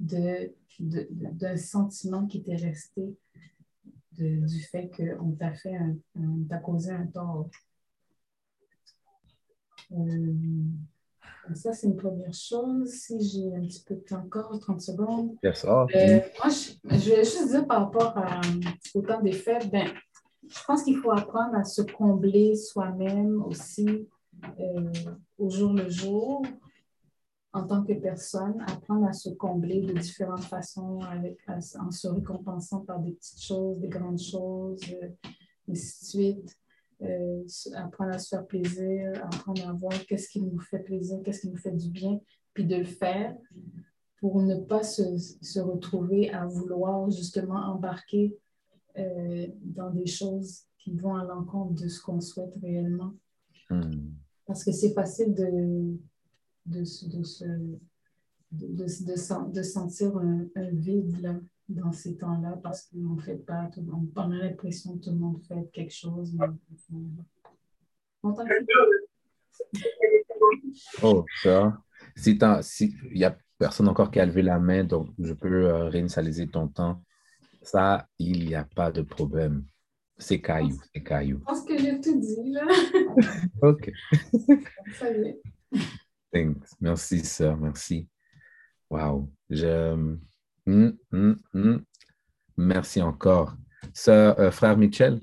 d'un 0.00 0.46
de, 0.80 1.08
de, 1.10 1.56
sentiment 1.56 2.26
qui 2.26 2.42
t'est 2.42 2.56
resté 2.56 3.16
du 4.12 4.60
fait 4.60 4.90
qu'on 4.90 5.32
t'a 5.32 5.52
fait 5.52 5.76
un, 5.76 5.96
t'a 6.48 6.58
causé 6.58 6.90
un 6.90 7.06
tort. 7.06 7.50
Euh, 9.92 10.34
ça, 11.54 11.72
c'est 11.72 11.86
une 11.86 11.96
première 11.96 12.32
chose. 12.32 12.88
Si 12.88 13.20
j'ai 13.20 13.54
un 13.54 13.62
petit 13.62 13.82
peu 13.84 13.94
de 13.94 14.00
temps 14.00 14.22
encore, 14.24 14.58
30 14.58 14.80
secondes. 14.80 15.36
Yes, 15.42 15.64
oh, 15.68 15.86
euh, 15.94 16.20
moi, 16.38 16.48
je, 16.48 16.96
je, 16.96 17.10
vais 17.10 17.24
juste 17.24 17.48
dire 17.48 17.66
par 17.66 17.84
rapport 17.84 18.16
à, 18.16 18.40
au 18.94 19.02
temps 19.02 19.20
des 19.20 19.32
fêtes, 19.32 19.70
ben, 19.70 19.88
je 20.48 20.58
pense 20.66 20.82
qu'il 20.82 20.96
faut 20.96 21.12
apprendre 21.12 21.54
à 21.54 21.64
se 21.64 21.82
combler 21.82 22.54
soi-même 22.54 23.42
aussi 23.42 24.08
euh, 24.60 24.92
au 25.38 25.50
jour 25.50 25.72
le 25.72 25.88
jour 25.88 26.42
en 27.54 27.62
tant 27.62 27.84
que 27.84 27.92
personne, 27.92 28.64
apprendre 28.66 29.06
à 29.06 29.12
se 29.12 29.30
combler 29.30 29.80
de 29.80 29.92
différentes 29.92 30.42
façons 30.42 30.98
avec, 31.02 31.38
en 31.48 31.90
se 31.90 32.08
récompensant 32.08 32.80
par 32.80 32.98
des 32.98 33.12
petites 33.12 33.42
choses, 33.42 33.78
des 33.78 33.88
grandes 33.88 34.20
choses, 34.20 34.82
et 34.90 35.12
ainsi 35.70 36.00
de 36.00 36.08
suite. 36.08 36.58
Euh, 37.04 37.44
apprendre 37.74 38.14
à 38.14 38.18
se 38.18 38.28
faire 38.30 38.46
plaisir, 38.46 39.12
apprendre 39.24 39.68
à 39.68 39.72
voir 39.72 39.92
qu'est-ce 40.06 40.28
qui 40.28 40.40
nous 40.40 40.58
fait 40.60 40.78
plaisir, 40.78 41.20
qu'est-ce 41.24 41.42
qui 41.42 41.50
nous 41.50 41.56
fait 41.56 41.72
du 41.72 41.90
bien, 41.90 42.20
puis 42.54 42.64
de 42.64 42.76
le 42.76 42.84
faire 42.84 43.36
pour 44.18 44.42
ne 44.42 44.56
pas 44.56 44.82
se, 44.82 45.18
se 45.18 45.60
retrouver 45.60 46.30
à 46.30 46.46
vouloir 46.46 47.10
justement 47.10 47.58
embarquer 47.58 48.36
euh, 48.96 49.46
dans 49.60 49.90
des 49.90 50.06
choses 50.06 50.62
qui 50.78 50.94
vont 50.94 51.16
à 51.16 51.24
l'encontre 51.24 51.82
de 51.82 51.88
ce 51.88 52.00
qu'on 52.00 52.20
souhaite 52.20 52.54
réellement. 52.62 53.12
Hmm. 53.68 54.12
Parce 54.46 54.64
que 54.64 54.72
c'est 54.72 54.94
facile 54.94 55.34
de, 55.34 55.98
de, 56.66 56.82
de, 57.08 57.22
de, 58.52 59.52
de, 59.52 59.62
sentir 59.62 60.16
un, 60.16 60.46
un 60.54 60.70
vide 60.70 61.20
là, 61.20 61.38
dans 61.68 61.92
ces 61.92 62.16
temps-là 62.16 62.58
parce 62.62 62.82
qu'on 62.86 63.14
ne 63.14 63.20
fait 63.20 63.36
pas, 63.36 63.70
tout, 63.72 63.84
on 64.16 64.30
a 64.30 64.36
l'impression 64.36 64.98
que 64.98 65.04
tout 65.04 65.10
le 65.10 65.16
monde 65.16 65.42
fait 65.42 65.70
quelque 65.72 65.94
chose. 65.94 66.34
Mais, 66.34 66.46
Oh, 71.02 71.24
ça. 71.42 71.78
Si 72.16 72.32
il 72.32 72.58
si, 72.62 72.96
n'y 73.14 73.24
a 73.24 73.36
personne 73.58 73.88
encore 73.88 74.10
qui 74.10 74.20
a 74.20 74.26
levé 74.26 74.42
la 74.42 74.58
main, 74.58 74.84
donc 74.84 75.08
je 75.18 75.32
peux 75.32 75.66
euh, 75.66 75.88
réinitialiser 75.88 76.48
ton 76.48 76.68
temps. 76.68 77.02
Ça, 77.62 78.06
il 78.18 78.46
n'y 78.46 78.54
a 78.54 78.64
pas 78.64 78.90
de 78.90 79.02
problème. 79.02 79.64
C'est 80.18 80.40
caillou, 80.40 80.80
c'est 80.92 81.02
caillou. 81.02 81.38
Je 81.40 81.44
pense 81.44 81.64
que 81.64 81.78
j'ai 81.78 82.00
tout 82.00 82.20
dit, 82.20 82.50
là. 82.50 82.66
OK. 83.62 83.90
Ça 84.98 85.10
y 85.10 85.28
est. 85.28 85.42
Thanks. 86.32 86.74
Merci, 86.80 87.20
sœur. 87.20 87.56
Merci. 87.56 88.08
Wow. 88.90 89.30
Je... 89.50 90.16
Hum, 90.66 90.96
hum, 91.12 91.38
hum. 91.52 91.84
Merci 92.56 93.02
encore. 93.02 93.56
Sœur, 93.92 94.38
euh, 94.40 94.50
frère 94.50 94.76
Michel? 94.78 95.20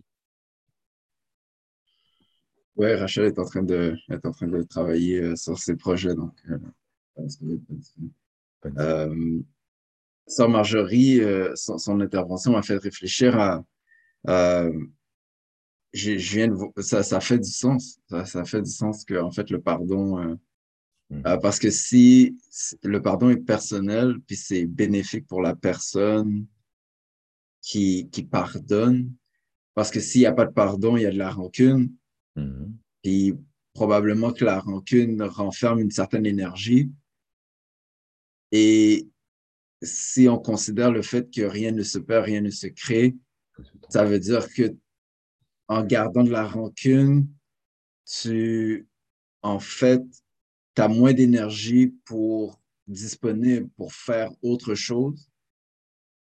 Oui, 2.76 2.94
Rachel 2.94 3.26
est 3.26 3.40
en 3.40 3.46
train 3.46 3.64
de, 3.64 3.96
est 4.10 4.26
en 4.26 4.32
train 4.32 4.48
de 4.48 4.62
travailler 4.64 5.22
euh, 5.22 5.36
sur 5.36 5.58
ses 5.58 5.76
projets. 5.76 6.14
Donc, 6.14 6.34
euh, 6.50 6.58
euh, 8.78 9.40
Sœur 10.28 10.50
Marjorie, 10.50 11.22
euh, 11.22 11.54
son, 11.56 12.00
intervention 12.02 12.52
m'a 12.52 12.62
fait 12.62 12.78
réfléchir 12.78 13.38
à. 13.40 13.64
je, 15.94 16.12
viens 16.12 16.48
de, 16.48 16.82
ça, 16.82 17.04
ça 17.04 17.20
fait 17.20 17.40
du 17.40 17.52
sens. 17.52 18.00
Ça, 18.10 18.26
ça 18.26 18.46
fait 18.46 18.62
du 18.62 18.72
sens 18.72 19.06
que, 19.06 19.20
en 19.20 19.32
fait, 19.32 19.50
le 19.50 19.60
pardon. 19.60 20.38
Mm. 21.12 21.40
parce 21.42 21.60
que 21.60 21.70
si 21.70 22.38
le 22.84 23.02
pardon 23.02 23.30
est 23.30 23.38
personnel, 23.38 24.18
puis 24.26 24.38
c'est 24.38 24.66
bénéfique 24.66 25.28
pour 25.28 25.42
la 25.42 25.56
personne 25.56 26.48
qui, 27.62 28.10
qui 28.10 28.24
pardonne, 28.24 29.12
parce 29.74 29.92
que 29.92 30.00
s'il 30.00 30.22
n'y 30.22 30.28
a 30.28 30.34
pas 30.34 30.46
de 30.46 30.54
pardon, 30.54 30.96
il 30.96 31.04
y 31.04 31.06
a 31.06 31.12
de 31.12 31.18
la 31.18 31.30
rancune. 31.30 31.92
Mm-hmm. 32.38 32.72
Puis 33.04 33.34
probablement 33.74 34.32
que 34.32 34.46
la 34.46 34.60
rancune 34.60 35.22
renferme 35.22 35.80
une 35.80 35.92
certaine 35.92 36.26
énergie. 36.26 36.90
Et 38.52 39.08
si 39.82 40.28
on 40.28 40.38
considère 40.38 40.92
le 40.92 41.02
fait 41.02 41.34
que 41.34 41.42
rien 41.42 41.72
ne 41.72 41.84
se 41.84 41.98
perd, 41.98 42.26
rien 42.26 42.42
ne 42.42 42.50
se 42.50 42.68
crée, 42.68 43.16
ça 43.90 44.06
veut 44.06 44.20
dire 44.20 44.54
que 44.54 44.76
en 45.68 45.84
gardant 45.84 46.24
de 46.24 46.32
la 46.32 46.46
rancune, 46.46 47.28
tu, 48.06 48.88
en 49.42 49.60
fait, 49.60 50.04
tu 50.76 50.82
as 50.82 50.88
moins 50.88 51.14
d'énergie 51.14 51.88
pour 52.06 52.62
disponible 52.88 53.70
pour 53.78 53.94
faire 53.94 54.32
autre 54.42 54.76
chose. 54.76 55.30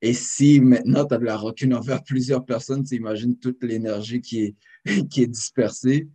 Et 0.01 0.13
si 0.13 0.61
maintenant 0.61 1.05
tu 1.05 1.15
as 1.15 1.19
de 1.19 1.25
la 1.25 1.37
rancune 1.37 1.75
envers 1.75 2.03
plusieurs 2.05 2.45
personnes, 2.45 2.85
tu 2.85 2.97
imagines 2.97 3.37
toute 3.37 3.63
l'énergie 3.65 4.21
qui 4.21 4.41
est, 4.43 4.57
qui 5.11 5.23
est 5.23 5.27
dispersée. 5.27 6.09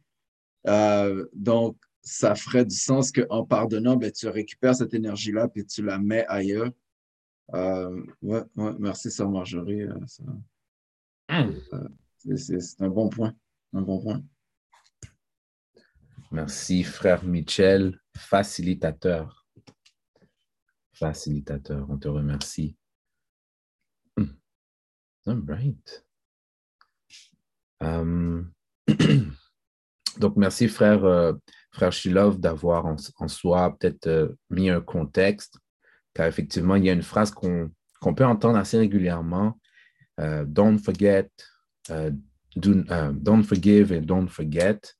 Euh, 0.67 1.25
donc, 1.33 1.77
ça 2.01 2.35
ferait 2.35 2.65
du 2.65 2.75
sens 2.75 3.11
qu'en 3.11 3.45
pardonnant, 3.45 3.95
ben, 3.95 4.11
tu 4.11 4.27
récupères 4.27 4.75
cette 4.75 4.93
énergie-là 4.93 5.47
puis 5.47 5.65
tu 5.65 5.83
la 5.83 5.99
mets 5.99 6.25
ailleurs. 6.27 6.71
Euh, 7.53 8.03
ouais, 8.21 8.41
merci, 8.79 9.11
Sœur 9.11 9.29
Marjorie. 9.29 9.83
Euh, 9.83 9.95
hmm. 11.29 12.35
c'est 12.35 12.81
un 12.81 12.89
bon 12.89 13.09
point. 13.09 13.33
Un 13.73 13.81
bon 13.81 14.01
point. 14.01 14.23
Merci, 16.33 16.83
frère 16.83 17.23
Michel, 17.23 18.01
facilitateur. 18.17 19.45
Facilitateur, 20.91 21.87
on 21.87 21.99
te 21.99 22.07
remercie. 22.07 22.75
Hmm. 24.17 24.33
All 25.27 25.43
right. 25.47 26.05
Um, 27.79 28.51
Donc, 30.17 30.35
merci, 30.35 30.67
frère, 30.69 31.05
euh, 31.05 31.33
frère 31.69 31.93
Shilov, 31.93 32.39
d'avoir 32.39 32.87
en, 32.87 33.27
soi 33.27 33.77
peut-être 33.77 34.07
euh, 34.07 34.29
mis 34.49 34.71
un 34.71 34.81
contexte, 34.81 35.59
car 36.15 36.25
effectivement, 36.25 36.77
il 36.77 36.85
y 36.85 36.89
a 36.89 36.93
une 36.93 37.03
phrase 37.03 37.29
qu'on 37.29 37.69
peut 38.15 38.25
entendre 38.25 38.57
assez 38.57 38.79
régulièrement 38.79 39.59
euh, 40.19 40.45
Don't 40.45 40.79
forget, 40.79 41.29
don't 41.87 43.43
forgive 43.43 43.91
and 43.91 44.01
don't 44.01 44.29
forget. 44.29 44.95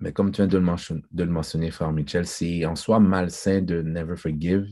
Mais 0.00 0.12
comme 0.12 0.30
tu 0.30 0.42
viens 0.42 0.46
de 0.46 0.58
le, 0.58 0.64
mentionner, 0.64 1.66
de 1.66 1.72
frère 1.72 1.92
Michel, 1.92 2.26
c'est 2.26 2.64
en 2.64 2.76
soi 2.76 3.00
malsain 3.00 3.60
de 3.60 3.82
never 3.82 4.16
forgive. 4.16 4.66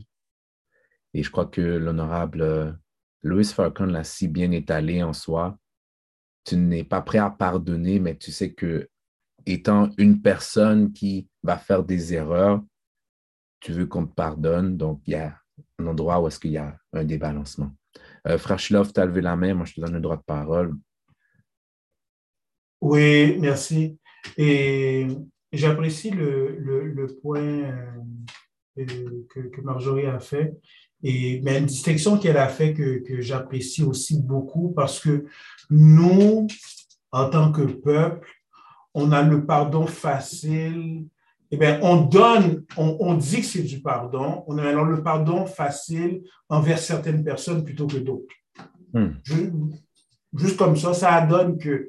Et 1.13 1.23
je 1.23 1.29
crois 1.31 1.45
que 1.47 1.61
l'honorable 1.61 2.79
Louis 3.23 3.43
Farrakhan 3.45 3.87
l'a 3.87 4.03
si 4.03 4.27
bien 4.27 4.51
étalé 4.51 5.03
en 5.03 5.13
soi 5.13 5.57
tu 6.47 6.55
n'es 6.55 6.85
pas 6.85 7.01
prêt 7.01 7.17
à 7.17 7.29
pardonner, 7.29 7.99
mais 7.99 8.15
tu 8.15 8.31
sais 8.31 8.53
que 8.53 8.89
étant 9.45 9.89
une 9.97 10.21
personne 10.21 10.93
qui 10.93 11.27
va 11.43 11.57
faire 11.57 11.83
des 11.83 12.13
erreurs, 12.13 12.63
tu 13.59 13.73
veux 13.73 13.85
qu'on 13.85 14.07
te 14.07 14.13
pardonne. 14.13 14.77
Donc, 14.77 15.01
il 15.07 15.11
y 15.11 15.15
a 15.15 15.37
un 15.77 15.87
endroit 15.87 16.21
où 16.21 16.27
est-ce 16.27 16.39
qu'il 16.39 16.51
y 16.51 16.57
a 16.57 16.77
un 16.93 17.03
débalancement. 17.03 17.75
Euh, 18.27 18.37
Frère 18.37 18.57
tu 18.59 18.75
as 18.75 19.05
levé 19.05 19.21
la 19.21 19.35
main, 19.35 19.53
moi 19.53 19.65
je 19.65 19.73
te 19.73 19.81
donne 19.81 19.93
le 19.93 19.99
droit 19.99 20.15
de 20.15 20.23
parole. 20.23 20.73
Oui, 22.79 23.37
merci. 23.39 23.99
Et 24.37 25.07
j'apprécie 25.51 26.11
le, 26.11 27.07
point 27.21 27.63
euh, 28.77 29.25
que, 29.29 29.61
Marjorie 29.61 30.05
a 30.05 30.19
fait. 30.19 30.55
Et, 31.03 31.41
mais 31.43 31.59
une 31.59 31.65
distinction 31.65 32.17
qu'elle 32.17 32.37
a 32.37 32.47
fait 32.47 32.73
que, 32.73 33.03
que 33.03 33.21
j'apprécie 33.21 33.83
aussi 33.83 34.19
beaucoup 34.19 34.71
parce 34.71 34.99
que 34.99 35.25
nous, 35.69 36.47
en 37.11 37.29
tant 37.29 37.51
que 37.51 37.61
peuple, 37.61 38.27
on 38.93 39.11
a 39.11 39.21
le 39.21 39.45
pardon 39.45 39.85
facile. 39.85 41.05
Eh 41.51 41.57
bien, 41.57 41.79
on 41.81 42.01
donne, 42.01 42.65
on, 42.75 43.13
dit 43.13 43.37
que 43.37 43.45
c'est 43.45 43.63
du 43.63 43.79
pardon. 43.79 44.43
On 44.47 44.57
a 44.57 44.67
alors 44.67 44.85
le 44.85 45.01
pardon 45.01 45.45
facile 45.45 46.23
envers 46.49 46.79
certaines 46.79 47.23
personnes 47.23 47.63
plutôt 47.63 47.87
que 47.87 47.97
d'autres. 47.97 48.33
Hmm. 48.91 49.11
Juste 50.33 50.57
comme 50.57 50.75
ça, 50.75 50.93
ça 50.93 51.21
donne 51.21 51.57
que 51.57 51.87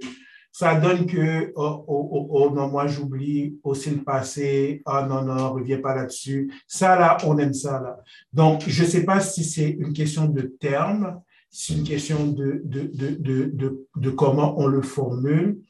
ça 0.59 0.75
donne 0.75 1.07
que, 1.07 1.53
oh, 1.55 1.85
oh, 1.87 2.09
oh, 2.11 2.29
oh 2.33 2.51
non, 2.53 2.67
moi 2.67 2.89
j'oublie 2.89 3.61
aussi 3.63 3.91
le 3.91 4.03
passé, 4.03 4.83
ah 4.87 5.07
non, 5.09 5.23
non, 5.23 5.53
reviens 5.53 5.79
pas 5.79 5.95
là-dessus. 5.95 6.53
Ça, 6.67 6.99
là, 6.99 7.17
on 7.25 7.39
aime 7.39 7.55
ça, 7.55 7.81
là. 7.81 8.01
Donc, 8.33 8.65
je 8.67 8.83
ne 8.83 8.89
sais 8.89 9.05
pas 9.05 9.21
si 9.21 9.45
c'est 9.45 9.71
une 9.71 9.93
question 9.93 10.27
de 10.27 10.41
terme, 10.59 11.21
c'est 11.49 11.75
une 11.75 11.85
question 11.85 12.27
de, 12.27 12.61
de, 12.65 12.91
de, 12.93 13.87
de, 13.95 14.11
comment 14.11 14.59
on 14.59 14.67
le 14.67 14.83
formule, 14.83 15.61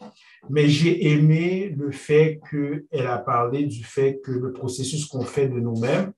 mais 0.49 0.71
j'ai 0.71 1.13
aimé 1.13 1.75
le 1.77 1.91
fait 1.91 2.41
qu'elle 2.51 3.07
a 3.07 3.19
parlé 3.19 3.67
du 3.67 3.85
fait 3.85 4.23
que 4.25 4.33
le 4.33 4.55
processus 4.55 5.05
qu'on 5.05 5.21
fait 5.21 5.49
de 5.49 5.61
nous-mêmes, 5.61 6.13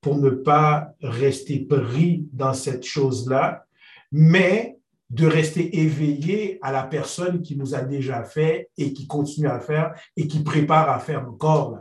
pour 0.00 0.16
ne 0.18 0.30
pas 0.30 0.88
rester 1.00 1.60
pris 1.60 2.26
dans 2.32 2.54
cette 2.54 2.84
chose-là, 2.84 3.66
mais 4.10 4.75
de 5.10 5.26
rester 5.26 5.78
éveillé 5.78 6.58
à 6.62 6.72
la 6.72 6.82
personne 6.82 7.42
qui 7.42 7.56
nous 7.56 7.74
a 7.74 7.82
déjà 7.82 8.24
fait 8.24 8.70
et 8.76 8.92
qui 8.92 9.06
continue 9.06 9.46
à 9.46 9.60
faire 9.60 9.94
et 10.16 10.26
qui 10.26 10.42
prépare 10.42 10.90
à 10.90 10.98
faire 10.98 11.28
encore. 11.28 11.78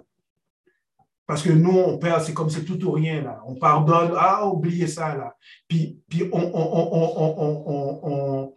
Parce 1.28 1.42
que 1.42 1.52
nous, 1.52 1.76
on 1.76 1.98
perd, 1.98 2.22
c'est 2.22 2.36
comme 2.36 2.52
c'est 2.52 2.64
tout 2.64 2.86
ou 2.86 2.92
rien, 2.92 3.24
là. 3.24 3.42
On 3.48 3.56
pardonne, 3.56 4.14
ah, 4.16 4.46
oubliez 4.46 4.86
ça, 4.86 5.16
là. 5.16 5.36
Puis, 5.68 6.00
puis 6.08 6.30
on, 6.32 6.52
on, 6.54 8.54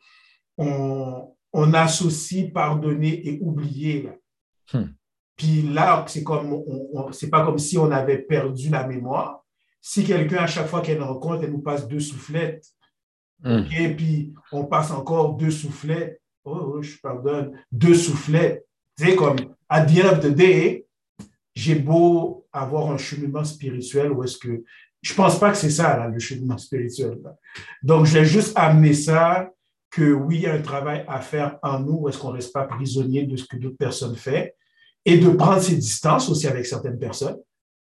on, 0.59 1.35
on, 1.55 1.73
associe 1.73 2.53
pardonner 2.53 3.27
et 3.27 3.39
oublier, 3.41 4.03
là. 4.03 4.11
Hmm. 4.75 4.89
Puis 5.35 5.63
là, 5.63 6.05
c'est 6.09 6.25
comme, 6.25 6.63
c'est 7.13 7.31
pas 7.31 7.43
comme 7.45 7.59
si 7.59 7.79
on 7.79 7.91
avait 7.91 8.19
perdu 8.19 8.69
la 8.69 8.87
mémoire. 8.87 9.47
Si 9.81 10.05
quelqu'un, 10.05 10.43
à 10.43 10.47
chaque 10.47 10.67
fois 10.67 10.83
qu'elle 10.83 11.03
rencontre, 11.03 11.45
elle 11.45 11.53
nous 11.53 11.63
passe 11.63 11.89
deux 11.89 12.01
soufflettes, 12.01 12.67
et 13.45 13.95
puis 13.95 14.35
on 14.53 14.65
passe 14.65 14.91
encore 14.91 15.37
deux 15.37 15.51
soufflettes, 15.51 16.21
oh, 16.45 16.75
oh 16.75 16.83
je 16.83 16.97
pardonne, 16.99 17.53
deux 17.71 17.95
soufflettes. 17.95 18.65
C'est 18.97 19.15
comme, 19.15 19.37
at 19.69 19.85
the 19.87 20.05
end 20.05 20.09
of 20.09 20.21
the 20.21 20.35
day, 20.35 20.87
j'ai 21.55 21.77
beau 21.77 22.47
avoir 22.53 22.91
un 22.91 22.99
cheminement 22.99 23.45
spirituel 23.45 24.13
ou 24.13 24.25
est-ce 24.25 24.39
que. 24.39 24.65
Je 25.01 25.15
pense 25.15 25.39
pas 25.39 25.53
que 25.53 25.57
c'est 25.57 25.71
ça, 25.71 25.97
là, 25.97 26.09
le 26.09 26.19
cheminement 26.19 26.59
spirituel. 26.59 27.19
Donc, 27.85 28.07
j'ai 28.07 28.25
juste 28.25 28.53
amené 28.57 28.93
ça 28.93 29.49
que 29.91 30.13
oui, 30.13 30.37
il 30.37 30.43
y 30.43 30.47
a 30.47 30.55
un 30.55 30.61
travail 30.61 31.05
à 31.07 31.21
faire 31.21 31.59
en 31.63 31.79
nous, 31.79 32.09
est-ce 32.09 32.19
qu'on 32.19 32.31
ne 32.31 32.35
reste 32.35 32.53
pas 32.53 32.65
prisonnier 32.65 33.25
de 33.25 33.37
ce 33.37 33.45
que 33.45 33.57
d'autres 33.57 33.77
personnes 33.77 34.17
font, 34.17 34.47
et 35.05 35.19
de 35.19 35.29
prendre 35.31 35.63
ses 35.63 35.77
distances 35.77 36.29
aussi 36.29 36.47
avec 36.49 36.67
certaines 36.67 36.99
personnes. 36.99 37.39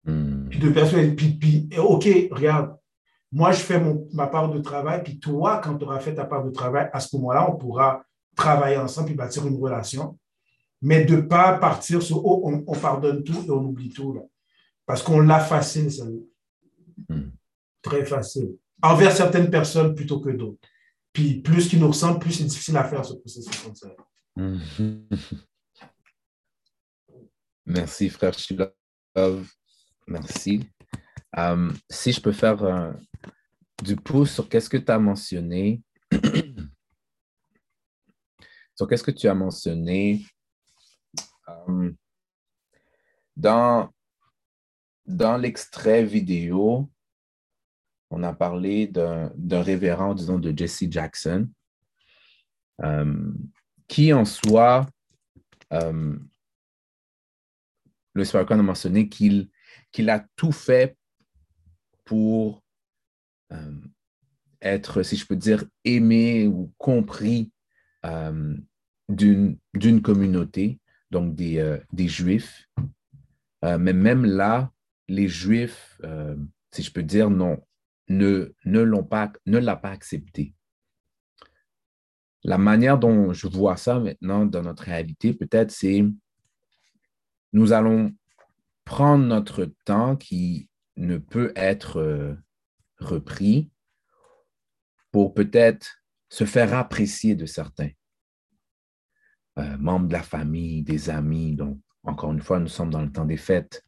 Hmm. 0.05 0.49
Puis 0.49 0.59
de 0.59 0.71
personnes, 0.71 1.15
puis, 1.15 1.35
puis, 1.35 1.69
OK, 1.77 2.09
regarde, 2.31 2.77
moi, 3.33 3.53
je 3.53 3.61
fais 3.61 3.79
mon, 3.79 4.09
ma 4.13 4.27
part 4.27 4.51
de 4.51 4.61
travail, 4.61 5.03
puis 5.03 5.19
toi, 5.19 5.61
quand 5.63 5.77
tu 5.79 5.85
auras 5.85 6.01
fait 6.01 6.15
ta 6.15 6.25
part 6.25 6.45
de 6.45 6.51
travail, 6.51 6.91
à 6.93 7.01
ce 7.01 7.15
moment-là, 7.17 7.49
on 7.51 7.57
pourra 7.57 8.05
travailler 8.35 8.77
ensemble 8.77 9.07
puis 9.07 9.15
bâtir 9.15 9.47
une 9.47 9.57
relation. 9.57 10.19
Mais 10.83 11.05
de 11.05 11.17
ne 11.17 11.21
pas 11.21 11.59
partir 11.59 12.03
sur 12.03 12.25
oh, 12.25 12.63
on, 12.67 12.75
pardonne 12.75 13.23
tout 13.23 13.45
et 13.47 13.51
on 13.51 13.63
oublie 13.63 13.91
tout. 13.91 14.15
Là. 14.15 14.23
Parce 14.87 15.03
qu'on 15.03 15.21
l'a 15.21 15.39
facile, 15.39 15.93
ça. 15.93 16.05
Hmm. 17.09 17.31
Très 17.83 18.05
facile. 18.05 18.57
Envers 18.83 19.15
certaines 19.15 19.51
personnes 19.51 19.95
plutôt 19.95 20.21
que 20.21 20.31
d'autres. 20.31 20.59
Puis 21.13 21.41
plus 21.41 21.69
qu'ils 21.69 21.81
nous 21.81 21.89
ressemblent, 21.89 22.19
plus 22.19 22.33
c'est 22.33 22.45
difficile 22.45 22.77
à 22.79 22.85
faire 22.85 23.05
ce 23.05 23.15
processus 23.15 23.63
comme 23.63 23.75
ça. 23.75 23.89
Merci, 27.67 28.09
frère 28.09 28.33
Shilov. 28.35 28.73
Merci. 30.07 30.63
Euh, 31.39 31.71
si 31.89 32.13
je 32.13 32.21
peux 32.21 32.33
faire 32.33 32.63
euh, 32.65 32.93
du 33.83 33.97
pouce 33.97 34.33
sur 34.33 34.49
qu'est-ce 34.49 34.69
que 34.69 34.77
tu 34.77 34.91
as 34.91 34.99
mentionné, 34.99 35.81
sur 38.75 38.89
qu'est-ce 38.89 39.05
que 39.05 39.13
tu 39.13 39.29
as 39.29 39.35
mentionné 39.35 40.27
euh, 41.49 41.93
dans, 43.37 43.91
dans 45.07 45.37
l'extrait 45.37 46.05
vidéo, 46.05 46.91
on 48.11 48.25
a 48.25 48.33
parlé 48.33 48.89
d'un 48.89 49.63
révérend, 49.63 50.15
disons, 50.15 50.41
de 50.41 50.57
Jesse 50.57 50.91
Jackson, 50.91 51.49
qui 53.87 54.13
en 54.13 54.25
soi, 54.25 54.85
le 55.71 56.19
Sparkon 58.25 58.59
a 58.59 58.63
mentionné 58.63 59.09
qu'il 59.09 59.49
qu'il 59.93 60.11
a 60.11 60.27
tout 60.35 60.51
fait 60.51 60.99
pour 62.11 62.65
euh, 63.53 63.81
être, 64.61 65.05
si 65.05 65.17
je 65.17 65.25
peux 65.25 65.37
dire, 65.37 65.65
aimé 65.85 66.49
ou 66.49 66.75
compris 66.77 67.53
euh, 68.05 68.57
d'une 69.09 70.03
communauté, 70.03 70.81
donc 71.13 71.37
des, 71.37 71.59
euh, 71.59 71.79
des 71.93 72.09
Juifs. 72.09 72.69
mais 73.63 73.93
même 73.93 74.25
là, 74.25 74.73
les 75.07 75.29
Juifs, 75.29 76.01
si 76.73 76.83
je 76.83 76.91
peux 76.91 77.05
dire, 77.05 77.31
non, 77.31 77.65
ne, 78.09 78.53
ne 78.65 78.81
l'ont 78.81 79.05
pas, 79.05 79.33
pas 79.47 79.91
accepté. 79.91 80.53
La 82.43 82.59
manière 82.59 82.99
dont 82.99 83.33
je 83.33 83.47
vois 83.47 83.77
ça 83.77 84.01
maintenant 84.01 84.47
dans 84.47 84.63
notre 84.63 84.83
réalité, 84.83 85.33
peut-être, 85.33 85.71
c'est 85.71 86.05
nous 87.53 87.73
allons 87.73 88.13
prendre 88.85 89.25
notre 89.25 89.67
temps 89.85 90.17
qui 90.17 90.70
ne 91.01 91.19
peut 91.19 91.53
être 91.57 91.99
euh, 91.99 92.35
repris 92.99 93.71
pour 95.11 95.35
peut-être 95.35 96.03
se 96.29 96.45
faire 96.45 96.75
apprécier 96.75 97.35
de 97.35 97.47
certains 97.47 97.91
euh, 99.59 99.77
membres 99.79 100.07
de 100.07 100.13
la 100.13 100.23
famille, 100.23 100.83
des 100.83 101.11
amis. 101.11 101.57
Donc, 101.57 101.79
encore 102.05 102.33
une 102.33 102.43
fois, 102.43 102.61
nous 102.61 102.69
sommes 102.69 102.91
dans 102.91 103.03
le 103.03 103.11
temps 103.11 103.25
des 103.25 103.37
fêtes. 103.37 103.85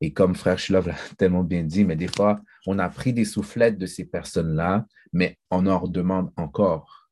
Et 0.00 0.12
comme 0.12 0.34
Frère 0.34 0.58
Schilov 0.58 0.88
l'a 0.88 0.96
tellement 1.18 1.44
bien 1.44 1.62
dit, 1.62 1.84
mais 1.84 1.96
des 1.96 2.08
fois, 2.08 2.40
on 2.66 2.78
a 2.78 2.88
pris 2.88 3.12
des 3.12 3.24
soufflettes 3.24 3.78
de 3.78 3.86
ces 3.86 4.04
personnes-là, 4.04 4.86
mais 5.12 5.38
on 5.50 5.66
en 5.66 5.78
redemande 5.78 6.32
encore. 6.36 7.10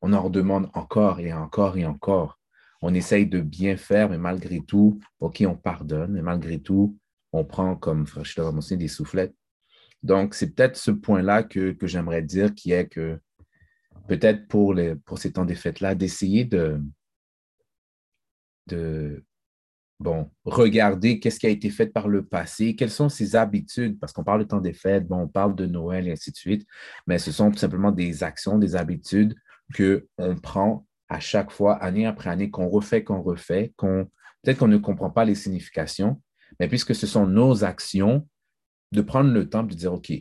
On 0.00 0.12
en 0.12 0.22
redemande 0.22 0.70
encore 0.74 1.20
et 1.20 1.32
encore 1.32 1.76
et 1.76 1.84
encore. 1.84 2.38
On 2.80 2.94
essaye 2.94 3.26
de 3.26 3.40
bien 3.40 3.76
faire, 3.76 4.10
mais 4.10 4.18
malgré 4.18 4.60
tout, 4.60 5.00
OK, 5.20 5.42
on 5.46 5.56
pardonne, 5.56 6.12
mais 6.12 6.22
malgré 6.22 6.60
tout, 6.60 6.98
on 7.34 7.44
prend, 7.44 7.74
comme 7.74 8.06
Frère 8.06 8.24
Schiller 8.24 8.46
a 8.46 8.76
des 8.76 8.88
soufflettes. 8.88 9.34
Donc, 10.04 10.34
c'est 10.34 10.54
peut-être 10.54 10.76
ce 10.76 10.92
point-là 10.92 11.42
que, 11.42 11.76
j'aimerais 11.82 12.22
dire, 12.22 12.54
qui 12.54 12.70
est 12.70 12.86
que 12.86 13.18
peut-être 14.06 14.46
pour, 14.46 14.74
ces 15.18 15.32
temps 15.32 15.44
des 15.44 15.56
fêtes-là, 15.56 15.96
d'essayer 15.96 16.44
de, 16.44 16.80
bon, 19.98 20.30
regarder 20.44 21.18
qu'est-ce 21.18 21.40
qui 21.40 21.46
a 21.46 21.50
été 21.50 21.70
fait 21.70 21.88
par 21.88 22.06
le 22.06 22.24
passé, 22.24 22.76
quelles 22.76 22.90
sont 22.90 23.08
ses 23.08 23.34
habitudes, 23.34 23.98
parce 23.98 24.12
qu'on 24.12 24.24
parle 24.24 24.44
de 24.44 24.48
temps 24.48 24.60
des 24.60 24.72
fêtes, 24.72 25.08
bon, 25.08 25.22
on 25.22 25.28
parle 25.28 25.56
de 25.56 25.66
Noël 25.66 26.06
et 26.06 26.12
ainsi 26.12 26.30
de 26.30 26.36
suite, 26.36 26.64
mais 27.08 27.18
ce 27.18 27.32
sont 27.32 27.50
tout 27.50 27.58
simplement 27.58 27.90
des 27.90 28.22
actions, 28.22 28.58
des 28.58 28.76
habitudes 28.76 29.34
qu'on 29.76 30.36
prend 30.40 30.86
à 31.08 31.18
chaque 31.18 31.50
fois, 31.50 31.74
année 31.82 32.06
après 32.06 32.30
année, 32.30 32.50
qu'on 32.50 32.68
refait, 32.68 33.02
qu'on 33.02 33.22
refait, 33.22 33.72
qu'on 33.76 34.08
peut-être 34.42 34.58
qu'on 34.58 34.68
ne 34.68 34.76
comprend 34.76 35.10
pas 35.10 35.24
les 35.24 35.34
significations, 35.34 36.20
mais 36.58 36.68
puisque 36.68 36.94
ce 36.94 37.06
sont 37.06 37.26
nos 37.26 37.64
actions, 37.64 38.28
de 38.92 39.02
prendre 39.02 39.32
le 39.32 39.48
temps 39.48 39.64
de 39.64 39.74
dire, 39.74 39.92
OK, 39.92 40.12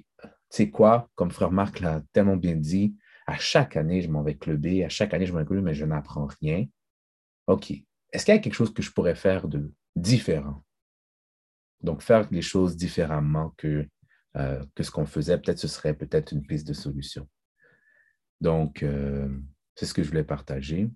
c'est 0.50 0.70
quoi, 0.70 1.10
comme 1.16 1.32
frère 1.32 1.52
Marc 1.52 1.80
l'a 1.80 2.02
tellement 2.12 2.38
bien 2.38 2.56
dit, 2.56 2.96
à 3.28 3.38
chaque 3.38 3.78
année, 3.78 4.02
je 4.02 4.10
m'en 4.10 4.24
vais 4.24 4.36
cluber, 4.36 4.84
à 4.84 4.90
chaque 4.90 5.14
année, 5.14 5.26
je 5.26 5.34
m'en 5.34 5.40
vais 5.40 5.46
cluber, 5.46 5.62
mais 5.62 5.74
je 5.74 5.86
n'apprends 5.86 6.28
rien. 6.42 6.66
OK, 7.48 7.72
est-ce 8.12 8.26
qu'il 8.26 8.34
y 8.34 8.38
a 8.38 8.42
quelque 8.42 8.54
chose 8.54 8.74
que 8.74 8.82
je 8.82 8.92
pourrais 8.92 9.16
faire 9.16 9.48
de 9.48 9.72
différent? 9.96 10.64
Donc, 11.82 12.02
faire 12.02 12.28
les 12.32 12.42
choses 12.42 12.76
différemment 12.76 13.54
que, 13.58 13.88
euh, 14.38 14.66
que 14.76 14.84
ce 14.84 14.92
qu'on 14.92 15.06
faisait, 15.06 15.38
peut-être 15.38 15.60
ce 15.60 15.68
serait 15.68 15.94
peut-être 15.94 16.32
une 16.32 16.46
piste 16.46 16.68
de 16.68 16.74
solution. 16.74 17.28
Donc, 18.42 18.84
euh, 18.84 19.30
c'est 19.76 19.86
ce 19.86 19.94
que 19.94 20.04
je 20.04 20.10
voulais 20.10 20.24
partager. 20.24 20.90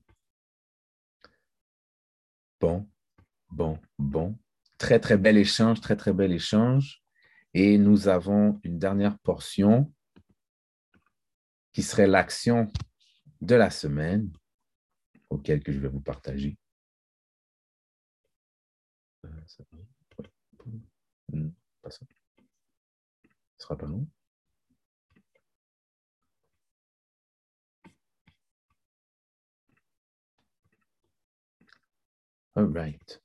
Bon, 2.59 2.87
bon, 3.49 3.77
bon. 3.99 4.37
Très, 4.77 4.99
très 4.99 5.17
bel 5.17 5.37
échange, 5.37 5.81
très, 5.81 5.95
très 5.95 6.13
bel 6.13 6.31
échange. 6.31 7.01
Et 7.53 7.77
nous 7.77 8.07
avons 8.07 8.59
une 8.63 8.77
dernière 8.77 9.17
portion 9.19 9.91
qui 11.73 11.83
serait 11.83 12.07
l'action 12.07 12.71
de 13.41 13.55
la 13.55 13.69
semaine 13.69 14.31
auquel 15.29 15.63
que 15.63 15.71
je 15.71 15.79
vais 15.79 15.87
vous 15.87 16.01
partager. 16.01 16.57
Pas 19.21 19.29
ça. 21.89 22.05
Sera 23.57 23.77
pas 23.77 23.87
long. 23.87 24.07
All 32.55 32.65
right 32.65 33.21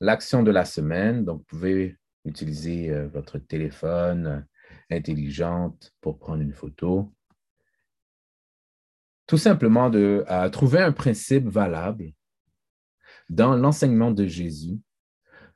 l'action 0.00 0.42
de 0.42 0.50
la 0.50 0.64
semaine. 0.64 1.24
Donc, 1.24 1.38
vous 1.38 1.44
pouvez 1.44 1.96
utiliser 2.24 2.90
euh, 2.90 3.08
votre 3.08 3.38
téléphone 3.38 4.26
euh, 4.26 4.40
intelligente 4.90 5.92
pour 6.00 6.18
prendre 6.18 6.42
une 6.42 6.54
photo. 6.54 7.12
Tout 9.26 9.38
simplement 9.38 9.90
de 9.90 10.24
trouver 10.50 10.80
un 10.80 10.90
principe 10.90 11.46
valable 11.46 12.12
dans 13.28 13.54
l'enseignement 13.54 14.10
de 14.10 14.26
Jésus 14.26 14.80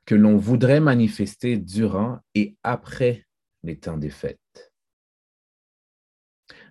que 0.07 0.15
l'on 0.15 0.37
voudrait 0.37 0.81
manifester 0.81 1.57
durant 1.57 2.21
et 2.35 2.57
après 2.63 3.27
les 3.63 3.79
temps 3.79 3.97
des 3.97 4.11
fêtes. 4.11 4.73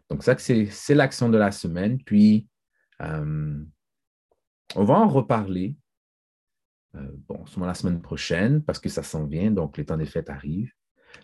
Donc 0.10 0.24
ça, 0.24 0.38
c'est 0.38 0.96
l'action 0.96 1.30
de 1.30 1.38
la 1.38 1.52
semaine. 1.52 2.02
Puis, 2.04 2.48
euh, 3.02 3.64
on 4.76 4.84
va 4.84 4.94
en 4.96 5.08
reparler 5.08 5.76
euh, 6.96 7.08
bon, 7.28 7.46
sûrement 7.46 7.66
la 7.66 7.74
semaine 7.74 8.02
prochaine, 8.02 8.64
parce 8.64 8.80
que 8.80 8.90
ça 8.90 9.04
s'en 9.04 9.26
vient, 9.26 9.52
donc 9.52 9.78
les 9.78 9.86
temps 9.86 9.98
des 9.98 10.06
fêtes 10.06 10.30
arrivent. 10.30 10.72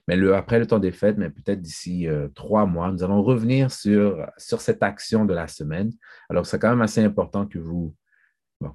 Mais 0.07 0.19
après 0.33 0.59
le 0.59 0.67
temps 0.67 0.79
des 0.79 0.91
fêtes, 0.91 1.17
mais 1.17 1.29
peut-être 1.29 1.61
d'ici 1.61 2.07
euh, 2.07 2.27
trois 2.29 2.65
mois, 2.65 2.91
nous 2.91 3.03
allons 3.03 3.23
revenir 3.23 3.71
sur, 3.71 4.25
cette 4.37 4.83
action 4.83 5.25
de 5.25 5.33
la 5.33 5.47
semaine. 5.47 5.91
Alors, 6.29 6.45
c'est 6.45 6.59
quand 6.59 6.69
même 6.69 6.81
assez 6.81 7.03
important 7.03 7.47
que 7.47 7.59
vous, 7.59 7.95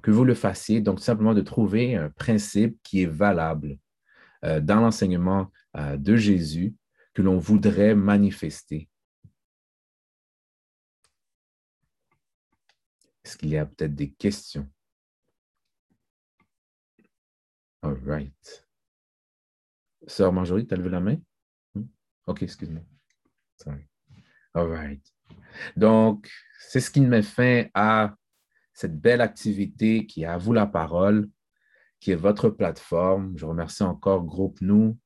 que 0.01 0.11
vous 0.11 0.25
le 0.25 0.33
fassiez. 0.33 0.81
Donc, 0.81 0.99
simplement 0.99 1.33
de 1.33 1.41
trouver 1.41 1.95
un 1.95 2.09
principe 2.09 2.77
qui 2.83 3.03
est 3.03 3.07
valable 3.07 3.77
euh, 4.43 4.59
dans 4.59 4.81
l'enseignement 4.81 5.51
de 5.77 6.15
Jésus 6.15 6.73
que 7.13 7.21
l'on 7.21 7.37
voudrait 7.37 7.95
manifester. 7.95 8.89
Est-ce 13.25 13.37
qu'il 13.37 13.49
y 13.49 13.57
a 13.57 13.65
peut-être 13.65 13.95
des 13.95 14.11
questions? 14.11 14.69
All 17.85 18.01
right. 18.03 18.65
Sœur 20.07 20.33
Marjorie, 20.33 20.65
tu 20.65 20.73
as 20.73 20.77
levé 20.77 20.89
la 20.89 20.99
main? 20.99 21.17
Hmm? 21.75 21.83
OK, 22.25 22.41
excuse-moi. 22.41 22.81
Sorry. 23.57 23.87
All 24.55 24.71
right. 24.71 25.03
Donc, 25.77 26.31
c'est 26.59 26.79
ce 26.79 26.89
qui 26.89 27.01
met 27.01 27.21
fin 27.21 27.65
à 27.75 28.15
cette 28.73 28.99
belle 28.99 29.21
activité 29.21 30.07
qui 30.07 30.23
est 30.23 30.25
à 30.25 30.37
vous 30.37 30.51
la 30.51 30.65
parole, 30.65 31.29
qui 31.99 32.09
est 32.09 32.15
votre 32.15 32.49
plateforme. 32.49 33.37
Je 33.37 33.45
remercie 33.45 33.83
encore 33.83 34.25
Groupe 34.25 34.61
Nous. 34.61 34.97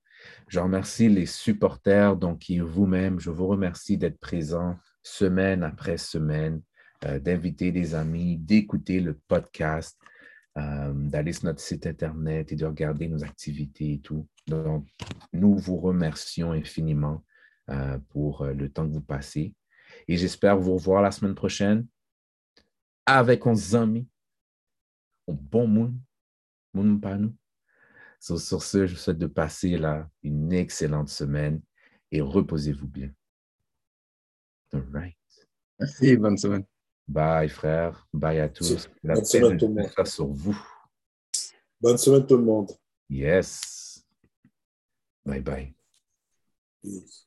Je 0.47 0.61
remercie 0.61 1.09
les 1.09 1.25
supporters, 1.25 2.15
donc 2.15 2.39
qui 2.39 2.59
vous-même. 2.59 3.19
Je 3.19 3.30
vous 3.30 3.47
remercie 3.47 3.97
d'être 3.97 4.19
présents 4.19 4.77
semaine 5.03 5.63
après 5.63 5.97
semaine, 5.97 6.61
euh, 7.03 7.19
d'inviter 7.19 7.73
des 7.73 7.93
amis, 7.93 8.38
d'écouter 8.38 9.01
le 9.01 9.15
podcast. 9.27 9.99
Euh, 10.60 10.93
d'aller 10.93 11.32
sur 11.32 11.45
notre 11.45 11.62
site 11.62 11.88
Internet 11.88 12.51
et 12.51 12.55
de 12.55 12.66
regarder 12.66 13.07
nos 13.07 13.24
activités 13.24 13.93
et 13.93 13.99
tout. 13.99 14.28
Donc, 14.47 14.88
nous 15.32 15.55
vous 15.55 15.78
remercions 15.78 16.51
infiniment 16.51 17.24
euh, 17.70 17.97
pour 18.10 18.41
euh, 18.41 18.53
le 18.53 18.70
temps 18.70 18.88
que 18.88 18.93
vous 18.93 19.01
passez. 19.01 19.53
Et 20.07 20.18
j'espère 20.18 20.57
vous 20.57 20.74
revoir 20.74 21.01
la 21.01 21.12
semaine 21.12 21.36
prochaine 21.36 21.88
avec 23.05 23.45
nos 23.45 23.76
amis, 23.76 24.07
au 25.28 25.34
bon 25.34 25.68
monde, 25.68 25.97
monde 26.74 27.01
pas 27.01 27.18
nous. 27.18 27.36
sur 28.20 28.39
ce, 28.39 28.86
je 28.86 28.93
vous 28.93 28.99
souhaite 28.99 29.18
de 29.18 29.28
passer 29.28 29.78
là 29.78 30.10
une 30.24 30.51
excellente 30.51 31.10
semaine 31.10 31.62
et 32.12 32.22
reposez-vous 32.22 32.88
bien. 32.88 33.12
All 34.74 34.86
right. 34.91 35.16
Merci, 35.80 36.18
bonne 36.18 36.38
semaine. 36.38 36.66
Bye, 37.10 37.49
frère. 37.49 38.07
Bye 38.14 38.39
à 38.39 38.49
tous. 38.49 38.88
La 39.03 39.16
bonne 39.16 39.26
semaine, 39.26 39.57
tout 39.57 39.68
le 39.68 39.74
monde. 39.74 40.05
sur 40.05 40.28
vous. 40.28 40.57
Bonne 41.82 41.97
semaine, 41.97 42.28
tout 42.28 42.38
le 42.38 42.43
monde. 42.43 42.72
Yes. 43.10 44.05
Bye 45.26 45.41
bye. 45.41 45.74
Peace. 46.84 47.26